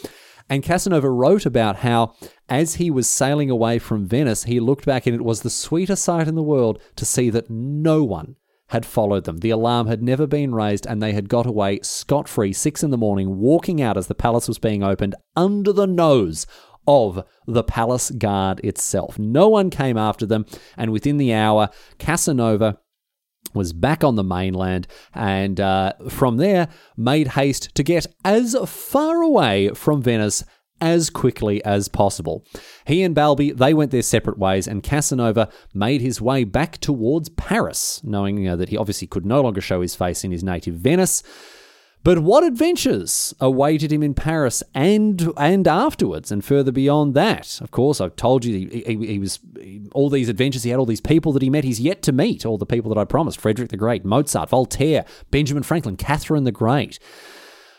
And 0.48 0.64
Casanova 0.64 1.08
wrote 1.08 1.46
about 1.46 1.76
how, 1.76 2.14
as 2.48 2.74
he 2.74 2.90
was 2.90 3.08
sailing 3.08 3.50
away 3.50 3.78
from 3.78 4.06
Venice, 4.06 4.44
he 4.44 4.58
looked 4.58 4.84
back 4.84 5.06
and 5.06 5.14
it 5.14 5.22
was 5.22 5.42
the 5.42 5.50
sweetest 5.50 6.02
sight 6.04 6.26
in 6.26 6.34
the 6.34 6.42
world 6.42 6.82
to 6.96 7.04
see 7.04 7.30
that 7.30 7.48
no 7.48 8.02
one 8.02 8.34
had 8.70 8.86
followed 8.86 9.24
them. 9.24 9.38
The 9.38 9.50
alarm 9.50 9.86
had 9.86 10.02
never 10.02 10.26
been 10.26 10.54
raised, 10.54 10.86
and 10.86 11.02
they 11.02 11.12
had 11.12 11.28
got 11.28 11.46
away 11.46 11.80
scot 11.82 12.28
free, 12.28 12.52
six 12.52 12.82
in 12.82 12.90
the 12.90 12.96
morning, 12.96 13.38
walking 13.38 13.82
out 13.82 13.96
as 13.96 14.06
the 14.06 14.14
palace 14.14 14.48
was 14.48 14.58
being 14.58 14.82
opened 14.82 15.14
under 15.36 15.72
the 15.72 15.86
nose 15.86 16.46
of 16.86 17.24
the 17.46 17.64
palace 17.64 18.10
guard 18.10 18.60
itself. 18.64 19.18
No 19.18 19.48
one 19.48 19.70
came 19.70 19.96
after 19.96 20.24
them, 20.24 20.46
and 20.76 20.92
within 20.92 21.16
the 21.16 21.32
hour, 21.32 21.68
Casanova 21.98 22.78
was 23.54 23.72
back 23.72 24.04
on 24.04 24.16
the 24.16 24.24
mainland 24.24 24.86
and 25.14 25.60
uh, 25.60 25.92
from 26.08 26.36
there 26.36 26.68
made 26.96 27.28
haste 27.28 27.74
to 27.74 27.82
get 27.82 28.06
as 28.24 28.56
far 28.66 29.22
away 29.22 29.70
from 29.70 30.02
Venice 30.02 30.44
as 30.80 31.10
quickly 31.10 31.62
as 31.64 31.88
possible. 31.88 32.44
He 32.86 33.02
and 33.02 33.14
Balbi, 33.14 33.56
they 33.56 33.74
went 33.74 33.90
their 33.90 34.02
separate 34.02 34.38
ways, 34.38 34.66
and 34.66 34.82
Casanova 34.82 35.50
made 35.74 36.00
his 36.00 36.20
way 36.20 36.44
back 36.44 36.78
towards 36.78 37.28
Paris, 37.28 38.00
knowing 38.02 38.48
uh, 38.48 38.56
that 38.56 38.70
he 38.70 38.76
obviously 38.76 39.06
could 39.06 39.26
no 39.26 39.42
longer 39.42 39.60
show 39.60 39.82
his 39.82 39.94
face 39.94 40.24
in 40.24 40.30
his 40.30 40.42
native 40.42 40.76
Venice. 40.76 41.22
But 42.02 42.20
what 42.20 42.44
adventures 42.44 43.34
awaited 43.40 43.92
him 43.92 44.02
in 44.02 44.14
Paris 44.14 44.62
and 44.74 45.32
and 45.36 45.68
afterwards, 45.68 46.32
and 46.32 46.42
further 46.42 46.72
beyond 46.72 47.14
that? 47.14 47.60
Of 47.60 47.70
course, 47.70 48.00
I've 48.00 48.16
told 48.16 48.44
you 48.44 48.68
he, 48.68 48.82
he, 48.86 49.06
he 49.06 49.18
was 49.18 49.38
all 49.92 50.08
these 50.08 50.30
adventures. 50.30 50.62
He 50.62 50.70
had 50.70 50.78
all 50.78 50.86
these 50.86 51.00
people 51.00 51.32
that 51.32 51.42
he 51.42 51.50
met. 51.50 51.64
He's 51.64 51.80
yet 51.80 52.00
to 52.02 52.12
meet 52.12 52.46
all 52.46 52.56
the 52.56 52.64
people 52.64 52.88
that 52.94 53.00
I 53.00 53.04
promised: 53.04 53.40
Frederick 53.40 53.68
the 53.68 53.76
Great, 53.76 54.04
Mozart, 54.04 54.48
Voltaire, 54.48 55.04
Benjamin 55.30 55.62
Franklin, 55.62 55.96
Catherine 55.96 56.44
the 56.44 56.52
Great. 56.52 56.98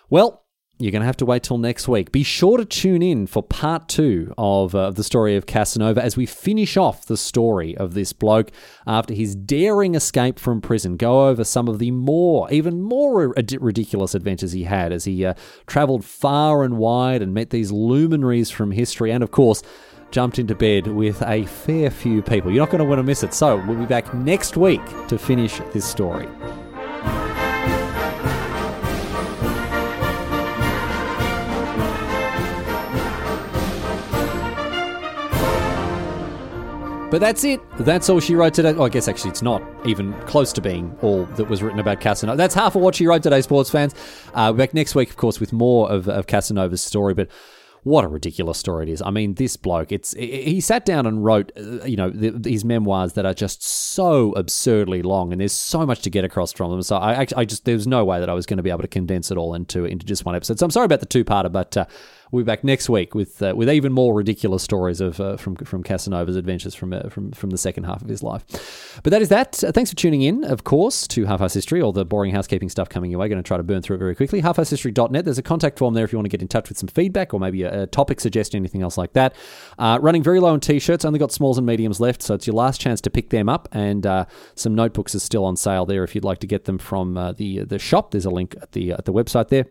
Well, 0.09 0.43
you're 0.83 0.91
going 0.91 1.01
to 1.01 1.05
have 1.05 1.17
to 1.17 1.25
wait 1.25 1.43
till 1.43 1.57
next 1.57 1.87
week. 1.87 2.11
Be 2.11 2.23
sure 2.23 2.57
to 2.57 2.65
tune 2.65 3.01
in 3.01 3.27
for 3.27 3.43
part 3.43 3.87
two 3.87 4.33
of 4.37 4.73
uh, 4.73 4.91
the 4.91 5.03
story 5.03 5.35
of 5.35 5.45
Casanova 5.45 6.03
as 6.03 6.17
we 6.17 6.25
finish 6.25 6.77
off 6.77 7.05
the 7.05 7.17
story 7.17 7.75
of 7.77 7.93
this 7.93 8.13
bloke 8.13 8.51
after 8.85 9.13
his 9.13 9.35
daring 9.35 9.95
escape 9.95 10.39
from 10.39 10.61
prison. 10.61 10.97
Go 10.97 11.27
over 11.27 11.43
some 11.43 11.67
of 11.67 11.79
the 11.79 11.91
more, 11.91 12.51
even 12.51 12.81
more 12.81 13.33
ridiculous 13.37 14.15
adventures 14.15 14.51
he 14.51 14.63
had 14.63 14.91
as 14.91 15.05
he 15.05 15.25
uh, 15.25 15.33
traveled 15.67 16.05
far 16.05 16.63
and 16.63 16.77
wide 16.77 17.21
and 17.21 17.33
met 17.33 17.49
these 17.49 17.71
luminaries 17.71 18.49
from 18.49 18.71
history, 18.71 19.11
and 19.11 19.23
of 19.23 19.31
course, 19.31 19.63
jumped 20.11 20.39
into 20.39 20.55
bed 20.55 20.87
with 20.87 21.21
a 21.23 21.45
fair 21.45 21.89
few 21.89 22.21
people. 22.21 22.51
You're 22.51 22.63
not 22.63 22.69
going 22.69 22.79
to 22.79 22.85
want 22.85 22.99
to 22.99 23.03
miss 23.03 23.23
it. 23.23 23.33
So 23.33 23.57
we'll 23.65 23.79
be 23.79 23.85
back 23.85 24.13
next 24.13 24.57
week 24.57 24.81
to 25.07 25.17
finish 25.17 25.59
this 25.73 25.85
story. 25.85 26.27
But 37.11 37.19
that's 37.19 37.43
it. 37.43 37.59
That's 37.77 38.09
all 38.09 38.21
she 38.21 38.35
wrote 38.35 38.53
today. 38.53 38.73
Oh, 38.73 38.85
I 38.85 38.89
guess 38.89 39.09
actually 39.09 39.31
it's 39.31 39.41
not 39.41 39.61
even 39.85 40.13
close 40.21 40.53
to 40.53 40.61
being 40.61 40.97
all 41.01 41.25
that 41.25 41.49
was 41.49 41.61
written 41.61 41.79
about 41.79 41.99
Casanova. 41.99 42.37
That's 42.37 42.55
half 42.55 42.73
of 42.77 42.81
what 42.81 42.95
she 42.95 43.05
wrote 43.05 43.21
today, 43.21 43.41
sports 43.41 43.69
fans. 43.69 43.93
Uh, 44.33 44.53
back 44.53 44.73
next 44.73 44.95
week, 44.95 45.09
of 45.09 45.17
course, 45.17 45.37
with 45.37 45.51
more 45.51 45.91
of, 45.91 46.07
of 46.07 46.25
Casanova's 46.27 46.81
story. 46.81 47.13
But 47.13 47.27
what 47.83 48.05
a 48.05 48.07
ridiculous 48.07 48.57
story 48.57 48.87
it 48.87 48.93
is. 48.93 49.01
I 49.01 49.09
mean, 49.09 49.33
this 49.33 49.57
bloke, 49.57 49.91
it's 49.91 50.13
he 50.13 50.61
sat 50.61 50.85
down 50.85 51.05
and 51.05 51.25
wrote, 51.25 51.51
uh, 51.57 51.83
you 51.83 51.97
know, 51.97 52.11
the, 52.11 52.49
his 52.49 52.63
memoirs 52.63 53.11
that 53.13 53.25
are 53.25 53.33
just 53.33 53.61
so 53.61 54.31
absurdly 54.33 55.01
long, 55.01 55.33
and 55.33 55.41
there's 55.41 55.51
so 55.51 55.85
much 55.85 56.03
to 56.03 56.09
get 56.09 56.23
across 56.23 56.53
from 56.53 56.71
them. 56.71 56.81
So 56.81 56.95
I 56.95 57.27
I 57.35 57.43
just, 57.43 57.65
there's 57.65 57.87
no 57.87 58.05
way 58.05 58.21
that 58.21 58.29
I 58.29 58.33
was 58.33 58.45
going 58.45 58.57
to 58.57 58.63
be 58.63 58.69
able 58.69 58.83
to 58.83 58.87
condense 58.87 59.31
it 59.31 59.37
all 59.37 59.53
into 59.53 59.83
into 59.83 60.05
just 60.05 60.23
one 60.23 60.35
episode. 60.35 60.59
So 60.59 60.65
I'm 60.65 60.71
sorry 60.71 60.85
about 60.85 61.01
the 61.01 61.07
two 61.07 61.25
parter, 61.25 61.51
but. 61.51 61.75
Uh, 61.75 61.85
We'll 62.31 62.45
be 62.45 62.47
back 62.47 62.63
next 62.63 62.87
week 62.87 63.13
with 63.13 63.41
uh, 63.43 63.53
with 63.55 63.69
even 63.69 63.91
more 63.91 64.13
ridiculous 64.13 64.63
stories 64.63 65.01
of 65.01 65.19
uh, 65.19 65.35
from 65.35 65.57
from 65.57 65.83
Casanova's 65.83 66.37
adventures 66.37 66.73
from 66.73 66.93
uh, 66.93 67.09
from 67.09 67.33
from 67.33 67.49
the 67.49 67.57
second 67.57 67.83
half 67.83 68.01
of 68.01 68.07
his 68.07 68.23
life. 68.23 68.45
But 69.03 69.11
that 69.11 69.21
is 69.21 69.27
that. 69.29 69.61
Uh, 69.61 69.73
thanks 69.73 69.89
for 69.89 69.97
tuning 69.97 70.21
in, 70.21 70.45
of 70.45 70.63
course, 70.63 71.07
to 71.09 71.25
Half 71.25 71.41
Ass 71.41 71.53
History. 71.53 71.81
All 71.81 71.91
the 71.91 72.05
boring 72.05 72.33
housekeeping 72.33 72.69
stuff 72.69 72.87
coming 72.87 73.11
your 73.11 73.19
way. 73.19 73.27
Going 73.27 73.43
to 73.43 73.45
try 73.45 73.57
to 73.57 73.63
burn 73.63 73.81
through 73.81 73.97
it 73.97 73.99
very 73.99 74.15
quickly. 74.15 74.41
Halfasshistory.net. 74.41 75.25
There's 75.25 75.39
a 75.39 75.43
contact 75.43 75.77
form 75.77 75.93
there 75.93 76.05
if 76.05 76.13
you 76.13 76.17
want 76.17 76.25
to 76.25 76.29
get 76.29 76.41
in 76.41 76.47
touch 76.47 76.69
with 76.69 76.77
some 76.77 76.87
feedback 76.87 77.33
or 77.33 77.39
maybe 77.39 77.63
a, 77.63 77.83
a 77.83 77.87
topic 77.87 78.21
suggestion, 78.21 78.57
anything 78.57 78.81
else 78.81 78.97
like 78.97 79.11
that. 79.11 79.35
Uh, 79.77 79.99
running 80.01 80.23
very 80.23 80.39
low 80.39 80.53
on 80.53 80.61
t-shirts. 80.61 81.03
Only 81.03 81.19
got 81.19 81.33
smalls 81.33 81.57
and 81.57 81.67
mediums 81.67 81.99
left, 81.99 82.21
so 82.21 82.33
it's 82.33 82.47
your 82.47 82.55
last 82.55 82.79
chance 82.79 83.01
to 83.01 83.09
pick 83.09 83.29
them 83.29 83.49
up. 83.49 83.67
And 83.73 84.05
uh, 84.05 84.25
some 84.55 84.73
notebooks 84.73 85.13
are 85.15 85.19
still 85.19 85.43
on 85.43 85.57
sale 85.57 85.85
there 85.85 86.05
if 86.05 86.15
you'd 86.15 86.23
like 86.23 86.39
to 86.39 86.47
get 86.47 86.63
them 86.63 86.77
from 86.77 87.15
the 87.37 87.65
the 87.65 87.79
shop. 87.79 88.11
There's 88.11 88.25
a 88.25 88.29
link 88.29 88.55
at 88.61 88.71
the 88.71 88.93
at 88.93 89.03
the 89.03 89.11
website 89.11 89.49
there. 89.49 89.65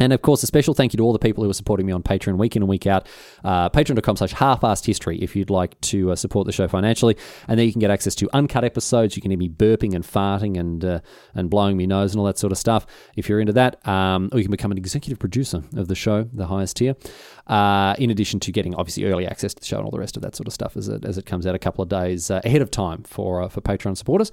And 0.00 0.12
of 0.12 0.22
course, 0.22 0.42
a 0.42 0.46
special 0.46 0.74
thank 0.74 0.92
you 0.92 0.96
to 0.96 1.04
all 1.04 1.12
the 1.12 1.18
people 1.18 1.44
who 1.44 1.50
are 1.50 1.54
supporting 1.54 1.86
me 1.86 1.92
on 1.92 2.02
Patreon 2.02 2.36
week 2.36 2.56
in 2.56 2.62
and 2.62 2.68
week 2.68 2.86
out. 2.86 3.06
Uh, 3.44 3.70
Patreon.com 3.70 4.16
slash 4.16 4.32
half-assed 4.32 4.86
history 4.86 5.18
if 5.18 5.36
you'd 5.36 5.50
like 5.50 5.80
to 5.82 6.10
uh, 6.10 6.16
support 6.16 6.46
the 6.46 6.52
show 6.52 6.66
financially. 6.66 7.16
And 7.46 7.58
there 7.58 7.66
you 7.66 7.72
can 7.72 7.80
get 7.80 7.90
access 7.90 8.14
to 8.16 8.28
uncut 8.32 8.64
episodes. 8.64 9.14
You 9.14 9.22
can 9.22 9.30
hear 9.30 9.38
me 9.38 9.48
burping 9.48 9.94
and 9.94 10.04
farting 10.04 10.58
and 10.58 10.84
uh, 10.84 11.00
and 11.34 11.48
blowing 11.48 11.76
me 11.76 11.86
nose 11.86 12.12
and 12.12 12.20
all 12.20 12.26
that 12.26 12.38
sort 12.38 12.52
of 12.52 12.58
stuff 12.58 12.86
if 13.16 13.28
you're 13.28 13.40
into 13.40 13.52
that. 13.52 13.86
Um, 13.86 14.30
or 14.32 14.38
you 14.38 14.44
can 14.44 14.50
become 14.50 14.72
an 14.72 14.78
executive 14.78 15.18
producer 15.18 15.62
of 15.76 15.88
the 15.88 15.94
show, 15.94 16.24
the 16.32 16.46
highest 16.46 16.76
tier. 16.76 16.96
Uh, 17.46 17.94
in 17.98 18.10
addition 18.10 18.40
to 18.40 18.50
getting 18.50 18.74
obviously 18.74 19.04
early 19.04 19.26
access 19.26 19.54
to 19.54 19.60
the 19.60 19.66
show 19.66 19.76
and 19.76 19.84
all 19.84 19.90
the 19.90 19.98
rest 19.98 20.16
of 20.16 20.22
that 20.22 20.34
sort 20.34 20.46
of 20.46 20.52
stuff 20.52 20.76
as 20.76 20.88
it, 20.88 21.04
as 21.04 21.18
it 21.18 21.26
comes 21.26 21.46
out 21.46 21.54
a 21.54 21.58
couple 21.58 21.82
of 21.82 21.88
days 21.88 22.30
uh, 22.30 22.40
ahead 22.44 22.62
of 22.62 22.70
time 22.70 23.02
for, 23.02 23.42
uh, 23.42 23.48
for 23.48 23.60
Patreon 23.60 23.96
supporters. 23.96 24.32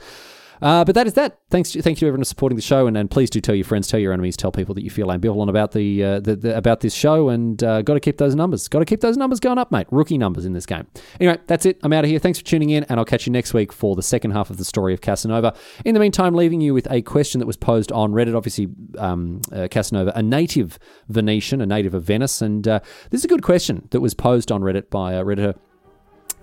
Uh, 0.62 0.86
but 0.86 0.96
that 0.96 1.08
is 1.08 1.14
that. 1.14 1.40
Thanks, 1.50 1.74
thank 1.74 2.02
you 2.02 2.08
everyone 2.08 2.22
for 2.22 2.26
supporting 2.26 2.56
the 2.56 2.62
show, 2.62 2.88
and, 2.88 2.96
and 2.96 3.10
please 3.10 3.30
do 3.30 3.42
tell 3.42 3.56
your 3.56 3.66
friends, 3.66 3.88
tell 3.88 4.00
your 4.00 4.14
enemies, 4.14 4.38
tell 4.38 4.52
people 4.52 4.76
that 4.76 4.84
you 4.84 4.90
feel 4.90 5.08
ambivalent 5.08 5.50
about 5.50 5.72
the, 5.72 6.04
uh, 6.04 6.20
the, 6.20 6.36
the, 6.36 6.58
about 6.58 6.82
this 6.82 6.94
show, 6.94 7.30
and 7.30 7.64
uh, 7.64 7.82
got 7.82 7.96
to 7.96 8.00
keep 8.00 8.18
those 8.18 8.36
numbers. 8.36 8.68
Got 8.68 8.80
to 8.80 8.86
keep 8.86 9.02
those 9.02 9.18
numbers 9.18 9.40
going 9.40 9.58
up, 9.58 9.72
mate. 9.72 9.88
Rookie 9.90 10.18
numbers 10.18 10.46
in 10.46 10.54
this 10.54 10.66
game. 10.66 10.88
Anyway, 11.20 11.40
that's 11.48 11.66
it. 11.66 11.80
I'm 11.84 11.92
out 11.94 12.04
of 12.04 12.10
here. 12.10 12.20
Thanks 12.20 12.40
for 12.40 12.46
tuning 12.46 12.70
in, 12.70 12.84
and 12.86 13.00
I'll 13.00 13.06
catch 13.06 13.26
you 13.26 13.32
next 13.32 13.54
week 13.54 13.74
for 13.74 13.96
the 13.96 14.04
second 14.04 14.32
half 14.32 14.50
of 14.50 14.58
the 14.58 14.66
story 14.66 14.94
of 14.94 15.02
Casanova. 15.02 15.56
In 15.84 15.94
the 15.94 16.00
meantime, 16.00 16.36
leaving 16.36 16.62
you 16.62 16.74
with 16.74 16.90
a 16.92 17.02
question 17.02 17.40
that 17.40 17.48
was 17.48 17.58
posed 17.58 17.92
on 17.92 18.12
Reddit. 18.12 18.36
Obviously, 18.36 18.68
um, 18.98 19.42
uh, 19.52 19.68
Casanova, 19.70 20.12
a 20.16 20.22
native 20.22 20.78
Venetian, 21.10 21.62
a 21.62 21.66
native 21.66 21.94
of 21.94 22.04
Venice, 22.04 22.42
and 22.42 22.68
uh, 22.68 22.80
this 23.10 23.22
is 23.22 23.26
a 23.26 23.30
good 23.30 23.44
question 23.44 23.88
that 23.92 24.00
was 24.00 24.14
posed 24.14 24.52
on 24.52 24.62
Reddit 24.62 24.90
by 24.90 25.16
uh, 25.16 25.24
Redditor 25.24 25.56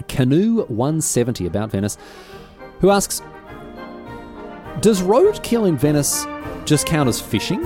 Canoe170 0.05 1.47
about 1.47 1.71
Venice, 1.71 1.97
who 2.81 2.91
asks. 2.91 3.23
Does 4.81 5.03
roadkill 5.03 5.67
in 5.67 5.77
Venice 5.77 6.25
just 6.65 6.87
count 6.87 7.09
as 7.09 7.21
fishing? 7.21 7.61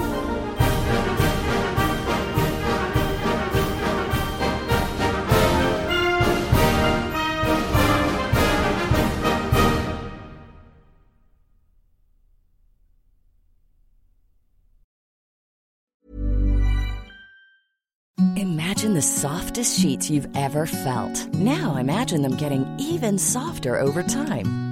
Imagine 18.38 18.94
the 18.94 19.02
softest 19.02 19.78
sheets 19.78 20.08
you've 20.08 20.28
ever 20.34 20.64
felt. 20.64 21.28
Now 21.34 21.76
imagine 21.76 22.22
them 22.22 22.36
getting 22.36 22.64
even 22.78 23.18
softer 23.18 23.78
over 23.78 24.02
time. 24.02 24.71